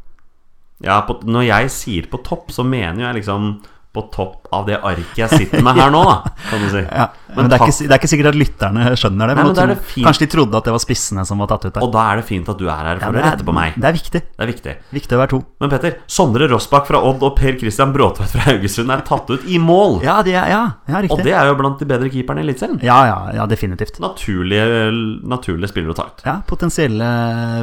Ja, 0.83 1.03
på, 1.07 1.19
Når 1.21 1.45
jeg 1.45 1.71
sier 1.71 2.09
på 2.09 2.19
topp, 2.25 2.49
så 2.51 2.65
mener 2.65 3.05
jeg 3.05 3.21
liksom 3.21 3.59
på 3.95 4.05
topp 4.13 4.49
av 4.55 4.65
det 4.67 4.77
arket 4.77 5.17
jeg 5.19 5.31
sitter 5.31 5.63
med 5.65 5.77
her 5.79 5.91
nå, 5.93 6.01
da, 6.07 6.33
kan 6.49 6.63
du 6.63 6.67
si. 6.71 6.83
Ja, 6.95 7.09
men, 7.35 7.49
det, 7.51 7.57
er 7.57 7.65
ikke, 7.65 7.75
det 7.83 7.91
er 7.91 7.99
ikke 7.99 8.09
sikkert 8.11 8.29
at 8.29 8.37
lytterne 8.39 8.91
skjønner 8.95 9.31
det. 9.31 9.35
Nei, 9.35 9.43
men 9.49 9.69
men 9.71 9.79
fint. 9.81 10.05
Kanskje 10.07 10.23
de 10.23 10.29
trodde 10.31 10.59
at 10.59 10.67
det 10.67 10.73
var 10.75 10.81
spissene 10.83 11.25
som 11.27 11.41
var 11.43 11.49
tatt 11.51 11.65
ut 11.65 11.73
der. 11.73 11.83
Og 11.83 11.91
da 11.91 12.03
er 12.11 12.21
det 12.21 12.25
fint 12.29 12.51
at 12.51 12.59
du 12.59 12.65
er 12.69 12.89
her 12.91 13.01
for 13.01 13.17
ja, 13.17 13.23
å 13.23 13.25
rette 13.25 13.47
på 13.47 13.55
meg. 13.55 13.75
Det 13.75 13.89
er 13.89 13.95
viktig. 13.97 14.21
Det 14.29 14.45
er 14.45 14.51
viktig. 14.51 14.75
Viktig 14.95 15.17
å 15.17 15.19
være 15.19 15.31
to. 15.33 15.39
Men 15.63 15.73
Petter, 15.73 15.97
Sondre 16.17 16.47
Rossbakk 16.51 16.87
fra 16.87 17.01
Odd 17.09 17.25
og 17.27 17.35
Per 17.39 17.57
Christian 17.59 17.91
Bråtveit 17.95 18.31
fra 18.31 18.45
Haugesund 18.47 18.93
er 18.95 19.03
tatt 19.07 19.33
ut 19.33 19.47
i 19.51 19.59
mål. 19.61 19.99
Ja, 20.05 20.19
det 20.25 20.37
er, 20.37 20.51
ja, 20.53 20.63
ja 20.87 21.03
Og 21.09 21.23
det 21.25 21.35
er 21.35 21.51
jo 21.51 21.57
blant 21.59 21.81
de 21.81 21.89
bedre 21.89 22.11
keeperne 22.13 22.43
i 22.43 22.47
Eliteserien. 22.47 22.79
Ja, 22.85 23.01
ja, 23.09 23.19
ja, 23.41 23.49
definitivt. 23.51 23.99
Naturlige, 24.03 24.87
naturlige 25.27 25.73
spillere 25.73 25.95
å 25.95 25.99
ta 25.99 26.07
ut. 26.11 26.25
Ja, 26.27 26.39
Potensielle 26.47 27.09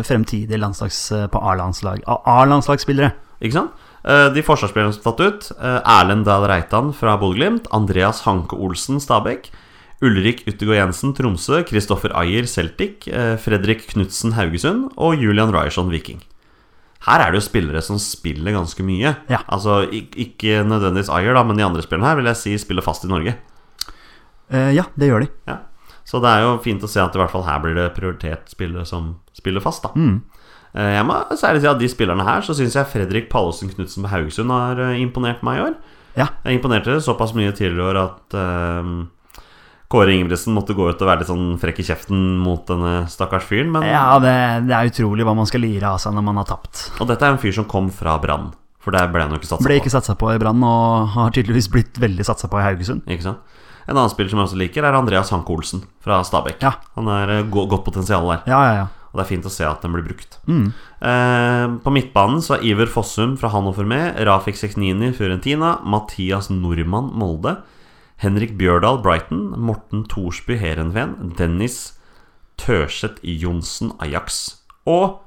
fremtidige 0.07 0.61
landslags 0.61 1.05
på 1.33 1.47
A-landslag. 1.53 2.05
A-landslagsspillere. 2.07 3.15
Ikke 3.43 3.57
sant? 3.57 3.82
Eh, 4.05 4.29
De 4.35 4.43
forsvarsspillerne 4.43 4.93
som 4.93 5.03
er 5.03 5.11
tatt 5.13 5.21
ut, 5.27 5.53
eh, 5.61 5.81
Erlend 5.85 6.25
Dahl 6.27 6.47
Reitan 6.51 6.93
fra 6.93 7.17
Bodø-Glimt, 7.19 7.67
Andreas 7.71 8.23
Hanke 8.27 8.57
Olsen 8.59 8.99
Stabæk, 9.01 9.51
Ulrik 10.03 10.43
Uttegård 10.49 10.75
Jensen, 10.81 11.15
Tromsø. 11.15 11.63
Kristoffer 11.65 12.11
Ayer, 12.19 12.43
Celtic. 12.47 13.07
eh, 13.09 13.37
Fredrik 13.37 13.87
Knutsen, 13.93 14.33
Haugesund. 14.33 14.91
Og 14.97 15.15
Julian 15.23 15.53
Ryerson, 15.55 15.89
Viking. 15.91 16.21
Her 17.07 17.21
er 17.21 17.33
det 17.33 17.41
jo 17.43 17.49
spillere 17.51 17.83
som 17.83 17.99
spiller 17.99 18.53
ganske 18.53 18.83
mye. 18.83 19.17
Ja. 19.29 19.39
Altså 19.49 19.89
Ikke 19.91 20.63
nødvendigvis 20.67 21.09
Ayer, 21.11 21.35
da, 21.35 21.43
men 21.45 21.57
de 21.57 21.63
andre 21.65 21.83
spillerne 21.83 22.07
her 22.09 22.17
vil 22.17 22.25
jeg 22.27 22.37
si 22.37 22.59
spiller 22.59 22.83
fast 22.83 23.05
i 23.05 23.09
Norge. 23.09 23.37
Uh, 24.53 24.71
ja, 24.75 24.85
det 24.99 25.09
gjør 25.09 25.21
de. 25.25 25.29
Ja. 25.49 25.57
Så 26.05 26.21
det 26.21 26.29
er 26.29 26.43
jo 26.43 26.59
fint 26.63 26.83
å 26.83 26.89
se 26.91 27.01
at 27.01 27.15
i 27.15 27.19
hvert 27.19 27.31
fall 27.31 27.45
her 27.47 27.59
blir 27.63 27.75
det 27.75 27.95
prioritert 27.97 28.51
spillere 28.51 28.85
som 28.87 29.17
spiller 29.33 29.61
fast. 29.65 29.83
da 29.83 29.91
Mm. 29.95 30.23
Eh, 30.75 30.95
Jeg 30.97 31.05
må 31.05 31.17
særlig 31.37 31.61
si 31.63 31.69
at 31.69 31.81
de 31.81 31.89
spillerne 31.91 32.25
her 32.25 32.41
Så 32.41 32.55
syns 32.57 32.77
jeg 32.79 32.89
Fredrik 32.89 33.27
Pallesen 33.33 33.69
Knutsen 33.69 34.07
på 34.07 34.09
Haugesund 34.13 34.53
har 34.55 34.79
eh, 34.81 35.01
imponert 35.03 35.43
meg 35.45 35.59
i 35.59 35.65
år. 35.67 35.75
Ja. 36.17 36.29
Jeg 36.45 36.59
imponerte 36.61 36.99
såpass 37.05 37.35
mye 37.37 37.53
tidligere 37.57 37.81
i 37.81 37.91
år 37.93 37.99
at 38.03 38.35
uh, 38.37 38.89
Kåre 39.93 40.13
Ingebrigtsen 40.13 40.53
måtte 40.57 40.75
gå 40.77 40.85
ut 40.91 41.01
og 41.01 41.09
være 41.09 41.23
litt 41.23 41.31
sånn 41.31 41.55
frekk 41.61 41.81
i 41.81 41.87
kjeften 41.89 42.21
mot 42.41 42.67
denne 42.69 43.07
stakkars 43.13 43.47
fyren. 43.49 43.71
Men, 43.73 43.87
Ja, 43.89 44.19
det, 44.21 44.35
det 44.69 44.77
er 44.77 44.91
utrolig 44.91 45.25
hva 45.29 45.35
man 45.37 45.49
skal 45.49 45.65
lire 45.65 45.89
av 45.93 46.01
seg 46.05 46.13
når 46.17 46.27
man 46.29 46.41
har 46.41 46.49
tapt. 46.49 46.87
Og 47.01 47.09
dette 47.09 47.25
er 47.25 47.33
en 47.33 47.41
fyr 47.41 47.57
som 47.57 47.69
kom 47.69 47.89
fra 47.93 48.19
Brann, 48.21 48.51
for 48.85 48.93
der 48.97 49.09
ble 49.13 49.25
han 49.25 49.33
jo 49.33 49.41
ikke 49.41 49.51
satsa 49.55 49.69
Ble 49.69 49.81
ikke 49.81 49.93
satsa 49.93 50.17
på 50.21 50.33
i 50.33 50.41
Brann, 50.41 50.61
og 50.69 51.13
har 51.17 51.33
tydeligvis 51.37 51.69
blitt 51.73 52.01
veldig 52.01 52.29
satsa 52.29 52.53
på 52.53 52.61
i 52.61 52.65
Haugesund. 52.69 53.05
Ikke 53.09 53.31
sant? 53.31 53.61
En 53.89 53.97
annen 53.97 54.13
spiller 54.13 54.33
som 54.33 54.41
jeg 54.43 54.51
også 54.53 54.61
liker, 54.61 54.85
er 54.85 54.97
Andreas 55.01 55.33
Hanke 55.33 55.53
Olsen 55.57 55.85
fra 56.05 56.21
Stabekk. 56.29 56.61
Ja. 56.65 56.77
Han 56.97 57.09
go 57.53 57.65
godt 57.73 57.89
potensial 57.89 58.29
der. 58.31 58.45
Ja, 58.53 58.61
ja, 58.69 58.75
ja. 58.85 58.91
Og 59.13 59.21
det 59.21 59.25
er 59.27 59.29
fint 59.29 59.47
å 59.49 59.53
se 59.53 59.67
at 59.69 59.83
den 59.85 59.93
blir 59.93 60.07
brukt. 60.07 60.39
Mm. 60.49 60.73
Eh, 61.05 61.67
på 61.85 61.93
midtbanen 61.93 62.41
så 62.45 62.57
er 62.57 62.65
Iver 62.71 62.89
Fossum 62.89 63.37
fra 63.41 63.51
Hannover 63.53 63.85
med. 63.89 64.17
Rafik 64.25 64.57
Seknini 64.57 65.11
Fiorentina. 65.13 65.77
Mathias 65.85 66.49
Nordmann 66.53 67.11
Molde. 67.21 67.59
Henrik 68.25 68.57
Bjørdal 68.57 69.03
Brighton. 69.05 69.51
Morten 69.61 70.07
Thorsby 70.09 70.57
Heerenveen. 70.57 71.35
Dennis 71.37 71.99
Tørseth 72.57 73.21
Johnsen 73.21 73.93
Ajax. 74.01 74.63
Og 74.89 75.21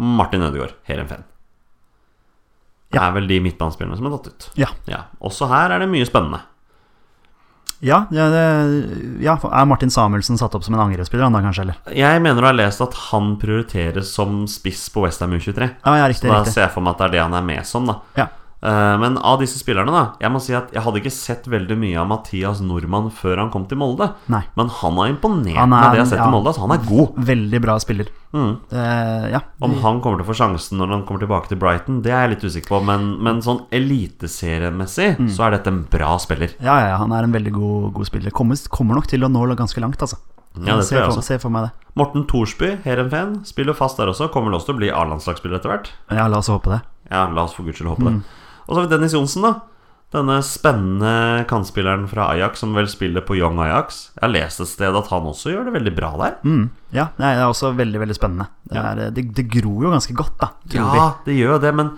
Martin 0.00 0.48
Ødegaard 0.48 0.78
Heerenveen. 0.88 1.28
Det 2.92 3.00
er 3.00 3.12
vel 3.14 3.28
de 3.28 3.40
midtbanespillerne 3.44 3.96
som 3.96 4.08
er 4.08 4.16
tatt 4.16 4.32
ut. 4.32 4.48
Ja. 4.60 4.72
Ja. 4.88 5.04
Også 5.24 5.48
her 5.52 5.72
er 5.72 5.84
det 5.84 5.92
mye 5.92 6.08
spennende. 6.08 6.42
Ja, 7.82 8.04
ja, 8.14 8.28
det, 8.30 8.42
ja, 9.24 9.34
Er 9.50 9.64
Martin 9.66 9.90
Samuelsen 9.90 10.38
satt 10.38 10.54
opp 10.54 10.62
som 10.62 10.76
en 10.76 10.80
angrepsspiller, 10.84 11.24
han 11.26 11.34
da 11.34 11.40
kanskje, 11.42 11.64
eller? 11.64 11.80
Jeg 11.98 12.22
mener 12.22 12.38
du 12.38 12.46
har 12.46 12.54
lest 12.54 12.80
at 12.84 12.94
han 13.10 13.32
prioriteres 13.42 14.12
som 14.14 14.44
spiss 14.50 14.84
på 14.94 15.02
Westham 15.02 15.34
U23. 15.34 15.66
Ja, 15.82 15.96
ja, 15.98 16.06
Så 16.14 16.28
da 16.28 16.38
riktig. 16.38 16.52
ser 16.54 16.62
jeg 16.68 16.74
for 16.76 16.86
meg 16.86 16.94
at 16.94 17.02
det 17.02 17.08
er 17.08 17.16
det 17.16 17.22
han 17.24 17.34
er 17.40 17.48
med 17.48 17.66
som, 17.66 17.90
da. 17.90 17.98
Ja. 18.20 18.28
Eh, 18.62 18.96
Men 19.02 19.16
av 19.18 19.40
disse 19.40 19.58
spillerne, 19.58 19.90
da 19.90 20.12
Jeg 20.20 20.30
må 20.30 20.40
si 20.40 20.52
at 20.54 20.70
jeg 20.72 20.82
hadde 20.84 21.00
ikke 21.00 21.10
sett 21.10 21.48
veldig 21.50 21.74
mye 21.76 21.96
av 21.98 22.06
Mathias 22.06 22.60
Nordmann 22.62 23.08
før 23.10 23.38
han 23.38 23.50
kom 23.50 23.64
til 23.66 23.76
Molde. 23.80 24.12
Nei. 24.30 24.44
Men 24.56 24.68
han 24.68 24.94
har 25.00 25.08
imponert 25.10 25.56
Han 25.56 25.72
er- 25.72 25.80
med 25.80 25.90
det 25.90 25.98
jeg 25.98 26.04
har 26.06 26.10
sett 26.12 26.18
ja. 26.22 26.28
i 26.28 26.30
Molde. 26.30 26.54
Så 26.54 26.60
han 26.60 26.70
er 26.70 26.84
god. 26.86 27.16
Veldig 27.16 27.60
bra 27.60 27.78
spiller. 27.82 28.06
Mm. 28.32 28.52
Det, 28.70 29.30
ja. 29.32 29.40
Om 29.60 29.74
han 29.82 30.00
kommer 30.00 30.22
til 30.22 30.24
å 30.24 30.30
få 30.30 30.38
sjansen 30.38 30.78
når 30.78 30.88
han 30.94 31.02
kommer 31.06 31.20
tilbake 31.26 31.48
til 31.48 31.58
Brighton, 31.58 32.02
det 32.02 32.12
er 32.12 32.28
jeg 32.28 32.36
litt 32.36 32.44
usikker 32.52 32.68
på. 32.68 32.84
Men, 32.86 33.18
men 33.20 33.42
sånn 33.42 33.66
eliteseriemessig 33.72 35.16
Mm. 35.18 35.28
så 35.28 35.46
er 35.46 35.50
dette 35.58 35.66
en 35.68 35.82
bra 35.90 36.16
spiller. 36.18 36.54
ja, 36.62 36.78
ja, 36.80 36.86
ja, 36.94 36.96
han 36.98 37.12
er 37.12 37.24
en 37.24 37.32
veldig 37.32 37.52
god, 37.52 37.92
god 37.94 38.06
spiller. 38.06 38.30
Kommer, 38.30 38.56
kommer 38.70 38.94
nok 38.94 39.06
til 39.06 39.20
å 39.24 39.28
nå 39.30 39.42
ganske 39.56 39.80
langt, 39.80 39.98
altså. 39.98 40.16
Ja, 40.54 40.76
det 40.76 40.84
tror 40.86 40.98
jeg 41.00 41.08
også. 41.08 41.22
Se 41.24 41.38
for 41.38 41.48
meg 41.50 41.64
det. 41.64 41.72
Morten 41.96 42.26
Thorsby, 42.28 42.76
Heerenveen, 42.84 43.44
spiller 43.44 43.72
fast 43.74 43.96
der 43.96 44.06
også. 44.06 44.30
Kommer 44.30 44.50
vel 44.50 44.60
også 44.60 44.66
til 44.66 44.74
å 44.74 44.78
bli 44.78 44.90
A-landslagsspiller 44.90 45.56
etter 45.58 45.70
hvert. 45.72 45.88
Ja, 46.10 46.26
la 46.28 46.38
oss 46.38 46.48
håpe 46.48 46.70
det. 46.70 46.82
Ja, 47.10 47.26
la 47.28 47.42
oss 47.44 47.54
for 47.54 47.64
guds 47.64 47.78
skyld 47.80 47.88
håpe 47.88 48.04
Mm. 48.04 48.20
det. 48.20 48.22
Og 48.72 48.78
så 48.78 48.80
har 48.80 48.86
vi 48.88 48.94
Dennis 48.94 49.12
Johnsen, 49.12 49.44
da. 49.44 49.50
Denne 50.12 50.38
spennende 50.44 51.44
kantspilleren 51.48 52.06
fra 52.08 52.30
Ajax 52.32 52.60
som 52.60 52.72
vel 52.76 52.88
spiller 52.88 53.20
på 53.24 53.36
Young 53.36 53.58
Ajax. 53.64 54.10
Jeg 54.16 54.22
har 54.26 54.32
lest 54.32 54.60
et 54.64 54.68
sted 54.68 54.96
at 54.96 55.08
han 55.12 55.28
også 55.28 55.52
gjør 55.52 55.68
det 55.68 55.74
veldig 55.76 55.92
bra 55.96 56.10
der. 56.20 56.34
Mm. 56.44 56.66
Ja, 56.92 57.06
det 57.16 57.28
er 57.30 57.44
også 57.46 57.70
veldig, 57.76 58.00
veldig 58.00 58.16
spennende. 58.16 58.48
Det, 58.68 58.76
Ja. 58.76 58.82
er, 58.92 59.10
det, 59.12 59.24
det 59.36 59.46
gror 59.52 59.84
jo 59.86 59.92
ganske 59.92 60.16
godt, 60.16 60.34
da. 60.40 60.48
Ja, 60.72 61.06
det 61.24 61.36
gjør 61.36 61.60
det, 61.60 61.74
men 61.76 61.92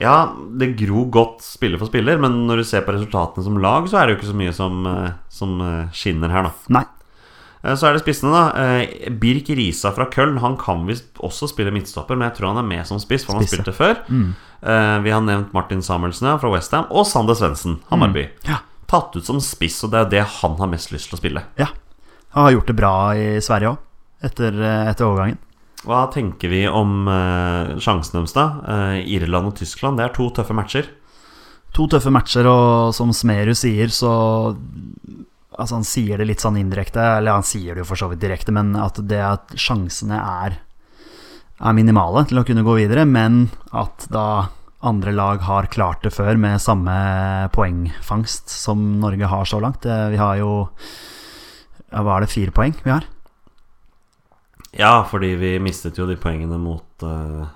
Ja, 0.00 0.30
det 0.60 0.76
gror 0.78 1.08
godt 1.10 1.40
spiller 1.42 1.76
for 1.80 1.90
spiller, 1.90 2.16
men 2.22 2.46
når 2.46 2.60
du 2.60 2.64
ser 2.64 2.84
på 2.86 2.92
resultatene 2.94 3.42
som 3.44 3.56
lag, 3.58 3.88
så 3.90 3.98
er 3.98 4.06
det 4.06 4.14
jo 4.14 4.18
ikke 4.20 4.30
så 4.32 4.36
mye 4.38 4.52
som, 4.54 4.86
eh, 4.86 5.10
som 5.28 5.60
eh, 5.60 5.88
skinner 5.92 6.30
her, 6.30 6.42
da. 6.46 6.52
Nei. 6.70 6.84
Eh, 7.68 7.76
Så 7.76 7.86
er 7.88 7.96
det 7.98 8.02
spissene, 8.02 8.32
da. 8.32 8.44
Eh, 8.80 9.10
Birk 9.20 9.48
Risa 9.58 9.92
fra 9.92 10.06
Köln. 10.10 10.38
Han 10.40 10.56
kan 10.56 10.86
visst 10.88 11.20
også 11.20 11.48
spille 11.52 11.70
midtstopper, 11.74 12.16
men 12.16 12.30
jeg 12.30 12.38
tror 12.38 12.54
han 12.54 12.62
er 12.64 12.68
med 12.68 12.86
som 12.88 12.98
spiss, 13.02 13.24
for 13.26 13.36
han 13.36 13.42
har 13.44 13.50
spilt 13.52 13.68
det 13.68 13.76
før. 13.76 14.00
Mm. 14.08 14.30
Eh, 14.62 14.98
Vi 15.04 15.10
har 15.14 15.20
nevnt 15.22 15.52
Martin 15.54 15.82
Samuelsen 15.82 16.32
fra 16.40 16.50
Westham, 16.50 16.86
og 16.90 17.06
Sander 17.06 17.34
Svendsen, 17.38 17.78
Hammarby. 17.90 18.28
Ja. 18.48 18.62
Tatt 18.88 19.14
ut 19.16 19.24
som 19.28 19.38
spiss, 19.44 19.82
og 19.84 19.92
det 19.92 20.00
er 20.00 20.08
det 20.16 20.24
han 20.40 20.56
har 20.56 20.66
mest 20.72 20.90
lyst 20.92 21.10
til 21.10 21.18
å 21.18 21.20
spille. 21.20 21.42
ja. 21.58 21.66
Han 22.30 22.44
har 22.44 22.52
gjort 22.52 22.66
det 22.66 22.76
bra 22.76 22.92
i 23.16 23.40
Sverige 23.40 23.70
òg, 23.72 23.78
etter, 24.22 24.52
etter 24.90 25.06
overgangen. 25.06 25.38
Hva 25.84 26.10
tenker 26.12 26.50
vi 26.52 26.66
om 26.68 27.08
uh, 27.08 27.78
sjansen 27.80 28.18
deres, 28.18 28.34
da? 28.36 28.44
Uh, 28.68 28.98
Irland 29.00 29.46
og 29.48 29.54
Tyskland, 29.56 29.96
det 29.96 30.04
er 30.04 30.12
to 30.14 30.28
tøffe 30.36 30.52
matcher. 30.54 30.84
To 31.72 31.86
tøffe 31.88 32.12
matcher, 32.12 32.44
og 32.46 32.92
som 32.94 33.12
Smerud 33.16 33.56
sier, 33.56 33.88
så 33.88 34.12
Altså, 35.56 35.78
han 35.78 35.86
sier 35.88 36.20
det 36.20 36.26
litt 36.28 36.42
sånn 36.44 36.58
indirekte, 36.60 37.00
eller 37.18 37.38
han 37.38 37.46
sier 37.46 37.74
det 37.74 37.82
jo 37.82 37.88
for 37.88 38.00
så 38.00 38.10
vidt 38.10 38.20
direkte, 38.20 38.52
men 38.54 38.74
at 38.76 39.00
det 39.08 39.22
at 39.24 39.54
sjansene 39.56 40.18
er 40.18 40.58
er 41.58 41.74
minimale 41.74 42.22
til 42.30 42.38
å 42.38 42.44
kunne 42.46 42.62
gå 42.62 42.76
videre, 42.78 43.02
men 43.08 43.48
at 43.74 44.06
da 44.14 44.48
andre 44.86 45.10
lag 45.10 45.42
har 45.42 45.66
klart 45.72 46.04
det 46.06 46.12
før 46.14 46.38
med 46.38 46.62
samme 46.62 46.94
poengfangst 47.54 48.52
som 48.52 49.00
Norge 49.02 49.26
har 49.26 49.48
så 49.48 49.58
langt. 49.62 49.82
Vi 49.84 50.20
har 50.20 50.38
jo 50.38 50.68
Hva 51.88 52.18
er 52.18 52.26
det, 52.26 52.30
fire 52.30 52.52
poeng 52.52 52.74
vi 52.84 52.92
har? 52.92 53.06
Ja, 54.76 55.00
fordi 55.08 55.32
vi 55.40 55.54
mistet 55.58 55.96
jo 55.98 56.06
de 56.06 56.18
poengene 56.20 56.58
mot 56.60 57.02
eh, 57.02 57.46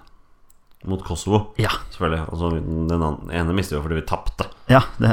Mot 0.91 1.03
Kosovo, 1.07 1.53
Ja, 1.63 1.71
selvfølgelig. 1.95 2.25
Altså, 2.33 2.49
den 2.91 3.03
ene 3.31 3.55
mister 3.55 3.77
jo 3.77 3.83
fordi 3.85 4.01
vi 4.01 4.05
tapte. 4.09 4.49
ja 4.67 4.81
det, 4.99 5.13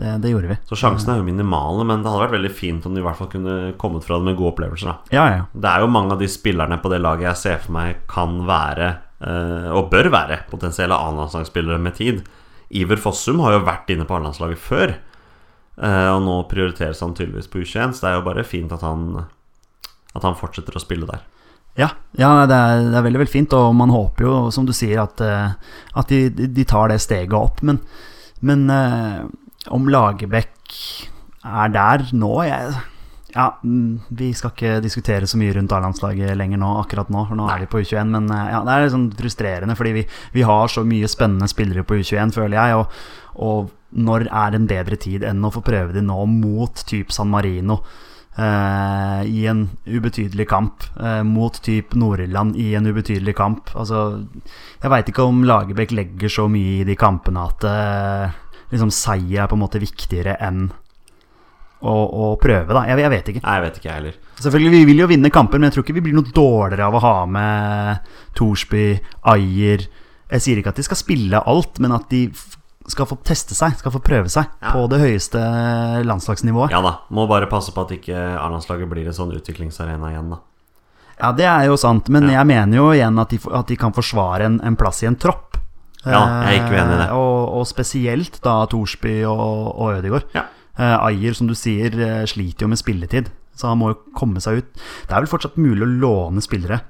det, 0.00 0.12
det 0.22 0.30
gjorde 0.32 0.48
vi. 0.48 0.56
Så 0.70 0.78
sjansene 0.80 1.14
er 1.14 1.20
jo 1.20 1.26
minimale, 1.26 1.84
men 1.84 2.00
det 2.00 2.08
hadde 2.08 2.22
vært 2.24 2.36
veldig 2.38 2.52
fint 2.56 2.86
om 2.88 2.94
de 2.96 3.02
i 3.02 3.04
hvert 3.04 3.18
fall 3.18 3.28
kunne 3.32 3.56
kommet 3.82 4.06
fra 4.06 4.16
det 4.16 4.30
med 4.30 4.38
gode 4.38 4.54
opplevelser. 4.54 4.94
Ja, 5.12 5.26
ja. 5.34 5.42
Det 5.52 5.68
er 5.68 5.84
jo 5.84 5.90
mange 5.92 6.16
av 6.16 6.22
de 6.22 6.28
spillerne 6.32 6.78
på 6.80 6.92
det 6.92 7.02
laget 7.04 7.28
jeg 7.28 7.40
ser 7.42 7.60
for 7.66 7.76
meg 7.76 8.00
kan 8.08 8.38
være, 8.48 8.88
eh, 9.20 9.68
og 9.76 9.90
bør 9.92 10.08
være, 10.14 10.40
potensielle 10.50 10.96
A-landslagsspillere 10.96 11.80
med 11.82 11.98
tid. 12.00 12.22
Iver 12.72 12.96
Fossum 13.04 13.42
har 13.44 13.58
jo 13.58 13.66
vært 13.68 13.92
inne 13.92 14.06
på 14.08 14.16
A-landslaget 14.16 14.62
før, 14.64 14.94
eh, 15.76 16.08
og 16.14 16.22
nå 16.24 16.38
prioriteres 16.48 17.04
han 17.04 17.12
tydeligvis 17.18 17.52
på 17.52 17.60
U21, 17.60 17.92
så 17.92 18.06
det 18.06 18.10
er 18.14 18.16
jo 18.16 18.26
bare 18.30 18.48
fint 18.48 18.72
at 18.72 18.80
han, 18.86 19.26
at 20.16 20.24
han 20.24 20.40
fortsetter 20.40 20.80
å 20.80 20.80
spille 20.80 21.10
der. 21.10 21.20
Ja, 21.78 21.88
ja 22.20 22.30
det, 22.48 22.56
er, 22.56 22.86
det 22.90 22.98
er 22.98 23.06
veldig 23.06 23.22
veldig 23.22 23.32
fint, 23.32 23.54
og 23.56 23.72
man 23.76 23.92
håper 23.92 24.26
jo, 24.26 24.34
som 24.52 24.66
du 24.68 24.74
sier, 24.76 25.00
at, 25.06 25.22
eh, 25.24 25.76
at 25.98 26.12
de, 26.12 26.48
de 26.52 26.64
tar 26.68 26.92
det 26.92 27.00
steget 27.04 27.36
opp. 27.36 27.62
Men, 27.64 27.80
men 28.44 28.66
eh, 28.72 29.22
om 29.72 29.88
Lagerbäck 29.88 30.76
er 31.42 31.72
der 31.74 32.10
nå 32.14 32.32
jeg, 32.46 32.74
Ja, 33.32 33.46
mm, 33.64 34.12
vi 34.12 34.28
skal 34.36 34.52
ikke 34.52 34.82
diskutere 34.84 35.26
så 35.26 35.38
mye 35.40 35.54
rundt 35.56 35.72
A-landslaget 35.72 36.36
lenger 36.36 36.60
nå, 36.60 36.74
akkurat 36.82 37.08
nå, 37.08 37.24
for 37.30 37.38
nå 37.38 37.46
er 37.48 37.62
vi 37.62 37.70
på 37.72 37.80
U21. 37.80 38.12
Men 38.12 38.28
eh, 38.28 38.50
ja, 38.52 38.60
det 38.66 38.74
er 38.74 38.84
litt 38.84 38.96
sånn 38.98 39.10
frustrerende, 39.16 39.76
fordi 39.78 39.96
vi, 39.96 40.06
vi 40.36 40.44
har 40.44 40.68
så 40.68 40.84
mye 40.84 41.08
spennende 41.08 41.48
spillere 41.48 41.86
på 41.88 42.02
U21, 42.02 42.36
føler 42.36 42.58
jeg. 42.58 42.82
Og, 42.82 43.00
og 43.48 43.72
når 43.96 44.28
er 44.28 44.58
en 44.58 44.68
bedre 44.68 45.00
tid 45.00 45.24
enn 45.24 45.40
å 45.44 45.52
få 45.54 45.64
prøve 45.64 45.96
de 45.96 46.04
nå 46.04 46.20
mot 46.28 46.84
type 46.88 47.16
San 47.16 47.32
Marino? 47.32 47.80
Eh, 48.38 49.22
i 49.28 49.46
en 49.50 49.64
ubetydelig 49.86 50.46
kamp 50.50 50.86
eh, 51.00 51.22
mot 51.26 51.56
typ 51.64 51.96
Nord-Irland 51.98 52.56
i 52.60 52.72
en 52.78 52.88
ubetydelig 52.88 53.34
kamp. 53.38 53.72
Altså, 53.78 54.22
jeg 54.82 54.92
veit 54.92 55.10
ikke 55.12 55.26
om 55.28 55.42
Lagerbäck 55.48 55.94
legger 55.96 56.32
så 56.32 56.48
mye 56.52 56.80
i 56.80 56.86
de 56.88 56.96
kampene 56.98 57.48
at 57.48 57.66
eh, 57.68 58.38
liksom 58.72 58.92
seier 58.94 59.44
er 59.44 59.50
på 59.50 59.58
en 59.58 59.64
måte 59.64 59.82
viktigere 59.82 60.38
enn 60.42 60.70
å, 61.82 61.92
å 61.92 62.26
prøve, 62.38 62.70
da. 62.70 62.84
Jeg, 62.86 63.02
jeg 63.02 63.10
vet 63.10 63.30
ikke. 63.32 63.42
Nei, 63.42 63.56
jeg 63.56 63.64
vet 63.64 63.78
ikke, 63.78 63.88
jeg 63.88 63.98
heller. 63.98 64.18
Selvfølgelig, 64.38 64.72
vi 64.72 64.88
vil 64.92 65.02
jo 65.02 65.08
vinne 65.10 65.32
kamper, 65.34 65.58
men 65.58 65.68
jeg 65.68 65.76
tror 65.76 65.86
ikke 65.86 65.96
vi 65.98 66.04
blir 66.06 66.14
noe 66.14 66.34
dårligere 66.34 66.86
av 66.86 66.96
å 66.98 67.02
ha 67.02 67.16
med 67.26 68.12
Thorsby, 68.38 68.86
Ayer 69.32 69.88
Jeg 70.32 70.44
sier 70.44 70.60
ikke 70.60 70.72
at 70.72 70.78
de 70.78 70.84
skal 70.86 71.00
spille 71.00 71.42
alt, 71.50 71.80
men 71.82 71.92
at 71.92 72.06
de 72.12 72.28
skal 72.90 73.06
få 73.06 73.16
teste 73.22 73.54
seg, 73.54 73.76
skal 73.78 73.92
få 73.92 74.00
prøve 74.02 74.28
seg 74.32 74.46
Ja. 74.62 74.72
på 74.72 74.88
det 74.90 74.98
høyeste 75.00 75.38
landslagsnivået. 76.04 76.70
Ja 76.74 76.80
da, 76.82 76.96
må 77.10 77.26
bare 77.28 77.46
passe 77.50 77.72
på 77.74 77.84
at 77.84 77.90
ikke 77.94 78.16
A-landslaget 78.40 78.88
blir 78.90 79.06
en 79.06 79.12
sånn 79.16 79.32
utviklingsarena 79.36 80.10
igjen, 80.12 80.30
da. 80.30 80.38
Ja, 81.20 81.30
det 81.32 81.44
er 81.46 81.66
jo 81.68 81.76
sant, 81.76 82.08
men 82.08 82.24
Ja. 82.28 82.40
jeg 82.42 82.46
mener 82.46 82.76
jo 82.76 82.88
igjen 82.92 83.18
at 83.20 83.28
de, 83.30 83.38
at 83.54 83.66
de 83.68 83.76
kan 83.76 83.92
forsvare 83.92 84.44
en, 84.44 84.60
en 84.64 84.76
plass 84.76 85.02
i 85.02 85.06
en 85.06 85.16
tropp. 85.16 85.58
Ja, 86.04 86.42
jeg 86.42 86.58
er 86.58 86.64
ikke 86.64 86.74
uenig 86.74 86.94
i 86.94 86.98
det. 86.98 87.08
Eh, 87.10 87.14
Og, 87.14 87.52
og 87.60 87.66
spesielt 87.70 88.40
da 88.42 88.66
Thorsby 88.66 89.22
og, 89.24 89.76
og 89.78 89.98
Ødegaard. 90.00 90.24
Ja. 90.34 90.46
Eh, 90.76 90.96
Ayer, 91.06 91.32
som 91.34 91.46
du 91.46 91.54
sier, 91.54 91.92
eh, 91.94 92.24
sliter 92.26 92.62
jo 92.66 92.68
med 92.72 92.78
spilletid, 92.80 93.28
så 93.54 93.68
han 93.68 93.78
må 93.78 93.92
jo 93.92 93.98
komme 94.16 94.40
seg 94.42 94.58
ut. 94.64 94.72
Det 95.06 95.12
er 95.14 95.20
vel 95.20 95.30
fortsatt 95.30 95.54
mulig 95.56 95.84
å 95.86 95.92
låne 96.00 96.42
spillere. 96.42 96.80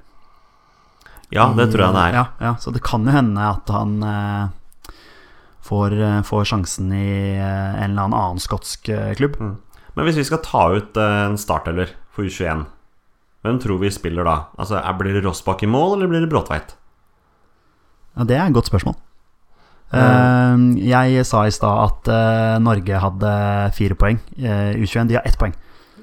Ja, 1.33 1.49
det 1.57 1.71
tror 1.73 1.87
jeg 1.87 1.95
det 1.97 2.03
er. 2.09 2.13
Ja, 2.17 2.25
ja, 2.41 2.55
så 2.61 2.73
det 2.73 2.83
kan 2.85 3.05
jo 3.05 3.13
hende 3.13 3.41
at 3.41 3.69
han 3.73 4.03
eh, 4.03 4.49
får, 5.63 5.95
eh, 6.01 6.23
får 6.23 6.45
sjansen 6.45 6.93
i 6.93 7.39
eh, 7.39 7.75
en 7.85 7.91
eller 7.91 8.03
annen 8.03 8.19
annen 8.19 8.43
skotsk 8.43 8.89
eh, 8.89 9.15
klubb. 9.15 9.39
Mm. 9.41 9.57
Men 9.95 10.09
hvis 10.09 10.19
vi 10.19 10.27
skal 10.27 10.43
ta 10.45 10.67
ut 10.73 10.97
en 10.97 11.39
startelver 11.39 11.93
for 12.13 12.25
U21, 12.25 12.65
hvem 13.45 13.59
tror 13.61 13.81
vi 13.83 13.91
spiller 13.93 14.25
da? 14.25 14.37
Altså, 14.57 14.81
Blir 14.99 15.19
det 15.19 15.25
Rossbakk 15.27 15.63
i 15.63 15.69
mål, 15.69 15.99
eller 15.99 16.09
blir 16.09 16.25
det 16.25 16.31
Bråtveit? 16.33 16.77
Ja, 18.17 18.25
det 18.25 18.39
er 18.39 18.47
et 18.47 18.57
godt 18.57 18.71
spørsmål. 18.71 18.97
Mm. 19.93 20.79
jeg 20.81 21.27
sa 21.29 21.43
i 21.45 21.53
stad 21.53 21.83
at 21.83 22.07
Norge 22.65 22.97
hadde 22.97 23.33
fire 23.77 23.97
poeng. 24.01 24.17
Uh, 24.39 24.73
U21 24.81 25.11
de 25.11 25.19
har 25.19 25.27
ett 25.29 25.37
poeng. 25.37 25.53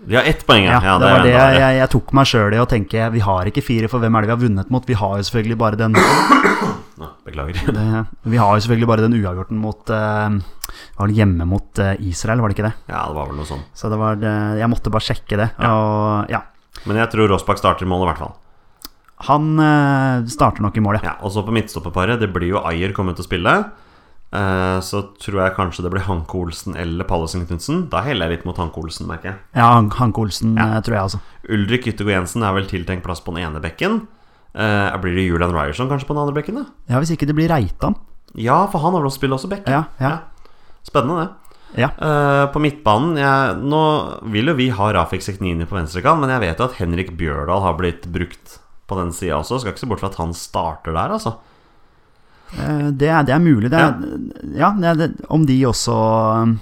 De 0.07 0.15
har 0.15 0.23
ett 0.29 0.45
poeng, 0.47 0.63
Ja, 0.65 0.79
ja. 0.83 0.93
det 1.01 1.09
var 1.11 1.23
det 1.25 1.31
jeg, 1.33 1.39
var 1.39 1.51
det. 1.53 1.59
jeg, 1.59 1.77
jeg 1.81 1.89
tok 1.93 2.13
meg 2.15 2.27
sjøl 2.29 2.53
i 2.55 2.59
å 2.61 2.67
tenke 2.69 3.09
Vi 3.13 3.19
har 3.25 3.49
ikke 3.51 3.63
fire, 3.65 3.89
for 3.91 3.99
hvem 3.99 4.15
er 4.15 4.21
det 4.25 4.29
vi 4.29 4.35
har 4.35 4.41
vunnet 4.45 4.69
mot? 4.73 4.85
Vi 4.87 4.95
har 4.97 5.17
jo 5.19 5.25
selvfølgelig 5.27 5.57
bare 5.59 5.79
den 5.79 5.97
Beklager. 7.25 7.59
det, 7.77 8.05
Vi 8.31 8.37
har 8.39 8.55
jo 8.57 8.63
selvfølgelig 8.65 8.87
bare 8.89 9.05
den 9.05 9.15
uavgjorten 9.19 9.59
mot 9.61 9.91
eh, 9.93 10.37
Var 10.99 11.11
det 11.11 11.17
hjemme 11.19 11.45
mot 11.47 11.79
eh, 11.83 11.93
Israel, 12.09 12.41
var 12.43 12.51
det 12.51 12.57
ikke 12.57 12.67
det? 12.69 12.73
Ja, 12.91 13.05
det 13.07 13.15
var 13.19 13.29
vel 13.29 13.39
noe 13.39 13.47
sånt. 13.47 13.67
Så 13.77 13.91
det 13.91 13.99
var 14.01 14.19
det, 14.19 14.33
Jeg 14.59 14.71
måtte 14.71 14.91
bare 14.93 15.05
sjekke 15.07 15.39
det. 15.39 15.49
Ja. 15.59 15.71
Og 15.75 16.33
ja. 16.33 16.41
Men 16.87 16.99
jeg 17.01 17.11
tror 17.13 17.29
Rossbakk 17.31 17.59
starter 17.59 17.87
i 17.87 17.89
mål, 17.91 18.05
i 18.05 18.09
hvert 18.11 18.21
fall. 18.23 18.35
Han 19.27 19.49
eh, 19.59 20.25
starter 20.31 20.63
nok 20.63 20.77
i 20.79 20.83
mål, 20.83 20.99
ja. 21.01 21.11
Ja, 21.11 21.15
Og 21.27 21.33
så 21.35 21.43
på 21.43 21.51
midtstopperparet, 21.55 22.19
det 22.21 22.31
blir 22.35 22.53
jo 22.55 22.61
Ayer 22.67 22.93
kommet 22.95 23.17
til 23.19 23.25
å 23.25 23.29
spille. 23.29 23.55
Eh, 24.31 24.79
så 24.85 24.99
tror 25.17 25.39
jeg 25.41 25.55
kanskje 25.55 25.81
det 25.81 25.89
blir 25.95 26.03
Hanke 26.05 26.35
Olsen 26.37 26.75
eller 26.77 27.03
Pallesen 27.09 27.47
Knutsen. 27.49 27.87
Da 27.89 28.03
heller 28.05 28.27
jeg 28.29 28.37
litt 28.39 28.45
mot 28.45 28.57
Hanke 28.61 28.77
Olsen, 28.77 29.07
merker 29.09 29.31
jeg. 29.31 29.37
Ja, 29.57 29.71
Hanke 29.81 30.21
Olsen 30.21 30.55
Ja. 30.57 30.75
eh, 30.77 30.81
tror 30.85 30.93
jeg 30.99 31.01
altså. 31.07 31.19
Ulrik 31.49 31.87
Yttergård 31.89 32.13
Jensen 32.13 32.43
er 32.45 32.53
vel 32.53 32.67
tiltenkt 32.69 33.03
plass 33.03 33.21
på 33.25 33.33
den 33.33 33.43
ene 33.47 33.59
bekken. 33.63 34.03
Eh, 34.53 34.97
blir 35.01 35.15
det 35.15 35.25
Julian 35.27 35.51
Ryerson 35.53 35.89
kanskje 35.89 36.05
på 36.09 36.13
den 36.13 36.21
andre 36.27 36.37
bekken? 36.41 36.55
da? 36.61 36.65
Ja, 36.93 36.99
Hvis 36.99 37.11
ikke 37.15 37.25
det 37.27 37.35
blir 37.35 37.49
Reitan. 37.49 37.95
Ja, 38.35 38.67
for 38.67 38.79
han 38.79 38.93
har 38.93 39.01
vel 39.01 39.09
også 39.09 39.17
spillet 39.21 39.39
også 39.39 39.49
bekk. 39.49 39.67
Ja, 39.67 39.85
ja, 39.99 40.19
Spennende, 40.85 41.27
det. 41.73 41.81
ja. 41.81 41.89
Eh, 41.97 42.45
på 42.53 42.61
midtbanen 42.61 43.17
jeg, 43.17 43.57
Nå 43.65 43.81
vil 44.31 44.45
jo 44.45 44.53
vi 44.53 44.69
ha 44.69 44.91
Rafik 44.93 45.21
Seknini 45.21 45.65
på 45.65 45.75
venstrekant, 45.77 46.19
men 46.21 46.29
jeg 46.29 46.39
vet 46.41 46.57
jo 46.61 46.65
at 46.69 46.77
Henrik 46.79 47.17
Bjørdal 47.17 47.61
har 47.65 47.73
blitt 47.77 48.05
brukt 48.11 48.59
på 48.87 48.95
den 48.97 49.11
sida 49.11 49.37
også. 49.41 49.59
Skal 49.59 49.73
ikke 49.73 49.79
se 49.83 49.89
bort 49.89 49.99
fra 50.01 50.09
at 50.09 50.15
han 50.21 50.33
starter 50.33 50.93
der, 50.93 51.09
altså. 51.17 51.35
Eh, 52.57 52.89
Det 52.91 53.09
er, 53.09 53.23
det 53.23 53.33
er 53.35 53.43
mulig. 53.43 53.69
Det 53.71 53.79
er, 53.79 53.95
ja, 54.57 54.71
er, 54.91 54.95
det, 54.97 55.09
om 55.29 55.45
de 55.45 55.57
også 55.69 55.95
um, 56.43 56.55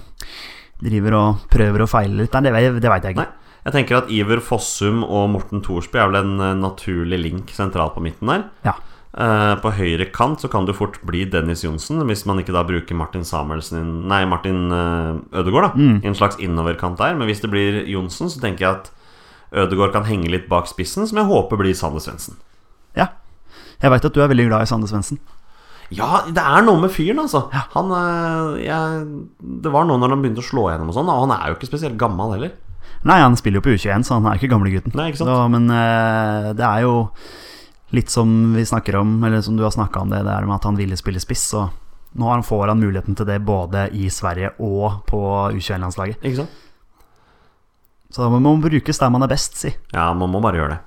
driver 0.84 1.18
og 1.18 1.46
prøver 1.52 1.84
å 1.84 1.90
feile 1.90 2.24
litt 2.24 2.32
det, 2.44 2.52
det 2.82 2.92
veit 2.92 3.08
jeg 3.08 3.18
ikke. 3.18 3.28
Nei. 3.28 3.54
Jeg 3.68 3.76
tenker 3.76 3.98
at 3.98 4.12
Iver 4.16 4.40
Fossum 4.40 5.02
og 5.04 5.26
Morten 5.34 5.60
Thorsby 5.64 6.00
er 6.00 6.12
vel 6.12 6.22
en 6.22 6.38
eh, 6.40 6.54
naturlig 6.60 7.20
link 7.20 7.50
sentralt 7.56 7.98
på 7.98 8.04
midten 8.04 8.32
der. 8.32 8.46
Ja. 8.64 8.76
Eh, 9.18 9.56
på 9.60 9.72
høyre 9.76 10.08
kant 10.14 10.44
så 10.44 10.48
kan 10.52 10.68
det 10.68 10.78
fort 10.78 11.02
bli 11.08 11.26
Dennis 11.28 11.66
Johnsen, 11.66 12.00
hvis 12.08 12.24
man 12.30 12.40
ikke 12.40 12.56
da 12.56 12.64
bruker 12.68 12.96
Martin 12.96 13.26
Samuelsen 13.28 14.08
Nei, 14.08 14.22
Martin 14.30 14.70
Ødegaard, 14.72 15.72
da. 15.72 15.72
Mm. 15.76 16.00
I 16.04 16.12
en 16.12 16.16
slags 16.20 16.40
innoverkant 16.40 17.00
der. 17.02 17.16
Men 17.20 17.28
hvis 17.28 17.44
det 17.44 17.52
blir 17.52 17.82
Johnsen, 17.92 18.32
så 18.32 18.40
tenker 18.44 18.68
jeg 18.68 18.76
at 18.76 18.92
Ødegaard 19.66 19.96
kan 19.96 20.08
henge 20.08 20.32
litt 20.32 20.48
bak 20.52 20.68
spissen, 20.68 21.08
som 21.08 21.20
jeg 21.20 21.28
håper 21.28 21.60
blir 21.60 21.76
Sander 21.76 22.04
Svendsen. 22.04 22.40
ja. 22.96 23.12
Jeg 23.82 23.94
veit 23.94 24.06
at 24.08 24.16
du 24.16 24.22
er 24.24 24.30
veldig 24.32 24.48
glad 24.50 24.66
i 24.66 24.70
Sande 24.70 24.88
Svendsen. 24.90 25.20
Ja, 25.96 26.24
det 26.28 26.44
er 26.44 26.64
noe 26.68 26.82
med 26.84 26.92
fyren, 26.92 27.20
altså. 27.24 27.46
Han 27.74 27.92
eh, 27.96 28.66
jeg, 28.66 29.04
Det 29.64 29.72
var 29.72 29.86
noe 29.88 29.98
når 30.02 30.10
han 30.16 30.24
begynte 30.26 30.44
å 30.44 30.48
slå 30.48 30.66
gjennom 30.72 30.90
og 30.92 30.98
sånn, 30.98 31.08
og 31.14 31.22
han 31.26 31.36
er 31.38 31.52
jo 31.54 31.58
ikke 31.60 31.70
spesielt 31.70 31.98
gammel 32.02 32.34
heller. 32.36 32.52
Nei, 33.08 33.20
han 33.22 33.38
spiller 33.40 33.62
jo 33.62 33.66
på 33.70 33.76
U21, 33.78 34.04
så 34.04 34.18
han 34.18 34.26
er 34.28 34.40
ikke 34.40 34.50
gamlegutten. 34.52 34.92
Men 35.54 35.70
uh, 35.72 36.52
det 36.58 36.66
er 36.66 36.82
jo 36.84 36.94
litt 37.96 38.12
som 38.12 38.32
vi 38.58 38.66
snakker 38.68 38.98
om, 39.00 39.14
eller 39.24 39.40
som 39.46 39.56
du 39.56 39.64
har 39.64 39.72
snakka 39.72 40.02
om 40.04 40.10
det 40.12 40.24
der 40.28 40.44
med 40.50 40.58
at 40.58 40.66
han 40.68 40.76
ville 40.80 40.98
spille 41.00 41.22
spiss. 41.24 41.46
Så 41.54 41.68
nå 42.18 42.26
har 42.28 42.36
han- 42.40 42.44
får 42.44 42.68
han 42.74 42.82
muligheten 42.82 43.16
til 43.16 43.26
det 43.30 43.38
både 43.46 43.86
i 43.96 44.10
Sverige 44.12 44.52
og 44.60 45.06
på 45.08 45.22
U21-landslaget. 45.54 46.20
Ikke 46.26 46.42
sant? 46.42 46.64
Så 48.12 48.24
da 48.24 48.30
må 48.34 48.40
man 48.44 48.62
brukes 48.64 49.00
der 49.00 49.10
man 49.14 49.24
er 49.24 49.32
best, 49.32 49.56
si. 49.60 49.72
Ja, 49.94 50.10
man 50.16 50.32
må 50.32 50.42
bare 50.44 50.58
gjøre 50.60 50.76
det. 50.76 50.80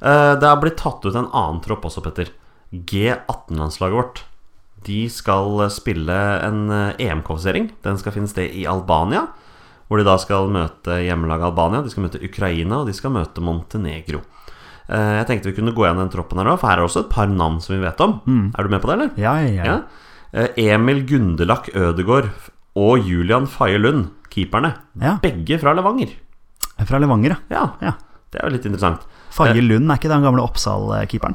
Eh, 0.00 0.34
det 0.40 0.48
har 0.48 0.60
blitt 0.62 0.76
tatt 0.80 1.04
ut 1.04 1.14
en 1.16 1.28
annen 1.32 1.60
tropp 1.64 1.84
også, 1.88 2.00
Petter. 2.04 2.28
G18-landslaget 2.72 3.96
vårt. 3.96 4.24
De 4.86 5.08
skal 5.10 5.58
spille 5.74 6.14
en 6.46 6.70
eh, 6.70 7.00
EM-kvalifisering. 7.08 7.70
Den 7.84 7.98
skal 8.00 8.14
finne 8.14 8.30
sted 8.30 8.54
i 8.54 8.66
Albania. 8.70 9.26
Hvor 9.88 9.96
de 10.00 10.04
da 10.04 10.18
skal 10.20 10.50
møte 10.52 10.98
hjemmelaget 11.00 11.46
Albania, 11.48 11.80
de 11.82 11.90
skal 11.90 12.04
møte 12.04 12.20
Ukraina, 12.22 12.82
og 12.82 12.90
de 12.90 12.92
skal 12.96 13.10
møte 13.14 13.40
Montenegro. 13.40 14.20
Eh, 14.88 15.14
Jeg 15.18 15.26
tenkte 15.30 15.48
vi 15.50 15.56
kunne 15.56 15.72
gå 15.76 15.86
igjen 15.86 16.02
den 16.02 16.10
troppen 16.12 16.38
her 16.42 16.50
òg, 16.52 16.58
for 16.60 16.68
her 16.68 16.76
er 16.76 16.82
det 16.84 16.90
også 16.90 17.04
et 17.06 17.10
par 17.14 17.26
navn 17.32 17.56
som 17.64 17.74
vi 17.76 17.80
vet 17.86 18.00
om. 18.04 18.18
Er 18.56 18.62
du 18.62 18.68
med 18.74 18.82
på 18.84 18.90
det, 18.90 18.98
eller? 18.98 19.10
Ja, 19.16 19.34
ja, 19.40 19.64
ja. 19.64 19.78
Eh, 20.32 20.48
Emil 20.68 21.06
Gundelak 21.08 21.70
Ødegård 21.74 22.28
og 22.76 23.00
Julian 23.08 23.46
Faye 23.48 23.78
Lund, 23.80 24.10
keeperne. 24.28 24.74
Ja. 25.00 25.16
Begge 25.24 25.56
fra 25.58 25.72
Levanger. 25.74 26.12
Fra 26.84 27.00
Levanger, 27.00 27.38
ja. 27.50 27.56
Ja, 27.56 27.64
ja. 27.88 27.92
det 28.30 28.42
er 28.42 28.46
jo 28.50 28.54
litt 28.58 28.66
interessant. 28.68 29.08
Faye 29.32 29.60
Lund, 29.64 29.88
er 29.90 29.96
ikke 29.96 30.12
den 30.12 30.22
gamle 30.28 30.44
Oppsal-keeperen? 30.44 31.34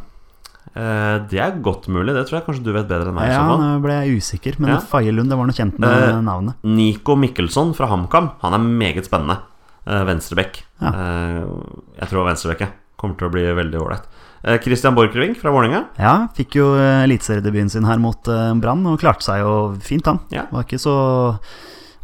Eh, 0.73 1.17
Det 1.29 1.39
er 1.39 1.57
godt 1.61 1.87
mulig. 1.87 2.13
Det 2.15 2.25
tror 2.27 2.39
jeg 2.39 2.45
kanskje 2.47 2.63
du 2.65 2.71
vet 2.73 2.87
bedre 2.89 3.11
enn 3.11 3.17
meg. 3.17 3.29
Ja, 3.31 3.43
nå 3.45 3.81
ble 3.83 3.97
jeg 3.99 4.21
usikker, 4.21 4.59
men 4.59 4.75
Ja. 4.75 4.79
Faye 4.79 5.11
det 5.13 5.37
var 5.37 5.45
noe 5.49 5.53
kjent 5.57 5.77
med 5.79 5.89
uh, 5.89 6.21
navnet. 6.21 6.55
Nico 6.63 7.15
Mikkelsson 7.15 7.73
fra 7.77 7.87
HamKam. 7.91 8.31
Han 8.41 8.53
er 8.57 8.63
meget 8.63 9.05
spennende. 9.05 9.39
Uh, 9.85 10.03
Venstrebekk. 10.07 10.63
Ja. 10.81 10.93
Uh, 10.93 11.75
Jeg 11.99 12.09
tror 12.09 12.25
venstrebekk 12.29 12.71
kommer 12.97 13.17
til 13.19 13.27
å 13.27 13.33
bli 13.33 13.43
veldig 13.43 13.79
ålreit. 13.83 14.05
Kristian 14.43 14.63
Christian 14.63 14.95
Borchgrevink 14.97 15.37
fra 15.39 15.51
Vålerenga. 15.55 15.85
Ja, 15.99 16.27
fikk 16.35 16.57
jo 16.57 16.73
eh, 16.75 17.05
eliteseriedebuten 17.05 17.69
sin 17.71 17.85
her 17.87 17.99
mot 18.03 18.27
eh, 18.27 18.49
Brann, 18.59 18.81
og 18.91 18.99
klarte 18.99 19.23
seg 19.23 19.39
jo 19.39 19.53
fint, 19.79 20.03
han. 20.09 20.19
Ja. 20.35 20.49
Var 20.51 20.65
ikke 20.65 20.81
så 20.83 20.95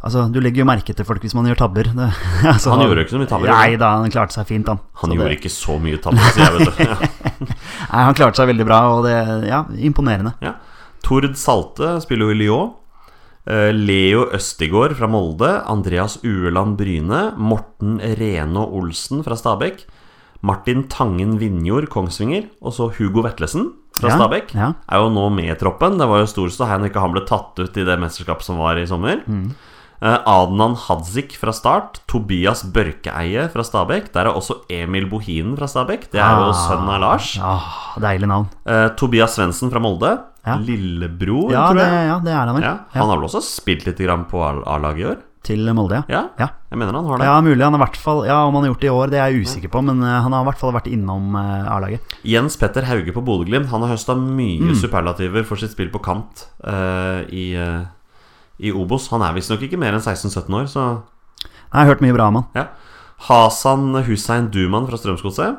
Altså, 0.00 0.22
du 0.32 0.38
legger 0.40 0.62
jo 0.62 0.68
merke 0.70 0.94
til 0.96 1.04
folk 1.04 1.20
hvis 1.20 1.34
man 1.36 1.44
gjør 1.50 1.58
tabber. 1.60 1.90
Det, 1.92 2.08
altså, 2.54 2.70
Han 2.72 2.86
gjorde 2.86 3.02
jo 3.02 3.06
ikke 3.06 3.12
så 3.16 3.20
mye 3.20 3.30
tabber, 3.34 3.50
Nei 3.52 3.76
da, 3.80 3.90
han 4.00 4.12
klarte 4.14 4.36
seg 4.38 4.46
fint, 4.48 4.68
han. 4.72 4.80
Han 5.02 5.10
Så 5.12 5.16
gjorde 5.18 5.28
det, 5.28 5.38
ikke 5.42 5.52
så 5.52 5.76
mye 5.82 6.00
tabber, 6.00 6.32
sier 6.32 6.46
jeg, 6.46 6.58
vet 6.58 6.68
du. 6.72 6.84
Ja. 6.90 7.54
Nei, 7.90 8.02
han 8.06 8.16
klarte 8.16 8.40
seg 8.40 8.48
veldig 8.52 8.66
bra, 8.68 8.80
og 8.94 9.04
det 9.08 9.16
Ja, 9.50 9.64
imponerende. 9.76 10.34
Ja. 10.44 10.54
Tord 11.04 11.32
Salte 11.40 11.94
spiller 12.04 12.28
jo 12.30 12.34
i 12.34 12.38
Lyon. 12.40 12.72
Eh, 13.50 13.70
Leo 13.72 14.26
Østigård 14.36 14.92
fra 14.98 15.08
Molde. 15.10 15.48
Andreas 15.68 16.18
Ueland 16.24 16.76
Bryne. 16.80 17.22
Morten 17.40 17.98
Reno 18.20 18.66
Olsen 18.76 19.24
fra 19.26 19.36
Stabekk. 19.40 19.86
Martin 20.44 20.84
Tangen 20.92 21.38
Vinjord 21.40 21.88
Kongsvinger. 21.92 22.46
Og 22.60 22.76
så 22.76 22.90
Hugo 22.98 23.24
Vetlesen 23.24 23.70
fra 23.96 24.12
Ja, 24.12 24.16
Stabekk. 24.20 24.54
ja. 24.54 24.72
Er 24.88 25.02
jo 25.02 25.08
nå 25.12 25.26
med 25.34 25.50
i 25.50 25.58
troppen. 25.58 25.98
Det 25.98 26.06
var 26.08 26.20
jo 26.22 26.28
stor 26.30 26.52
ståhei 26.52 26.78
når 26.78 26.92
ikke 26.92 27.04
han 27.04 27.16
ble 27.16 27.24
tatt 27.28 27.58
ut 27.64 27.76
i 27.80 27.84
det 27.88 27.98
mesterskapet 28.00 28.46
som 28.46 28.60
var 28.60 28.76
i 28.80 28.86
sommer. 28.86 29.24
Mm. 29.26 29.50
Eh, 30.02 30.18
Adnan 30.26 30.74
Hadzik 30.76 31.34
fra 31.36 31.52
Start. 31.52 32.00
Tobias 32.08 32.62
Børkeeie 32.64 33.48
fra 33.52 33.62
Stabekk. 33.66 34.12
Der 34.14 34.26
er 34.30 34.32
også 34.32 34.62
Emil 34.72 35.04
Bohinen 35.10 35.56
fra 35.58 35.66
Stabekk. 35.68 36.08
Det 36.10 36.20
er 36.20 36.38
jo 36.40 36.48
Ah. 36.50 36.52
sønnen 36.68 36.88
av 36.88 37.00
Lars. 37.00 37.38
Ah, 37.42 37.98
deilig 38.00 38.26
navn. 38.28 38.48
Eh, 38.66 38.88
Tobias 38.96 39.36
Svendsen 39.36 39.70
fra 39.70 39.78
Molde. 39.80 40.18
Ja. 40.46 40.56
Lillebror, 40.56 41.50
Ja, 41.52 41.66
tror 41.68 41.76
det, 41.76 41.84
jeg. 41.84 42.06
ja, 42.08 42.18
det 42.24 42.32
er 42.32 42.46
han 42.46 42.54
vel. 42.56 42.62
Ja, 42.62 42.78
han 42.94 43.08
har 43.10 43.16
vel 43.18 43.26
også 43.28 43.42
spilt 43.44 43.84
litt 43.86 43.98
grann 43.98 44.24
på 44.24 44.40
A-laget 44.66 44.98
i 44.98 45.04
år? 45.04 45.16
Til 45.42 45.58
Molde, 45.74 46.04
ja. 46.08 46.28
Ja, 46.38 46.48
jeg 46.70 46.78
mener 46.78 46.92
han 46.92 47.04
har 47.06 47.18
det. 47.18 47.24
Ja, 47.26 47.40
mulig 47.40 47.62
han 47.64 47.72
har 47.72 47.80
hvert 47.86 47.96
fall 47.96 48.24
Ja, 48.26 48.44
om 48.46 48.54
han 48.54 48.64
har 48.64 48.72
gjort 48.74 48.80
det 48.80 48.88
i 48.88 48.96
år, 48.96 49.10
det 49.10 49.18
er 49.20 49.30
jeg 49.32 49.44
usikker 49.44 49.68
på, 49.70 49.82
men 49.84 50.02
eh, 50.02 50.20
han 50.22 50.32
har 50.32 50.42
i 50.44 50.48
hvert 50.50 50.58
fall 50.58 50.72
vært 50.72 50.88
innom 50.92 51.34
eh, 51.36 51.70
A-laget. 51.76 52.00
Jens 52.24 52.56
Petter 52.56 52.82
Hauge 52.84 53.12
på 53.12 53.22
Bodø-Glimt. 53.24 53.68
Han 53.68 53.80
har 53.82 53.88
høsta 53.96 54.16
mye 54.16 54.60
Mm. 54.60 54.74
superlativer 54.76 55.44
for 55.44 55.56
sitt 55.56 55.70
spill 55.72 55.88
på 55.90 56.00
kant 56.02 56.46
uh, 56.66 57.20
i, 57.32 57.54
eh, 57.56 57.84
i 58.60 58.72
Obos. 58.72 59.08
Han 59.10 59.24
er 59.24 59.34
visstnok 59.36 59.64
ikke 59.66 59.80
mer 59.80 59.96
enn 59.96 60.04
16-17 60.04 60.46
år, 60.60 60.68
så 60.70 60.84
Jeg 61.42 61.78
har 61.78 61.86
hørt 61.90 62.02
mye 62.04 62.14
bra 62.16 62.28
om 62.28 62.40
han. 62.40 62.46
ja. 62.54 62.66
Hasan 63.20 63.92
Hussein 64.06 64.46
Duman 64.50 64.86
fra 64.88 64.96
Strømsgodset. 64.96 65.58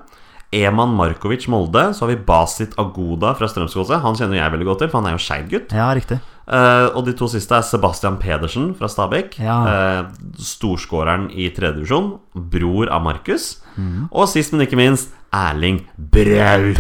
Eman 0.52 0.95
Markovic 0.97 1.45
Molde. 1.47 1.93
Så 1.93 2.04
har 2.04 2.10
vi 2.10 2.24
Basit 2.26 2.74
Agoda 2.82 3.36
fra 3.38 3.47
Strømsgodset. 3.47 4.02
Han 4.02 4.18
kjenner 4.18 4.39
jeg 4.39 4.52
veldig 4.56 4.66
godt 4.68 4.82
til, 4.82 4.89
for 4.89 4.99
han 4.99 5.12
er 5.12 5.16
jo 5.16 5.22
Skeid-gutt. 5.22 5.76
Ja, 5.78 5.91
riktig. 5.95 6.18
Uh, 6.49 6.89
og 6.97 7.06
de 7.06 7.14
to 7.16 7.30
siste 7.32 7.54
er 7.56 7.64
Sebastian 7.64 8.18
Pedersen 8.20 8.72
fra 8.76 8.89
Stabekk. 8.91 9.38
Ja. 9.39 9.60
Uh, 9.62 10.34
storskåreren 10.41 11.30
i 11.32 11.52
tredjedivisjon. 11.54 12.16
Bror 12.34 12.89
av 12.91 13.06
Markus. 13.06 13.62
Og 14.10 14.26
sist, 14.28 14.52
men 14.52 14.66
ikke 14.66 14.80
minst, 14.82 15.14
Erling 15.32 15.82
Braut 15.96 16.80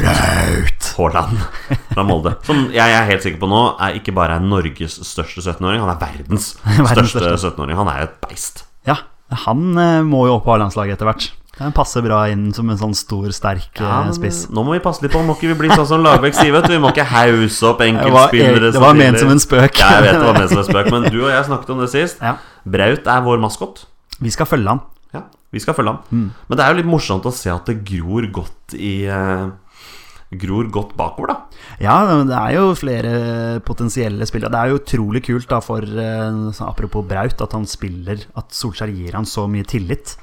Haaland 0.97 1.37
fra 1.93 2.03
Molde. 2.03 2.35
Som 2.47 2.65
jeg 2.75 2.95
er 2.95 3.07
helt 3.07 3.23
sikker 3.23 3.39
på 3.41 3.49
nå 3.51 3.61
er 3.79 3.99
ikke 3.99 4.13
bare 4.15 4.39
er 4.39 4.43
Norges 4.45 4.97
største 5.07 5.43
17-åring, 5.43 5.83
han 5.83 5.93
er 5.93 6.01
verdens, 6.01 6.53
Verdens 6.65 7.13
største 7.13 7.23
største. 7.23 7.53
17-åring. 7.55 7.77
Han 7.79 7.91
er 7.91 8.01
jo 8.03 8.09
et 8.09 8.17
beist. 8.27 8.65
Ja, 8.87 8.97
han 9.45 9.69
eh, 9.79 10.01
må 10.03 10.25
jo 10.27 10.39
opp 10.39 10.49
på 10.49 10.55
A-landslaget 10.57 10.99
etter 10.99 11.07
hvert. 11.07 11.29
Han 11.61 11.73
passer 11.75 12.01
bra 12.01 12.23
inn 12.31 12.49
som 12.55 12.69
en 12.73 12.79
sånn 12.79 12.93
stor, 12.97 13.27
sterk 13.35 13.77
eh, 13.77 13.85
Ja, 13.85 14.01
men 14.07 14.15
spiss. 14.17 14.45
Nå 14.51 14.63
må 14.67 14.75
vi 14.75 14.81
passe 14.83 15.03
litt 15.05 15.13
på, 15.13 15.21
må 15.23 15.35
ikke 15.37 15.51
vi 15.53 15.57
bli 15.63 15.71
sånn 15.71 15.87
som 15.87 16.03
Lagerbäck 16.03 16.35
sier, 16.35 16.51
vet 16.55 16.67
du. 16.67 16.73
Vi 16.73 16.81
må 16.81 16.91
ikke 16.91 17.07
hause 17.11 17.71
opp 17.71 17.83
enkeltspillere. 17.85 18.71
det 18.75 18.83
var 18.83 18.97
ment 18.97 19.21
som 19.21 19.31
en 19.31 19.43
spøk. 19.43 19.79
Ja, 19.79 19.93
jeg 19.99 20.07
vet 20.09 20.19
det 20.19 20.27
var 20.27 20.39
ment 20.39 20.51
som 20.51 20.63
en 20.63 20.69
spøk, 20.71 20.91
men 20.95 21.07
du 21.11 21.19
og 21.21 21.31
jeg 21.31 21.47
snakket 21.47 21.75
om 21.75 21.83
det 21.83 21.91
sist. 21.93 22.23
Ja. 22.23 22.35
Braut 22.75 23.07
er 23.15 23.27
vår 23.27 23.43
maskot. 23.43 23.85
Vi 24.21 24.33
skal 24.33 24.49
følge 24.49 24.75
han. 24.75 24.83
Vi 25.51 25.59
skal 25.59 25.75
følge 25.75 25.91
ham. 25.95 26.31
Men 26.47 26.57
det 26.57 26.63
er 26.63 26.71
jo 26.71 26.79
litt 26.79 26.89
morsomt 26.91 27.27
å 27.27 27.33
se 27.35 27.51
at 27.51 27.67
det 27.67 27.81
gror 27.87 28.27
godt 28.31 28.75
i, 28.77 29.03
eh, 29.11 29.49
gror 30.39 30.69
godt 30.71 30.95
bakover, 30.95 31.33
da. 31.33 31.37
Ja, 31.83 31.97
det 32.23 32.37
er 32.37 32.53
jo 32.55 32.73
flere 32.79 33.59
potensielle 33.67 34.25
spillere. 34.29 34.51
Det 34.53 34.61
er 34.61 34.71
jo 34.71 34.79
utrolig 34.79 35.23
kult, 35.27 35.49
da, 35.51 35.59
for 35.59 35.83
eh, 35.83 36.63
Apropos 36.63 37.03
Braut, 37.07 37.41
at 37.43 37.51
han 37.57 37.67
spiller 37.67 38.23
At 38.39 38.55
Solskjær 38.55 38.93
gir 38.95 39.17
han 39.17 39.27
så 39.27 39.47
mye 39.51 39.67
tillit. 39.67 40.15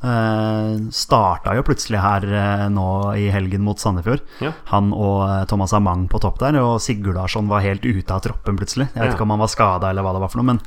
Uh, 0.00 0.88
starta 0.96 1.52
jo 1.58 1.62
plutselig 1.66 2.00
her 2.00 2.24
uh, 2.32 2.66
nå 2.72 2.84
i 3.20 3.26
helgen 3.34 3.60
mot 3.66 3.78
Sandefjord. 3.80 4.22
Ja. 4.40 4.52
Han 4.72 4.92
og 4.96 5.18
eh, 5.26 5.42
Thomas 5.50 5.74
Amang 5.76 6.06
på 6.08 6.20
topp 6.22 6.38
der, 6.40 6.56
og 6.62 6.78
Sigurdarsson 6.80 7.50
var 7.50 7.60
helt 7.66 7.84
ute 7.84 8.14
av 8.16 8.22
troppen 8.24 8.56
plutselig. 8.56 8.86
Jeg 8.94 8.96
vet 9.02 9.10
Ja. 9.10 9.16
ikke 9.18 9.26
om 9.26 9.34
han 9.34 9.42
var 9.42 9.50
skada 9.52 9.90
eller 9.92 10.06
hva 10.06 10.14
det 10.16 10.22
var 10.24 10.32
for 10.32 10.40
noe, 10.40 10.48
men, 10.54 10.60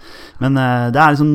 men 0.43 0.59
eh, 0.61 0.89
det 0.93 1.01
er 1.01 1.15
liksom 1.15 1.34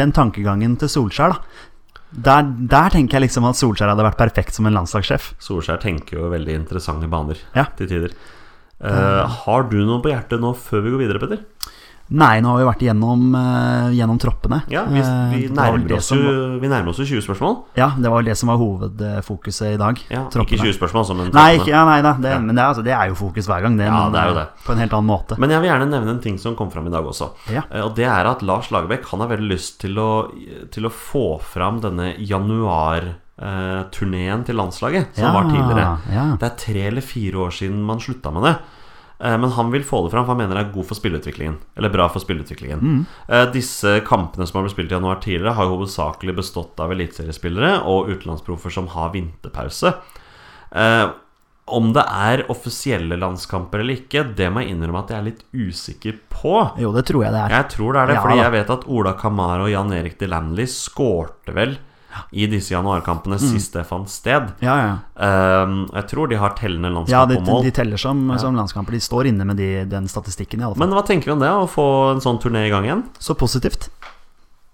den 0.00 0.14
tankegangen 0.16 0.78
til 0.80 0.88
Solskjær, 0.92 1.36
da. 1.36 1.64
Der, 2.08 2.46
der 2.72 2.88
tenker 2.94 3.18
jeg 3.18 3.26
liksom 3.26 3.44
at 3.44 3.58
Solskjær 3.60 3.90
hadde 3.92 4.06
vært 4.06 4.16
perfekt 4.16 4.56
som 4.56 4.64
en 4.64 4.72
landslagssjef. 4.78 5.34
Solskjær 5.44 5.82
tenker 5.82 6.22
jo 6.22 6.30
veldig 6.32 6.54
interessante 6.62 7.04
baner 7.12 7.36
Ja. 7.52 7.66
til 7.76 7.90
tider. 7.90 8.14
Eh, 8.80 9.36
har 9.44 9.68
du 9.68 9.76
noe 9.84 10.00
på 10.00 10.08
hjertet 10.14 10.40
nå 10.40 10.54
før 10.56 10.86
vi 10.86 10.94
går 10.94 11.02
videre, 11.04 11.20
Petter? 11.20 11.44
Nei, 12.10 12.38
nå 12.40 12.48
har 12.54 12.58
vi 12.62 12.64
vært 12.64 12.82
gjennom, 12.86 13.24
uh, 13.36 13.88
gjennom 13.92 14.16
troppene. 14.18 14.62
Ja, 14.72 14.84
vi, 14.88 15.00
Eh, 15.04 15.32
vi, 15.34 15.48
nærmer 15.52 15.92
oss 15.98 16.06
som 16.08 16.18
vi 16.62 16.68
nærmer 16.70 16.88
oss 16.88 16.98
jo 17.02 17.04
20 17.04 17.20
spørsmål. 17.26 17.56
Ja, 17.76 17.90
det 18.00 18.08
var 18.10 18.22
det 18.24 18.36
som 18.40 18.48
var 18.48 18.56
hovedfokuset 18.56 19.74
i 19.74 19.76
dag. 19.76 20.00
Ja, 20.08 20.22
troppene. 20.32 20.56
ikke 20.56 20.64
20 20.72 20.78
spørsmål, 20.78 21.04
som 21.04 21.20
en 21.20 21.28
Nei, 21.36 21.58
ikke, 21.58 21.68
ja, 21.74 21.84
nei 21.84 22.00
da, 22.00 22.14
det, 22.16 22.32
men 22.40 22.54
det, 22.56 22.62
er, 22.64 22.68
altså, 22.72 22.82
det 22.86 22.94
er 22.96 23.08
jo 23.12 23.14
fokus 23.20 23.46
hver 23.46 23.60
gang, 23.66 23.76
det, 23.76 23.84
Ja, 23.90 23.98
men 24.08 24.12
det 24.16 24.20
er 24.22 24.26
jo 24.32 24.36
eh, 24.38 24.40
det. 24.40 24.48
på 24.64 24.72
en 24.72 24.78
helt 24.78 24.92
annen 24.96 25.10
måte. 25.12 25.36
Men 25.38 25.50
jeg 25.52 25.60
vil 25.60 25.68
gjerne 25.70 25.90
nevne 25.92 26.10
en 26.16 26.20
ting 26.24 26.38
som 26.40 26.56
kom 26.56 26.70
fram 26.72 26.86
i 26.88 26.90
dag 26.96 27.04
også. 27.04 27.28
Ja. 27.52 27.62
Eh, 27.70 27.82
Og 27.84 27.92
det 27.94 28.06
er 28.08 28.24
at 28.32 28.40
Lars 28.42 28.70
Lagerbäck 28.72 29.04
Han 29.12 29.20
har 29.20 29.28
veldig 29.28 29.50
lyst 29.52 29.78
til 29.84 29.98
å, 30.00 30.08
til 30.72 30.86
å 30.88 30.90
få 30.90 31.26
fram 31.44 31.80
denne 31.84 32.14
januar-turneen 33.38 34.44
til 34.48 34.56
landslaget, 34.58 35.14
som 35.14 35.24
Ja, 35.24 35.32
var 35.32 35.44
tidligere. 35.50 35.98
ja. 36.12 36.36
Det 36.40 36.46
er 36.50 36.56
tre 36.56 36.86
eller 36.88 37.00
fire 37.04 37.36
år 37.46 37.50
siden 37.52 37.82
man 37.84 37.98
slutta 38.00 38.30
med 38.32 38.42
det. 38.48 38.56
Eh, 39.20 39.36
Men 39.38 39.50
han 39.50 39.70
vil 39.70 39.82
få 39.82 40.04
det 40.04 40.12
fram, 40.12 40.24
for 40.26 40.34
han 40.34 40.38
mener 40.44 40.54
det 40.54 40.66
er 40.68 40.74
god 40.74 40.86
for 40.86 40.94
spilleutviklingen. 40.94 41.56
Eller 41.76 41.90
bra 41.90 42.08
for 42.08 42.20
spilleutviklingen. 42.22 42.80
Mm. 42.80 43.06
Eh, 43.28 43.46
Disse 43.52 44.00
kampene 44.06 44.46
som 44.46 44.58
har 44.60 44.66
blitt 44.68 44.76
spilt 44.76 44.92
i 44.92 44.94
januar 44.94 45.18
tidligere, 45.24 45.54
har 45.58 45.64
jo 45.66 45.76
hovedsakelig 45.78 46.36
bestått 46.38 46.78
av 46.80 46.92
eliteseriespillere 46.94 47.80
og 47.84 48.12
utenlandsproffer 48.14 48.70
som 48.70 48.86
har 48.94 49.10
vinterpause. 49.16 49.94
Eh, 50.72 51.08
Om 51.68 51.90
det 51.92 52.00
er 52.08 52.46
offisielle 52.48 53.18
landskamper 53.20 53.80
eller 53.82 53.98
ikke, 53.98 54.22
det 54.38 54.46
må 54.50 54.62
jeg 54.62 54.70
innrømme 54.72 55.02
at 55.02 55.10
jeg 55.12 55.18
er 55.18 55.26
litt 55.26 55.42
usikker 55.52 56.14
på. 56.32 56.54
Jo, 56.80 56.92
det 56.94 57.02
tror 57.10 57.26
jeg 57.26 57.32
det 57.34 57.42
er. 57.42 57.50
Jeg 57.58 57.66
tror 57.74 57.92
det 57.92 58.00
er 58.00 58.06
det, 58.08 58.14
Ja, 58.16 58.22
fordi 58.24 58.38
jeg 58.40 58.52
vet 58.54 58.70
at 58.72 58.86
Ola 58.88 59.12
Kamara 59.20 59.66
og 59.66 59.68
Jan 59.74 59.92
Erik 59.92 60.16
Delanley 60.18 60.64
skårte 60.64 61.52
vel 61.52 61.76
i 62.32 62.46
disse 62.46 62.74
januarkampene 62.74 63.38
Mm. 63.38 63.50
sist 63.52 63.72
det 63.74 63.86
fant 63.86 64.08
sted. 64.08 64.52
Ja, 64.60 64.76
ja. 64.80 64.94
Um, 65.64 65.88
jeg 65.94 66.08
tror 66.08 66.28
de 66.28 66.36
har 66.36 66.50
tellende 66.58 67.04
ja 67.08 67.24
de, 67.26 67.40
mål. 67.40 67.62
de 67.64 67.70
teller 67.70 67.96
som, 67.96 68.26
som 68.38 68.54
landskamper. 68.56 68.92
De 68.92 69.00
står 69.00 69.26
inne 69.32 69.44
med 69.44 69.56
de, 69.56 69.84
den 69.84 70.08
statistikken, 70.08 70.60
i 70.60 70.64
alle 70.64 70.74
fall. 70.74 70.86
Men 70.86 70.96
hva 70.96 71.04
tenker 71.06 71.26
du 71.26 71.32
om 71.32 71.40
det, 71.40 71.48
å 71.50 71.68
få 71.68 71.88
en 72.16 72.20
sånn 72.24 72.40
turné 72.42 72.66
i 72.66 72.70
gang 72.70 72.84
igjen? 72.84 73.04
Så 73.18 73.34
positivt. 73.38 73.88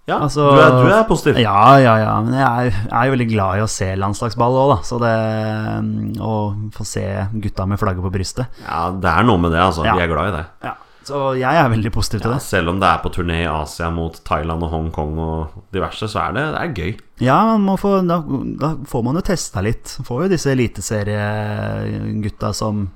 Ja, 0.07 0.19
Altså- 0.21 0.51
du, 0.53 0.59
er, 0.61 0.69
du 0.85 0.91
er 0.93 1.03
positiv. 1.09 1.39
Ja, 1.41 1.77
ja, 1.81 1.95
ja. 1.97 2.21
Men 2.21 2.33
jeg 2.37 2.45
er, 2.45 2.71
jeg 2.71 2.93
er 2.93 3.05
jo 3.09 3.13
veldig 3.15 3.29
glad 3.31 3.57
i 3.57 3.63
å 3.65 3.69
se 3.73 3.87
landslagsball 3.97 4.53
òg, 4.53 4.75
da. 4.75 4.77
Så 4.85 4.99
det 5.01 6.21
Å 6.21 6.33
få 6.75 6.85
se 6.85 7.05
gutta 7.41 7.65
med 7.65 7.79
flagget 7.81 8.03
på 8.05 8.11
brystet. 8.13 8.45
Ja, 8.67 8.91
det 8.91 9.09
er 9.09 9.23
noe 9.25 9.41
med 9.41 9.51
det, 9.55 9.59
altså. 9.65 9.83
Ja. 9.83 9.95
Vi 9.97 10.03
er 10.05 10.11
glad 10.11 10.29
i 10.29 10.35
det. 10.37 10.45
Ja. 10.67 10.75
Så 11.05 11.19
jeg 11.37 11.53
er 11.61 11.69
veldig 11.69 11.91
positiv 11.93 12.23
til 12.23 12.31
Ja, 12.31 12.37
det. 12.39 12.41
selv 12.47 12.71
om 12.71 12.79
det 12.81 12.87
er 12.89 13.01
på 13.03 13.11
turné 13.13 13.43
i 13.43 13.49
Asia 13.49 13.91
mot 13.93 14.15
Thailand 14.25 14.63
og 14.65 14.71
Hongkong 14.73 15.17
og 15.21 15.53
diverse, 15.75 16.07
så 16.09 16.23
er 16.23 16.33
det, 16.33 16.45
det 16.55 16.61
er 16.63 16.73
gøy. 16.79 16.95
Ja, 17.21 17.37
få, 17.77 17.91
da, 18.09 18.17
da 18.61 18.71
får 18.89 19.03
man 19.05 19.19
jo 19.19 19.21
testa 19.27 19.61
litt. 19.61 19.93
Får 20.07 20.23
jo 20.25 20.31
disse 20.33 20.49
eliteseriegutta 20.55 22.49
som, 22.57 22.87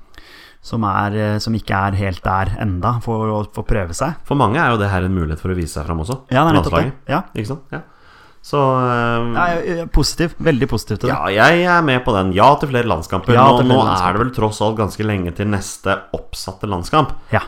som, 0.60 0.84
er, 0.90 1.38
som 1.40 1.54
ikke 1.56 1.78
er 1.90 1.98
helt 2.00 2.22
der 2.26 2.52
enda, 2.60 2.96
for 3.04 3.30
å 3.30 3.38
få 3.54 3.62
prøve 3.68 3.94
seg. 3.96 4.18
For 4.26 4.38
mange 4.38 4.58
er 4.60 4.74
jo 4.74 4.80
det 4.82 4.90
her 4.92 5.06
en 5.06 5.14
mulighet 5.16 5.40
for 5.42 5.54
å 5.54 5.58
vise 5.58 5.78
seg 5.78 5.86
fram 5.88 6.02
også. 6.04 6.20
Ja, 6.34 6.42
det 6.44 6.50
er 6.50 6.58
nettopp 6.60 6.78
det. 6.80 6.92
Ja. 7.14 7.22
Ikke 7.34 7.52
sant? 7.54 7.64
Ja. 7.74 7.84
Så 8.40 8.56
um, 8.56 9.34
Jeg 9.36 9.56
er 9.60 9.66
jeg 9.82 9.88
positiv. 9.92 10.32
Veldig 10.40 10.66
positiv 10.70 10.96
til 11.02 11.10
det. 11.10 11.14
Ja, 11.14 11.28
jeg 11.52 11.64
er 11.68 11.82
med 11.84 12.00
på 12.06 12.14
den. 12.16 12.30
Ja 12.32 12.54
til 12.58 12.70
flere 12.72 12.88
landskamper. 12.88 13.34
Ja 13.36 13.44
nå, 13.50 13.58
til 13.60 13.66
flere 13.68 13.74
nå 13.76 13.80
landskamper. 13.84 14.08
er 14.08 14.16
det 14.16 14.22
vel 14.24 14.34
tross 14.38 14.60
alt 14.64 14.78
ganske 14.80 15.04
lenge 15.04 15.34
til 15.36 15.50
neste 15.52 15.98
oppsatte 16.16 16.66
landskamp. 16.70 17.12
Ja. 17.34 17.42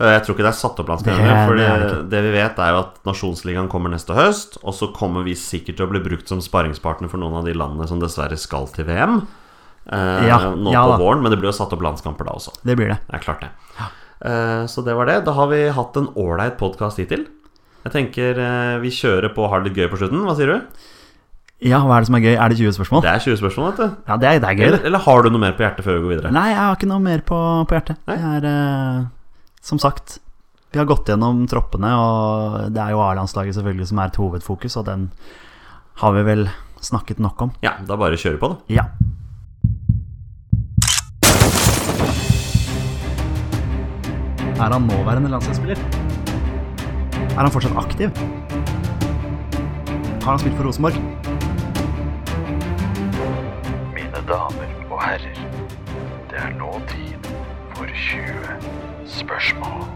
Eh, 0.00 0.12
Jeg 0.14 0.22
tror 0.24 0.34
ikke 0.36 0.44
det 0.46 0.52
er 0.52 0.58
satt 0.60 0.78
opp 0.82 0.88
landskamper. 0.92 1.46
For 1.48 1.58
det 1.58 2.10
det, 2.12 2.22
vi 2.28 2.30
vet, 2.36 2.58
er 2.62 2.70
jo 2.74 2.80
at 2.84 2.98
Nasjonsligaen 3.08 3.68
kommer 3.72 3.90
neste 3.90 4.14
høst. 4.14 4.58
Og 4.62 4.74
så 4.78 4.92
kommer 4.94 5.24
vi 5.26 5.34
sikkert 5.34 5.76
til 5.80 5.86
å 5.88 5.90
bli 5.90 6.00
brukt 6.04 6.28
som 6.30 6.38
sparringspartner 6.44 7.10
for 7.10 7.18
noen 7.18 7.34
av 7.40 7.44
de 7.48 7.54
landene 7.58 7.88
som 7.90 7.98
dessverre 8.02 8.38
skal 8.38 8.68
til 8.74 8.84
VM. 8.86 9.22
eh, 9.90 10.26
Ja, 10.28 10.38
nå 10.54 10.70
ja 10.72 10.84
på 10.86 10.98
våren, 11.02 11.22
men 11.22 11.30
det 11.32 11.38
blir 11.40 11.50
jo 11.50 11.56
satt 11.58 11.72
opp 11.72 11.82
landskamper 11.82 12.24
da 12.28 12.32
også. 12.38 12.52
Det 12.64 12.76
blir 12.76 12.88
det. 12.94 13.00
Det 13.08 13.14
er 13.18 13.24
klart 13.24 13.40
det. 13.40 13.50
Eh, 14.20 14.66
Så 14.66 14.84
det 14.84 14.94
var 14.94 15.06
det. 15.06 15.24
Da 15.24 15.32
har 15.32 15.48
vi 15.48 15.68
hatt 15.68 15.96
en 15.96 16.08
ålreit 16.14 16.56
podkast 16.58 16.98
hittil. 16.98 17.26
Jeg 17.84 17.92
tenker 17.92 18.38
eh, 18.38 18.78
vi 18.82 18.90
kjører 18.90 19.34
på 19.34 19.48
har 19.48 19.62
det 19.62 19.70
litt 19.72 19.78
gøy 19.82 19.90
på 19.90 19.98
slutten. 19.98 20.22
Hva 20.26 20.34
sier 20.36 20.46
du? 20.54 20.60
Ja, 21.60 21.80
hva 21.82 21.96
er 21.96 22.00
det 22.04 22.06
som 22.06 22.14
er 22.14 22.20
gøy? 22.22 22.34
Er 22.38 22.48
det 22.52 22.58
20 22.58 22.70
spørsmål? 22.76 23.02
Det 23.02 23.10
er 23.10 23.18
20 23.18 23.36
spørsmål, 23.40 23.70
vet 23.72 23.78
du. 23.82 23.94
Ja, 24.06 24.16
det 24.16 24.26
er, 24.30 24.38
det 24.38 24.48
er 24.48 24.54
gøy, 24.60 24.66
Eller, 24.68 24.82
eller 24.86 24.98
har 25.02 25.22
du 25.22 25.30
noe 25.30 25.40
mer 25.42 25.52
på 25.58 25.64
hjertet 25.66 25.82
før 25.86 25.96
vi 25.98 26.02
går 26.06 26.12
videre? 26.14 26.30
Nei, 26.36 26.48
jeg 26.52 26.58
har 26.62 26.76
ikke 26.76 26.86
noe 26.90 27.02
mer 27.02 27.22
på, 27.26 27.38
på 27.66 27.74
hjertet. 27.74 27.98
Nei? 28.06 28.14
Det 28.18 28.28
er 28.36 28.46
eh, 28.46 29.00
Som 29.68 29.78
sagt, 29.78 30.18
vi 30.72 30.78
har 30.78 30.86
gått 30.88 31.10
gjennom 31.10 31.42
troppene, 31.44 31.90
og 31.92 32.70
det 32.72 32.80
er 32.80 32.94
jo 32.94 33.02
A-landslaget 33.04 33.52
selvfølgelig 33.52 33.88
som 33.90 33.98
er 34.00 34.08
et 34.08 34.16
hovedfokus, 34.16 34.78
og 34.80 34.86
den 34.86 35.02
har 36.00 36.14
vi 36.16 36.22
vel 36.24 36.48
snakket 36.80 37.20
nok 37.20 37.42
om. 37.44 37.52
Ja, 37.60 37.74
da 37.84 37.98
bare 38.00 38.16
kjører 38.16 38.38
vi 38.38 38.40
på, 38.40 38.48
da. 38.48 38.56
Ja. 38.72 38.88
Er 44.56 44.72
han 44.72 44.88
nåværende 44.88 45.34
landslagsspiller? 45.36 45.84
Er 47.28 47.42
han 47.42 47.52
fortsatt 47.52 47.76
aktiv? 47.84 48.08
Har 50.24 50.30
han 50.32 50.40
spilt 50.40 50.56
for 50.56 50.64
Rosenborg? 50.64 50.96
Mine 53.92 54.26
damer 54.32 54.74
og 54.88 54.98
herrer, 55.04 55.46
det 56.32 56.44
er 56.46 56.56
nå 56.56 56.72
tid 56.88 57.32
for 57.76 57.84
20 58.08 58.77
spørsmål. 59.22 59.86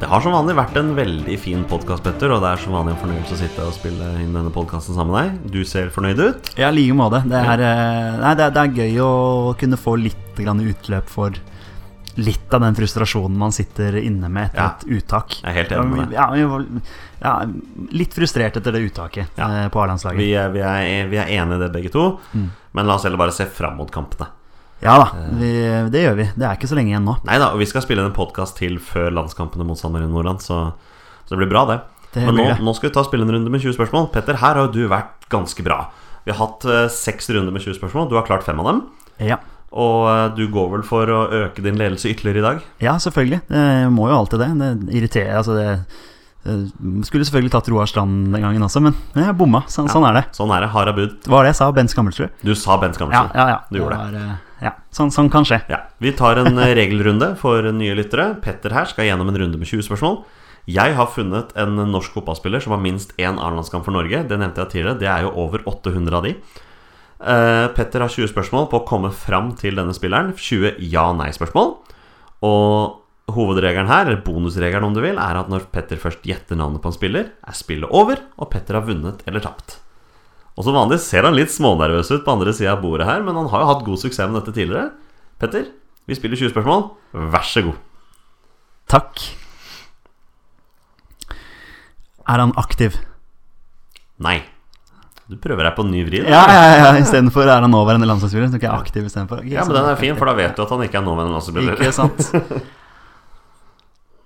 Det 0.00 0.08
har 0.08 0.22
som 0.24 0.32
vanlig 0.32 0.54
vært 0.56 0.78
en 0.80 0.94
veldig 0.96 1.34
fin 1.42 1.60
podkast, 1.68 2.00
Petter. 2.06 2.32
Og 2.32 2.40
det 2.40 2.54
er 2.54 2.62
som 2.62 2.72
vanlig 2.72 2.94
en 2.94 3.00
fornøyelse 3.02 3.34
å 3.36 3.40
sitte 3.42 3.66
og 3.68 3.74
spille 3.76 4.06
inn 4.22 4.32
denne 4.32 4.52
podkasten 4.54 4.96
sammen 4.96 5.12
med 5.12 5.26
deg. 5.26 5.52
Du 5.52 5.60
ser 5.68 5.90
fornøyd 5.92 6.22
ut. 6.24 6.48
Ja, 6.56 6.70
i 6.72 6.78
like 6.78 6.96
måte. 6.96 7.20
Det 7.28 7.36
er, 7.36 7.60
eh, 7.66 8.16
nei, 8.22 8.32
det, 8.38 8.46
er, 8.46 8.54
det 8.56 8.62
er 8.64 8.78
gøy 8.80 8.96
å 9.04 9.10
kunne 9.60 9.76
få 9.80 9.98
litt 10.00 10.40
grann 10.40 10.62
utløp 10.64 11.10
for 11.12 11.36
litt 12.20 12.52
av 12.56 12.64
den 12.64 12.74
frustrasjonen 12.74 13.36
man 13.38 13.52
sitter 13.54 13.94
inne 14.00 14.28
med 14.32 14.48
etter 14.48 14.64
Ja. 14.64 14.70
et 14.80 14.88
uttak. 14.98 15.36
Jeg 15.42 15.50
er 15.52 15.58
helt 15.60 15.76
enig 15.76 15.90
med 15.92 16.00
deg. 16.08 16.16
Ja, 16.16 16.26
vi 16.32 16.48
var, 16.54 16.64
ja, 17.20 17.34
litt 18.00 18.16
frustrert 18.16 18.56
etter 18.56 18.72
det 18.72 18.82
uttaket 18.88 19.36
Ja. 19.38 19.46
eh, 19.66 19.68
på 19.68 19.84
A-landslaget. 19.84 20.18
Vi 20.18 20.32
er, 20.32 20.48
vi, 20.50 20.60
er, 20.64 21.06
vi 21.12 21.20
er 21.20 21.28
enige 21.36 21.60
i 21.60 21.62
det, 21.66 21.72
begge 21.76 21.92
to. 21.92 22.08
Mm. 22.32 22.48
Men 22.72 22.86
la 22.88 22.96
oss 22.96 23.04
heller 23.04 23.20
bare 23.20 23.32
se 23.36 23.44
fram 23.46 23.76
mot 23.76 23.90
kampene. 23.92 24.32
Ja 24.80 24.96
da, 24.96 25.06
vi, 25.36 25.50
det 25.92 26.04
gjør 26.06 26.14
vi. 26.16 26.26
Det 26.40 26.46
er 26.46 26.56
ikke 26.56 26.70
så 26.70 26.78
lenge 26.78 26.94
igjen 26.94 27.04
nå. 27.04 27.18
Nei 27.28 27.36
da, 27.42 27.50
og 27.52 27.60
vi 27.60 27.68
skal 27.68 27.84
spille 27.84 28.04
en 28.06 28.16
podkast 28.16 28.56
til 28.60 28.78
før 28.80 29.10
landskampene 29.12 29.66
mot 29.68 29.78
San 29.78 29.92
Marino 29.92 30.14
Nordland, 30.14 30.40
så, 30.44 30.70
så 31.26 31.34
det 31.34 31.42
blir 31.42 31.50
bra, 31.52 31.66
det. 31.68 31.78
Det 32.14 32.24
Men 32.26 32.38
nå, 32.40 32.46
det. 32.48 32.58
nå 32.64 32.74
skal 32.74 32.88
vi 32.88 32.94
ta 32.96 33.04
spille 33.06 33.26
en 33.28 33.34
runde 33.36 33.52
med 33.52 33.62
20 33.62 33.76
spørsmål. 33.76 34.08
Petter, 34.14 34.40
her 34.40 34.58
har 34.58 34.72
du 34.72 34.80
vært 34.90 35.28
ganske 35.30 35.62
bra. 35.66 35.84
Vi 36.24 36.32
har 36.32 36.40
hatt 36.40 36.64
seks 36.96 37.30
uh, 37.30 37.36
runder 37.36 37.54
med 37.54 37.62
20 37.62 37.76
spørsmål. 37.78 38.08
Du 38.10 38.16
har 38.18 38.26
klart 38.26 38.44
fem 38.48 38.58
av 38.60 38.70
dem. 38.72 38.82
Ja. 39.20 39.38
Og 39.70 40.08
eh, 40.10 40.28
du 40.34 40.46
går 40.50 40.70
vel 40.72 40.84
for 40.86 41.10
å 41.14 41.20
øke 41.44 41.62
din 41.62 41.78
ledelse 41.78 42.10
ytterligere 42.10 42.40
i 42.40 42.46
dag? 42.46 42.62
ja, 42.82 42.96
selvfølgelig. 42.98 43.42
Det 43.46 43.90
må 43.94 44.08
jo 44.10 44.16
alltid 44.18 44.42
det. 44.42 44.50
Det 44.58 44.96
irriterer 44.98 45.36
Altså, 45.38 45.54
det 45.54 45.68
eh, 45.70 46.64
Skulle 47.06 47.26
selvfølgelig 47.28 47.52
tatt 47.54 47.70
Roar 47.70 47.86
Strand 47.90 48.34
den 48.34 48.42
gangen 48.42 48.66
også, 48.66 48.82
men 48.82 48.96
jeg 49.14 49.36
bomma. 49.38 49.62
Sånn, 49.70 49.90
sånn 49.92 50.08
er 50.10 50.18
det. 50.18 50.24
Sånn 50.34 50.50
er 50.56 50.66
det. 50.66 50.72
Harabud. 50.74 51.14
Hva 51.20 51.22
Det 51.22 51.34
var 51.36 51.46
det 51.46 51.52
jeg 51.52 51.60
sa. 51.60 51.70
Bent 51.76 51.94
Skammelsrud. 51.94 52.42
Du 52.42 52.54
sa 52.58 52.80
Bent 52.82 52.98
Ja, 52.98 53.26
ja, 53.30 53.48
ja. 53.54 53.58
Du 53.70 53.78
gjorde 53.78 53.94
det. 53.94 54.02
var, 54.02 54.32
eh, 54.34 54.49
ja. 54.62 54.74
Sånn, 54.94 55.12
sånn 55.14 55.30
kan 55.32 55.46
skje. 55.48 55.60
Ja, 55.72 55.84
Vi 56.02 56.12
tar 56.16 56.40
en 56.40 56.58
eh, 56.58 56.74
regelrunde 56.78 57.32
for 57.40 57.64
nye 57.72 57.96
lyttere. 57.98 58.34
Petter 58.44 58.74
her 58.76 58.88
skal 58.90 59.08
gjennom 59.08 59.32
en 59.32 59.40
runde 59.42 59.60
med 59.60 59.68
20 59.68 59.86
spørsmål. 59.88 60.22
Jeg 60.70 60.94
har 60.94 61.08
funnet 61.10 61.54
en 61.58 61.78
norsk 61.90 62.14
fotballspiller 62.14 62.62
som 62.62 62.74
har 62.76 62.82
minst 62.84 63.14
én 63.18 63.40
A-landskamp 63.40 63.86
for 63.86 63.96
Norge. 63.96 64.22
Det 64.28 64.38
nevnte 64.38 64.62
jeg 64.62 64.74
tidligere. 64.76 64.98
Det 65.00 65.08
er 65.10 65.24
jo 65.26 65.34
over 65.40 65.64
800 65.66 66.18
av 66.18 66.26
de. 66.28 66.34
Eh, 67.20 67.66
Petter 67.76 68.04
har 68.04 68.12
20 68.12 68.32
spørsmål 68.32 68.68
på 68.70 68.80
å 68.80 68.86
komme 68.88 69.10
fram 69.12 69.54
til 69.58 69.76
denne 69.80 69.96
spilleren. 69.96 70.32
20 70.36 70.80
ja-nei-spørsmål. 70.92 71.76
Og 72.46 73.34
hovedregelen 73.34 73.90
her, 73.90 74.08
eller 74.08 74.24
bonusregelen 74.24 74.88
om 74.88 74.96
du 74.96 75.02
vil, 75.04 75.18
er 75.20 75.38
at 75.38 75.50
når 75.52 75.68
Petter 75.74 76.00
først 76.00 76.24
gjetter 76.26 76.58
navnet 76.58 76.82
på 76.82 76.90
en 76.90 76.96
spiller, 76.96 77.30
er 77.46 77.56
spillet 77.56 77.92
over, 77.94 78.22
og 78.40 78.50
Petter 78.52 78.78
har 78.78 78.86
vunnet 78.88 79.22
eller 79.28 79.44
tapt. 79.44 79.78
Og 80.60 80.66
som 80.66 80.76
vanlig 80.76 80.98
ser 81.00 81.24
han 81.24 81.32
litt 81.38 81.48
smånervøs 81.54 82.10
ut 82.12 82.24
på 82.26 82.32
andre 82.34 82.52
sida 82.52 82.74
av 82.74 82.82
bordet 82.84 83.06
her, 83.08 83.22
men 83.24 83.38
han 83.38 83.48
har 83.48 83.62
jo 83.64 83.68
hatt 83.70 83.84
god 83.86 84.00
suksess 84.02 84.28
med 84.28 84.42
dette 84.42 84.52
tidligere. 84.58 84.90
Petter, 85.40 85.70
vi 86.04 86.18
spiller 86.18 86.36
20 86.36 86.52
spørsmål. 86.52 86.82
Vær 87.32 87.46
så 87.48 87.62
god. 87.64 87.78
Takk. 88.92 89.22
Er 92.28 92.42
han 92.44 92.52
aktiv? 92.60 92.98
Nei. 94.20 94.42
Du 95.30 95.38
prøver 95.40 95.64
deg 95.64 95.76
på 95.78 95.86
en 95.86 95.92
ny 95.94 96.02
vri. 96.04 96.20
da. 96.26 96.28
Ja, 96.34 96.42
ja, 96.50 96.76
ja, 96.76 96.92
istedenfor 97.00 97.46
er 97.46 97.62
han 97.64 97.72
nåværende 97.72 98.08
landslagsspiller. 98.10 98.50
Så 98.52 98.58
ikke 98.60 98.68
jeg 98.68 98.84
aktiv 98.84 99.08
istedenfor. 99.08 99.44
Ja, 99.48 99.64
men 99.64 99.78
den 99.78 99.88
er 99.94 99.98
fin, 99.98 100.16
for 100.18 100.28
da 100.28 100.34
vet 100.36 100.58
du 100.58 100.64
at 100.66 100.76
han 100.76 100.84
ikke 100.84 101.00
er 101.00 101.06
nåværende 101.06 101.38
landslagsspiller. 101.38 101.80
Ikke 101.80 101.96
sant? 101.96 102.20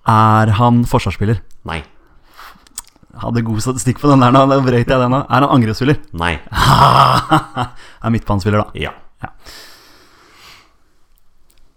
Er 0.05 0.51
han 0.59 0.83
forsvarsspiller? 0.85 1.39
Nei. 1.65 1.79
Hadde 3.21 3.45
god 3.47 3.61
statistikk 3.63 4.01
på 4.01 4.09
den 4.11 4.23
der 4.23 4.33
nå. 4.35 4.43
Da 4.51 4.59
brøyt 4.63 4.89
jeg 4.91 4.99
den 4.99 5.13
nå. 5.13 5.21
Er 5.23 5.45
han 5.45 5.51
angrepsspiller? 5.55 6.01
Nei. 6.19 6.33
er 8.05 8.13
midtbanespiller, 8.13 8.65
da. 8.65 8.85
Ja. 8.87 8.91
Ja. 9.23 9.31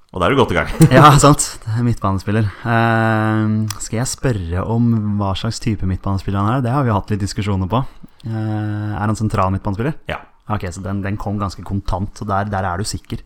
Og 0.09 0.23
da 0.23 0.27
er 0.27 0.33
du 0.33 0.41
godt 0.41 0.55
i 0.55 0.57
gang. 0.57 0.71
Ja, 0.97 1.11
sant. 1.25 1.45
Er 1.69 1.85
midtbanespiller. 1.87 2.49
Uh, 2.65 3.69
skal 3.85 4.01
jeg 4.01 4.11
spørre 4.11 4.65
om 4.67 4.89
hva 5.21 5.35
slags 5.39 5.61
type 5.63 5.87
midtbanespiller 5.87 6.41
han 6.43 6.57
er? 6.57 6.65
Det 6.65 6.73
har 6.75 6.87
vi 6.87 6.95
hatt 6.95 7.13
litt 7.13 7.23
diskusjoner 7.23 7.71
på. 7.71 7.85
Uh, 8.25 8.97
er 8.97 9.05
han 9.05 9.19
sentral 9.19 9.53
midtbanespiller? 9.55 9.95
Ja. 10.11 10.23
Ok, 10.49 10.65
så 10.73 10.81
den, 10.81 11.05
den 11.05 11.21
kom 11.21 11.37
ganske 11.39 11.63
kontant, 11.63 12.17
så 12.17 12.25
der, 12.27 12.49
der 12.49 12.65
er 12.65 12.81
du 12.81 12.89
sikker. 12.89 13.21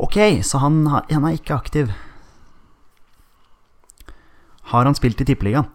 Ok, 0.00 0.16
så 0.42 0.62
han, 0.62 0.86
han 0.88 1.28
er 1.28 1.36
ikke 1.36 1.54
aktiv. 1.54 1.92
Har 4.72 4.88
han 4.88 4.96
spilt 4.96 5.20
i 5.20 5.26
Tippeligaen? 5.28 5.68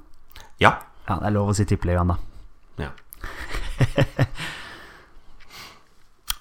Ja. 0.60 0.74
Ja, 1.08 1.20
det 1.22 1.30
er 1.30 1.36
lov 1.38 1.52
å 1.52 1.56
si 1.56 1.66
Tippeligaen, 1.68 2.12
da. 2.12 2.18
ja. 2.84 2.90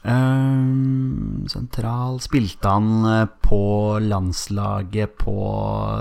um, 0.03 1.45
sentral 1.53 2.19
Spilte 2.25 2.73
han 2.73 3.07
eh, 3.11 3.29
på 3.47 3.61
landslaget 4.03 5.15
på 5.21 5.37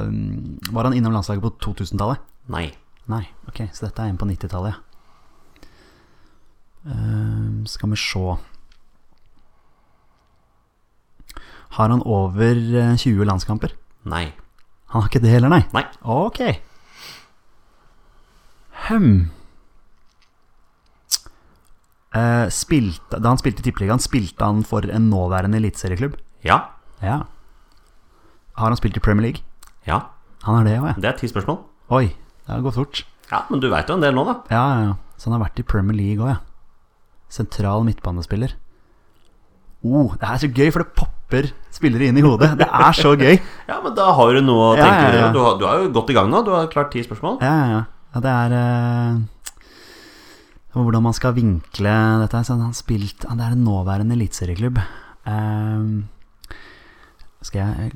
mm, 0.09 0.71
Var 0.71 0.89
han 0.89 0.97
innom 0.97 1.13
landslaget 1.15 1.45
på 1.45 1.53
2000-tallet? 1.69 2.25
Nei. 2.53 2.67
Nei, 3.11 3.21
ok, 3.49 3.67
så 3.69 3.85
dette 3.85 4.01
er 4.01 4.09
en 4.09 4.17
på 4.17 4.25
90-tallet, 4.25 4.73
ja. 4.73 4.81
Um, 6.85 7.63
skal 7.65 7.89
vi 7.89 7.97
se 7.97 8.21
Har 11.75 11.89
han 11.89 12.03
over 12.05 12.53
eh, 12.55 12.95
20 12.97 13.25
landskamper? 13.29 13.73
Nei. 14.09 14.29
Han 14.93 15.01
har 15.01 15.09
ikke 15.09 15.21
det 15.21 15.33
heller, 15.33 15.51
nei? 15.51 15.65
Nei. 15.73 15.83
Ok. 16.01 16.39
Hm. 18.89 19.29
Eh, 22.15 22.47
spilte, 22.53 23.19
da 23.19 23.31
han 23.33 23.39
spilte 23.41 23.59
i 23.63 23.65
Tippeligaen, 23.67 23.99
spilte 23.99 24.45
han 24.47 24.61
for 24.67 24.85
en 24.87 25.09
nåværende 25.11 25.59
eliteserieklubb? 25.59 26.15
Ja. 26.47 26.61
Ja. 27.03 27.23
Har 28.55 28.71
han 28.71 28.79
spilt 28.79 28.95
i 28.97 29.03
Premier 29.03 29.27
League? 29.27 29.43
Ja. 29.87 29.99
Han 30.45 30.61
er 30.61 30.69
det 30.69 30.77
også, 30.79 30.93
ja. 30.93 31.01
Det 31.01 31.09
er 31.11 31.17
ti 31.19 31.27
spørsmål. 31.31 31.57
Oi, 31.97 32.05
det 32.45 32.53
har 32.53 32.63
gått 32.63 32.77
fort. 32.79 33.01
Ja, 33.31 33.41
men 33.49 33.59
du 33.59 33.67
veit 33.71 33.89
jo 33.89 33.97
en 33.97 34.05
del 34.05 34.15
nå, 34.15 34.23
da. 34.29 34.37
Ja, 34.53 34.63
ja, 34.75 34.85
ja. 34.91 34.93
Så 35.17 35.27
han 35.29 35.35
har 35.39 35.47
vært 35.47 35.59
i 35.59 35.65
Premier 35.67 35.97
League 35.97 36.23
òg, 36.23 36.35
ja. 36.35 36.39
Sentral 37.33 37.83
midtbanespiller. 37.87 38.53
Oh, 39.85 40.13
det 40.21 40.29
er 40.29 40.39
så 40.41 40.47
gøy, 40.49 40.69
for 40.73 40.85
det 40.85 40.95
popper 40.97 41.49
spillere 41.73 42.07
inn 42.07 42.17
i 42.21 42.23
hodet. 42.23 42.53
Det 42.61 42.67
er 42.69 42.95
så 42.95 43.11
gøy. 43.19 43.35
Ja, 43.69 43.81
men 43.83 43.95
da 43.97 44.07
har 44.15 44.31
du 44.37 44.39
noe 44.45 44.71
å 44.71 44.77
Ja, 44.77 44.85
tenke 44.85 45.09
ja, 45.09 45.25
ja. 45.25 45.33
Du, 45.33 45.41
har, 45.43 45.57
du 45.59 45.65
er 45.67 45.83
jo 45.83 45.91
godt 45.97 46.13
i 46.13 46.15
gang 46.15 46.31
nå. 46.31 46.41
Du 46.47 46.53
har 46.55 46.69
klart 46.71 46.93
ti 46.93 47.03
spørsmål. 47.03 47.41
Ja, 47.43 47.51
ja, 47.59 47.67
ja. 47.75 47.83
Ja 48.15 48.21
det 48.23 48.31
er 48.31 48.53
eh, 48.55 49.23
Hvordan 50.75 51.03
man 51.05 51.15
skal 51.15 51.35
vinkle 51.35 51.93
dette. 52.23 52.41
Så 52.43 52.57
han 52.59 52.75
spilt 52.75 53.23
Det 53.23 53.43
er 53.43 53.55
en 53.55 53.63
nåværende 53.63 54.15
eliteserieklubb. 54.15 54.79
Skal 57.45 57.61
jeg 57.61 57.91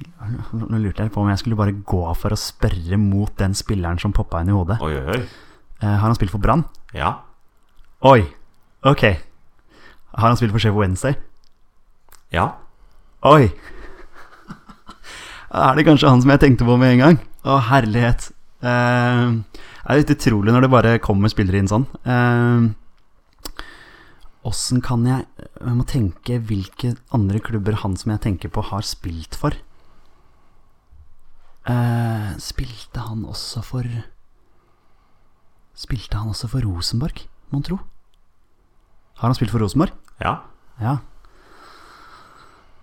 Nå 0.53 0.79
lurte 0.79 1.03
jeg 1.03 1.11
på 1.13 1.23
om 1.23 1.31
jeg 1.31 1.41
skulle 1.41 1.57
bare 1.59 1.73
gå 1.75 2.01
for 2.19 2.35
å 2.35 2.39
spørre 2.39 2.99
mot 3.01 3.31
den 3.39 3.55
spilleren 3.57 3.99
som 4.01 4.13
poppa 4.15 4.43
inn 4.43 4.51
i 4.51 4.55
hodet. 4.55 4.79
Oi, 4.85 4.93
oi, 4.95 5.17
oi. 5.17 5.21
Eh, 5.79 5.87
har 5.87 6.05
han 6.05 6.15
spilt 6.17 6.31
for 6.33 6.43
Brann? 6.43 6.65
Ja. 6.93 7.15
Oi! 8.05 8.21
Ok. 8.87 9.03
Har 10.15 10.27
han 10.27 10.37
spilt 10.39 10.53
for 10.53 10.61
Chef 10.63 10.75
Wednesday? 10.75 11.15
Ja. 12.35 12.51
Oi! 13.27 13.49
Er 15.49 15.75
det 15.75 15.87
kanskje 15.87 16.11
han 16.11 16.21
som 16.21 16.29
jeg 16.29 16.43
tenkte 16.43 16.67
på 16.67 16.75
med 16.77 16.93
en 16.93 17.01
gang? 17.01 17.21
Å, 17.41 17.57
herlighet. 17.71 18.29
Eh, 18.61 19.31
det 19.89 19.95
er 19.95 20.03
litt 20.03 20.13
utrolig 20.19 20.53
når 20.53 20.65
det 20.65 20.69
bare 20.73 20.97
kommer 21.01 21.31
spillere 21.31 21.57
inn 21.63 21.69
sånn. 21.71 21.87
Åssen 24.49 24.79
kan 24.85 25.01
jeg 25.07 25.25
Jeg 25.59 25.75
må 25.75 25.83
tenke 25.89 26.37
hvilke 26.39 26.93
andre 27.11 27.41
klubber 27.43 27.75
han 27.81 27.97
som 27.99 28.13
jeg 28.13 28.21
tenker 28.23 28.51
på, 28.53 28.61
har 28.69 28.85
spilt 28.87 29.35
for. 29.35 29.57
Eh, 31.69 32.29
spilte 32.39 33.03
han 33.03 33.25
også 33.27 33.61
for 33.65 33.83
Spilte 35.79 36.17
han 36.19 36.31
også 36.31 36.47
for 36.51 36.63
Rosenborg, 36.65 37.21
mon 37.51 37.63
tro? 37.63 37.77
Har 39.19 39.29
han 39.29 39.35
spilt 39.35 39.51
for 39.51 39.63
Rosenborg? 39.63 39.93
Ja. 40.23 40.37
Ja. 40.79 40.97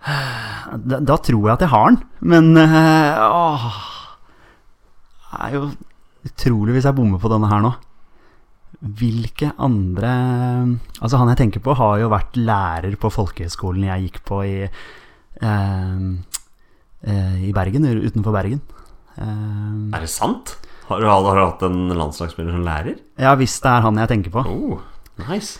Da, 0.07 1.00
da 1.00 1.16
tror 1.18 1.48
jeg 1.48 1.57
at 1.57 1.64
jeg 1.64 1.72
har 1.72 1.88
den, 1.90 1.98
men 2.20 2.57
eh, 2.61 3.18
åh, 3.26 3.66
Det 5.32 5.40
er 5.48 5.57
jo 5.57 5.62
utrolig 6.27 6.77
hvis 6.77 6.87
jeg 6.89 6.97
bommer 6.99 7.20
på 7.22 7.31
denne 7.33 7.49
her 7.51 7.62
nå. 7.64 7.72
Hvilke 8.77 9.53
andre 9.62 10.11
Altså, 11.01 11.16
han 11.16 11.31
jeg 11.33 11.39
tenker 11.41 11.62
på, 11.64 11.74
har 11.79 11.99
jo 12.03 12.11
vært 12.12 12.37
lærer 12.37 12.97
på 13.01 13.09
folkehøgskolen 13.14 13.87
jeg 13.89 14.09
gikk 14.09 14.18
på 14.29 14.41
i 14.45 14.57
eh, 14.66 16.03
eh, 17.07 17.37
I 17.49 17.53
Bergen, 17.57 17.87
utenfor 18.05 18.35
Bergen. 18.37 18.61
Eh, 19.16 19.97
Er 19.97 20.05
det 20.05 20.12
sant? 20.12 20.57
Har 20.91 21.01
du, 21.03 21.07
har 21.09 21.24
du 21.24 21.41
hatt 21.43 21.64
en 21.66 21.89
landslagsspiller 21.99 22.53
som 22.55 22.66
lærer? 22.66 23.01
ja, 23.18 23.33
hvis 23.35 23.57
det 23.64 23.72
er 23.72 23.83
han 23.89 23.97
jeg 23.99 24.09
tenker 24.12 24.31
på. 24.37 24.45
Oh, 24.47 24.79
nice. 25.24 25.57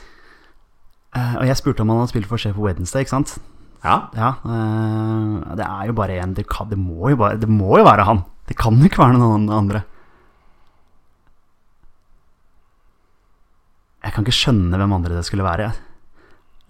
Eh, 1.17 1.35
og 1.41 1.49
jeg 1.49 1.57
spurte 1.59 1.83
om 1.83 1.91
han 1.91 2.03
hadde 2.05 2.13
spilt 2.13 2.29
for 2.31 2.39
Sheffield 2.39 2.69
Wednesday, 2.69 3.03
ikke 3.03 3.17
sant? 3.17 3.39
Ja. 3.83 3.97
Ja, 4.15 4.35
eh, 4.45 5.57
det 5.59 5.67
er 5.67 5.89
jo 5.89 5.97
bare 5.97 6.21
en 6.23 6.35
det, 6.37 6.45
det, 6.47 6.77
det 7.41 7.49
må 7.51 7.79
jo 7.81 7.87
være 7.89 8.05
han. 8.07 8.23
Det 8.47 8.55
kan 8.61 8.77
jo 8.79 8.87
ikke 8.87 9.03
være 9.03 9.19
noen 9.19 9.49
andre. 9.51 9.83
Jeg 14.07 14.15
kan 14.15 14.27
ikke 14.27 14.37
skjønne 14.39 14.79
hvem 14.81 14.93
andre 14.97 15.17
det 15.19 15.25
skulle 15.27 15.45
være. 15.47 15.67
Jeg, 15.67 15.81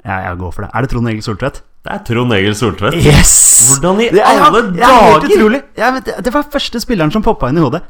jeg, 0.06 0.20
jeg 0.30 0.38
går 0.40 0.54
for 0.56 0.64
det. 0.64 0.70
Er 0.72 0.86
det 0.86 0.90
Trond 0.94 1.10
Egil 1.12 1.24
Soltvedt? 1.26 1.60
Det 1.86 1.92
er 1.94 2.00
Trond 2.08 2.32
Egil 2.36 2.56
Soltvedt. 2.58 2.96
Yes! 3.04 3.34
Hvordan 3.70 4.00
i 4.02 4.08
Det 4.14 4.22
er, 4.22 4.40
alle 4.46 4.62
det 4.72 4.80
er 4.82 4.96
helt 4.96 5.22
dager? 5.26 5.36
utrolig. 5.36 5.60
Ja, 5.78 5.90
det, 6.00 6.16
det 6.26 6.32
var 6.34 6.48
første 6.52 6.80
spilleren 6.82 7.12
som 7.14 7.24
poppa 7.26 7.50
inn 7.52 7.60
i 7.60 7.64
hodet. 7.64 7.82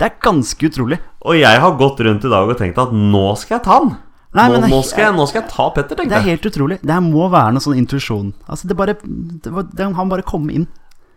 Det 0.00 0.06
er 0.08 0.14
ganske 0.24 0.68
utrolig. 0.70 1.00
Og 1.28 1.36
jeg 1.40 1.60
har 1.64 1.74
gått 1.80 1.98
rundt 2.06 2.24
i 2.24 2.30
dag 2.32 2.48
og 2.52 2.56
tenkt 2.60 2.78
at 2.80 2.92
nå 2.96 3.24
skal 3.40 3.58
jeg 3.58 3.64
ta 3.66 3.80
han. 3.82 3.90
Nei, 4.38 4.44
nå, 4.46 4.60
nå, 4.70 4.78
skal 4.86 5.08
jeg, 5.08 5.14
nå 5.18 5.24
skal 5.26 5.40
jeg 5.42 5.50
ta 5.50 5.64
Petter, 5.74 5.98
Det 5.98 6.14
er 6.14 6.22
helt 6.28 6.44
utrolig. 6.46 6.76
Det 6.86 6.94
her 6.94 7.02
må 7.02 7.24
være 7.32 7.56
noe 7.56 7.64
sånn 7.64 7.80
intuisjon. 7.80 8.28
Altså, 8.46 8.68
det 8.70 8.76
bare 8.78 8.94
det 9.02 9.50
var, 9.50 9.66
det, 9.66 9.88
Han 9.98 10.12
bare 10.12 10.22
kom 10.22 10.46
inn. 10.54 10.68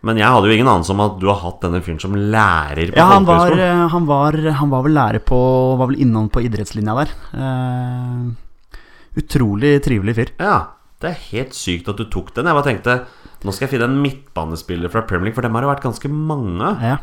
Men 0.04 0.20
jeg 0.20 0.28
hadde 0.28 0.50
jo 0.50 0.54
ingen 0.58 0.70
anelse 0.70 0.92
om 0.92 1.02
at 1.04 1.18
du 1.20 1.26
har 1.30 1.40
hatt 1.40 1.62
denne 1.64 1.80
fyren 1.84 2.00
som 2.02 2.14
lærer 2.14 2.92
på 2.92 2.98
Ja, 2.98 3.08
han 3.14 3.26
var, 3.28 3.54
eh, 3.56 3.84
han, 3.94 4.06
var, 4.08 4.36
han 4.60 4.72
var 4.72 4.84
vel 4.84 4.96
lærer 4.98 5.24
på 5.24 5.38
Var 5.80 5.90
vel 5.90 6.02
innom 6.04 6.28
på 6.32 6.42
idrettslinja 6.44 6.96
der. 6.98 7.14
Uh, 7.32 8.32
utrolig 9.20 9.78
trivelig 9.84 10.16
fyr. 10.18 10.32
Ja, 10.42 10.56
det 11.00 11.12
er 11.12 11.22
helt 11.30 11.56
sykt 11.56 11.88
at 11.92 12.00
du 12.00 12.04
tok 12.12 12.34
den. 12.36 12.50
Jeg 12.50 12.58
bare 12.58 12.68
tenkte 12.68 12.98
nå 13.44 13.52
skal 13.52 13.66
jeg 13.66 13.74
finne 13.74 13.90
en 13.90 13.98
midtbanespiller 14.00 14.88
fra 14.92 15.02
Premier 15.04 15.28
League, 15.28 15.36
for 15.36 15.44
dem 15.44 15.56
har 15.56 15.64
det 15.66 15.68
vært 15.74 15.84
ganske 15.84 16.08
mange. 16.08 16.70
Ja. 16.80 16.96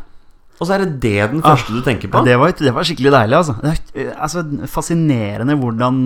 Og 0.58 0.66
så 0.66 0.74
er 0.74 0.84
det 0.84 0.98
det 1.02 1.28
den 1.32 1.42
første 1.42 1.74
du 1.74 1.80
tenker 1.86 2.10
på. 2.10 2.20
Ja, 2.22 2.32
det, 2.32 2.38
var, 2.38 2.52
det 2.58 2.72
var 2.74 2.86
skikkelig 2.86 3.12
deilig, 3.14 3.38
altså. 3.38 3.54
Det 3.62 3.72
er, 3.72 4.10
altså. 4.26 4.42
Fascinerende 4.70 5.56
hvordan 5.58 6.00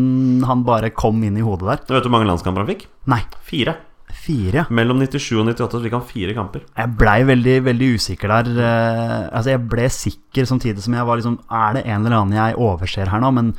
han 0.48 0.64
bare 0.68 0.92
kom 0.96 1.24
inn 1.24 1.36
i 1.40 1.44
hodet 1.44 1.70
der. 1.70 1.82
Du 1.88 1.96
vet 1.96 2.08
hvor 2.08 2.14
mange 2.14 2.28
landskamper 2.28 2.64
han 2.64 2.70
fikk? 2.70 2.86
Nei, 3.12 3.22
Fire. 3.48 3.78
Fire. 4.26 4.66
Mellom 4.74 4.98
97 5.00 5.38
og 5.40 5.46
98 5.52 5.78
så 5.78 5.82
fikk 5.86 5.96
han 5.96 6.04
fire 6.10 6.34
kamper. 6.36 6.66
Jeg 6.76 6.92
blei 6.98 7.16
veldig, 7.28 7.56
veldig 7.70 7.88
usikker 7.96 8.32
der. 8.34 8.52
eh, 8.66 9.24
altså, 9.30 9.50
jeg 9.54 9.64
ble 9.72 9.88
sikker 9.94 10.48
samtidig 10.50 10.82
som 10.84 10.94
jeg 10.98 11.06
var 11.08 11.16
liksom 11.20 11.38
Er 11.48 11.74
det 11.78 11.84
en 11.86 12.04
eller 12.06 12.18
annen 12.20 12.36
jeg 12.38 12.58
overser 12.58 13.08
her 13.12 13.22
nå? 13.22 13.30
Men 13.38 13.52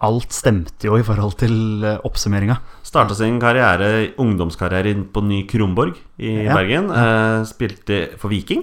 alt 0.00 0.30
stemte 0.30 0.86
jo 0.86 0.94
i 0.94 1.02
forhold 1.02 1.32
til 1.40 1.54
uh, 1.82 1.96
oppsummeringa. 2.06 2.54
Starta 2.86 3.16
sin 3.18 3.40
karriere, 3.42 4.12
ungdomskarriere 4.22 4.92
på 5.10 5.24
Ny 5.26 5.40
Kronborg 5.50 5.96
i 6.22 6.44
Ja. 6.46 6.54
Bergen. 6.54 6.86
Eh, 6.94 7.40
spilte 7.50 7.96
for 8.20 8.30
Viking. 8.30 8.62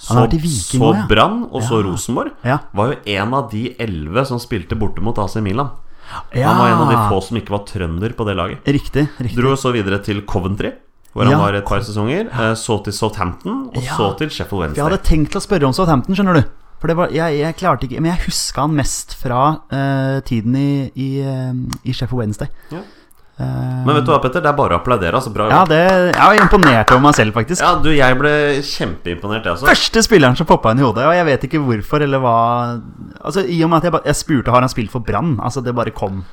Så, 0.00 0.24
Viking 0.32 0.80
så. 0.80 0.94
Brann, 1.10 1.42
og 1.52 1.60
så 1.62 1.82
Ja. 1.82 1.84
Rosenborg. 1.90 2.32
Ja. 2.48 2.56
Var 2.74 2.88
jo 2.94 2.96
en 3.18 3.34
av 3.36 3.50
de 3.52 3.76
elleve 3.78 4.24
som 4.26 4.40
spilte 4.40 4.74
borte 4.80 5.04
mot 5.04 5.18
AC 5.20 5.36
Milan. 5.44 5.70
Ja. 6.34 6.48
Han 6.48 6.58
var 6.58 6.68
en 6.72 6.82
av 6.86 6.90
de 6.92 6.96
få 7.10 7.20
som 7.22 7.36
ikke 7.40 7.50
var 7.54 7.64
trønder 7.68 8.14
på 8.16 8.26
det 8.26 8.36
laget. 8.36 8.64
Riktig. 8.66 9.08
riktig. 9.20 9.36
Dro 9.38 9.54
så 9.56 9.72
videre 9.72 9.98
til 10.04 10.22
Coventry, 10.22 10.72
hvor 11.12 11.24
han 11.24 11.32
Ja, 11.32 11.38
var 11.38 11.54
et 11.54 11.64
par 11.68 11.80
sesonger. 11.80 12.26
eh, 12.32 12.54
Så 12.54 12.82
til 12.84 12.92
Southampton, 12.92 13.68
og 13.74 13.82
Ja. 13.82 13.96
så 13.96 14.16
til 14.18 14.28
Sheffield 14.30 14.60
Wednesday. 14.62 14.82
Jeg 14.82 14.90
hadde 14.90 15.02
tenkt 15.04 15.36
å 15.36 15.40
spørre 15.44 15.64
om 15.66 15.72
Southampton, 15.72 16.14
skjønner 16.14 16.34
du. 16.40 16.44
For 16.80 16.88
det 16.88 16.96
var, 16.96 17.08
jeg, 17.14 17.38
jeg 17.38 17.54
klarte 17.56 17.86
ikke 17.86 18.00
Men 18.02 18.10
jeg 18.16 18.24
huska 18.26 18.60
han 18.62 18.74
mest 18.74 19.14
fra 19.14 19.60
uh, 19.70 20.20
tiden 20.26 20.56
i, 20.56 20.90
i, 20.96 21.20
eh, 21.22 21.52
i 21.84 21.92
Sheffield 21.92 22.18
Wednesday. 22.18 22.48
Ja. 22.72 22.80
Eh, 23.40 23.44
Men 23.86 23.96
vet 23.96 24.04
du 24.04 24.10
hva, 24.12 24.18
Petter? 24.22 24.42
Det 24.44 24.50
er 24.50 24.56
bare 24.58 24.76
å 24.76 24.80
applaudere. 24.82 25.16
Altså, 25.16 25.32
bra 25.34 25.46
ja, 25.50 25.62
det, 25.68 25.78
jeg 26.12 26.20
var 26.20 26.40
imponert 26.42 26.92
over 26.92 27.02
meg 27.06 27.16
selv, 27.16 27.32
faktisk. 27.36 27.62
Ja, 27.64 27.72
du, 27.80 27.88
jeg 27.96 28.18
ble 28.20 28.32
kjempeimponert, 28.68 29.48
også. 29.54 29.66
Første 29.70 30.04
spilleren 30.04 30.36
som 30.38 30.48
poppa 30.48 30.74
inn 30.74 30.82
i 30.82 30.86
hodet, 30.86 31.06
og 31.08 31.16
jeg 31.16 31.28
vet 31.30 31.46
ikke 31.48 31.62
hvorfor 31.64 32.04
eller 32.04 32.22
hva 32.22 32.36
Altså 33.22 33.44
I 33.46 33.60
og 33.64 33.70
med 33.70 33.80
at 33.80 33.88
jeg, 33.88 34.00
jeg 34.10 34.18
spurte 34.18 34.50
har 34.54 34.64
han 34.64 34.70
spilt 34.72 34.92
for 34.92 35.04
Brann, 35.06 35.36
altså 35.42 35.62
det 35.64 35.74
bare 35.78 35.94
kom. 35.94 36.24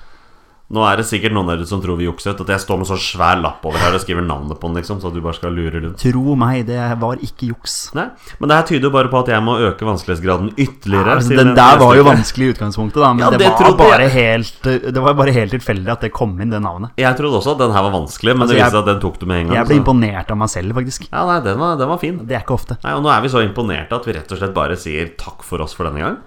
Nå 0.70 0.84
er 0.86 1.00
det 1.02 1.06
sikkert 1.10 1.34
noen 1.34 1.48
der 1.50 1.58
ute 1.64 1.66
som 1.72 1.80
tror 1.82 1.98
vi 1.98 2.06
jukset. 2.06 2.38
At 2.44 2.50
jeg 2.54 2.62
står 2.62 2.78
med 2.78 2.86
sånn 2.92 3.00
svær 3.02 3.40
lapp 3.42 3.64
over 3.66 3.82
her 3.82 3.96
og 3.98 4.02
skriver 4.04 4.22
navnet 4.22 4.60
på 4.62 4.70
den, 4.70 4.78
liksom, 4.78 5.00
så 5.02 5.10
du 5.10 5.18
bare 5.26 5.34
skal 5.34 5.56
lure 5.58 5.82
rundt. 5.82 5.98
Tro 5.98 6.36
meg, 6.38 6.68
det 6.68 6.78
var 7.02 7.18
ikke 7.26 7.48
juks. 7.50 7.78
Nei, 7.98 8.06
Men 8.38 8.52
det 8.52 8.58
her 8.60 8.68
tyder 8.70 8.86
jo 8.86 8.92
bare 8.94 9.10
på 9.10 9.18
at 9.24 9.32
jeg 9.34 9.42
må 9.42 9.56
øke 9.66 9.88
vanskelighetsgraden 9.88 10.52
ytterligere. 10.62 11.16
Siden 11.26 11.42
den 11.42 11.56
der 11.58 11.82
var 11.82 11.96
jo 11.98 12.04
vanskelig 12.06 12.46
i 12.46 12.54
utgangspunktet, 12.54 13.02
da, 13.02 13.10
men 13.18 13.26
Ja, 13.26 13.32
det, 13.34 13.40
det 13.40 13.50
var 13.66 13.78
bare 13.82 14.06
jeg. 14.06 14.14
helt 14.14 14.62
Det 14.94 15.02
var 15.02 15.18
bare 15.18 15.34
helt 15.34 15.52
tilfeldig 15.58 15.90
at 15.96 16.06
det 16.06 16.12
kom 16.14 16.38
inn, 16.40 16.54
det 16.54 16.62
navnet. 16.62 16.94
Jeg 17.02 17.18
trodde 17.18 17.42
også 17.42 17.58
at 17.58 17.64
den 17.66 17.74
her 17.74 17.88
var 17.90 17.96
vanskelig, 17.98 18.36
men 18.38 18.46
Altså, 18.46 18.54
det 18.54 18.62
viste 18.62 18.78
seg 18.78 18.84
at 18.86 18.92
den 18.94 19.02
tok 19.02 19.20
du 19.20 19.26
med 19.26 19.42
en 19.42 19.48
gang. 19.50 19.58
Jeg 19.58 19.66
ble 19.66 19.76
så- 19.76 19.82
imponert 19.82 20.32
av 20.32 20.38
meg 20.38 20.50
selv, 20.54 20.74
faktisk. 20.78 21.10
Ja, 21.12 21.26
nei, 21.26 21.40
den 21.50 21.58
var, 21.58 21.76
den 21.82 21.90
var 21.90 21.98
fin. 21.98 22.22
Det 22.30 22.38
er 22.38 22.46
ikke 22.46 22.54
ofte. 22.62 22.78
Nei, 22.84 22.94
og 22.94 23.02
nå 23.04 23.10
er 23.10 23.22
vi 23.26 23.28
så 23.34 23.42
imponerte 23.42 23.98
at 23.98 24.06
vi 24.06 24.14
rett 24.14 24.32
og 24.32 24.38
slett 24.38 24.54
bare 24.54 24.78
sier 24.78 25.18
takk 25.18 25.42
for 25.42 25.62
oss 25.66 25.74
for 25.74 25.90
denne 25.90 25.98
gang. 26.06 26.18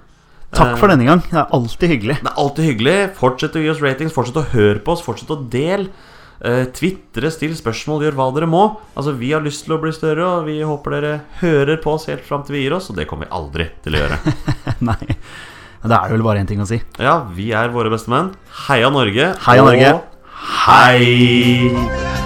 Takk 0.52 0.78
for 0.80 0.92
denne 0.92 1.06
gang. 1.08 1.22
Det 1.24 1.38
er 1.38 1.52
alltid 1.56 1.94
hyggelig. 1.94 2.16
Det 2.20 2.30
er 2.30 2.40
alltid 2.42 2.68
hyggelig. 2.68 2.96
Fortsett 3.18 3.56
å 3.56 3.62
gi 3.62 3.70
oss 3.72 3.82
ratings, 3.84 4.14
fortsett 4.14 4.40
å 4.40 4.48
høre 4.52 4.82
på 4.84 4.94
oss, 4.94 5.04
fortsett 5.04 5.32
å 5.32 5.38
dele. 5.52 5.88
Uh, 6.42 6.64
Tvitre, 6.74 7.30
still 7.30 7.54
spørsmål, 7.54 8.02
gjør 8.08 8.16
hva 8.18 8.26
dere 8.34 8.48
må. 8.50 8.64
Altså, 8.98 9.14
Vi 9.18 9.30
har 9.32 9.44
lyst 9.44 9.64
til 9.66 9.76
å 9.76 9.80
bli 9.82 9.92
større, 9.94 10.26
og 10.26 10.48
vi 10.50 10.58
håper 10.60 10.96
dere 10.96 11.14
hører 11.40 11.80
på 11.82 11.94
oss 11.96 12.08
helt 12.10 12.26
fram 12.26 12.42
til 12.44 12.58
vi 12.58 12.64
gir 12.66 12.76
oss, 12.76 12.90
og 12.90 12.98
det 12.98 13.06
kommer 13.10 13.30
vi 13.30 13.36
aldri 13.38 13.70
til 13.84 13.96
å 13.96 14.02
gjøre. 14.02 14.20
Nei. 14.90 15.16
Da 15.82 15.98
er 15.98 16.10
det 16.12 16.18
vel 16.18 16.26
bare 16.26 16.42
én 16.42 16.50
ting 16.50 16.62
å 16.62 16.68
si. 16.68 16.78
Ja, 17.02 17.22
vi 17.34 17.50
er 17.56 17.72
våre 17.74 17.90
beste 17.90 18.12
menn. 18.12 18.34
Heia 18.68 18.90
Norge. 18.94 19.32
Heia 19.46 19.66
Norge. 19.66 19.94
Og 19.96 20.50
hei! 20.66 22.21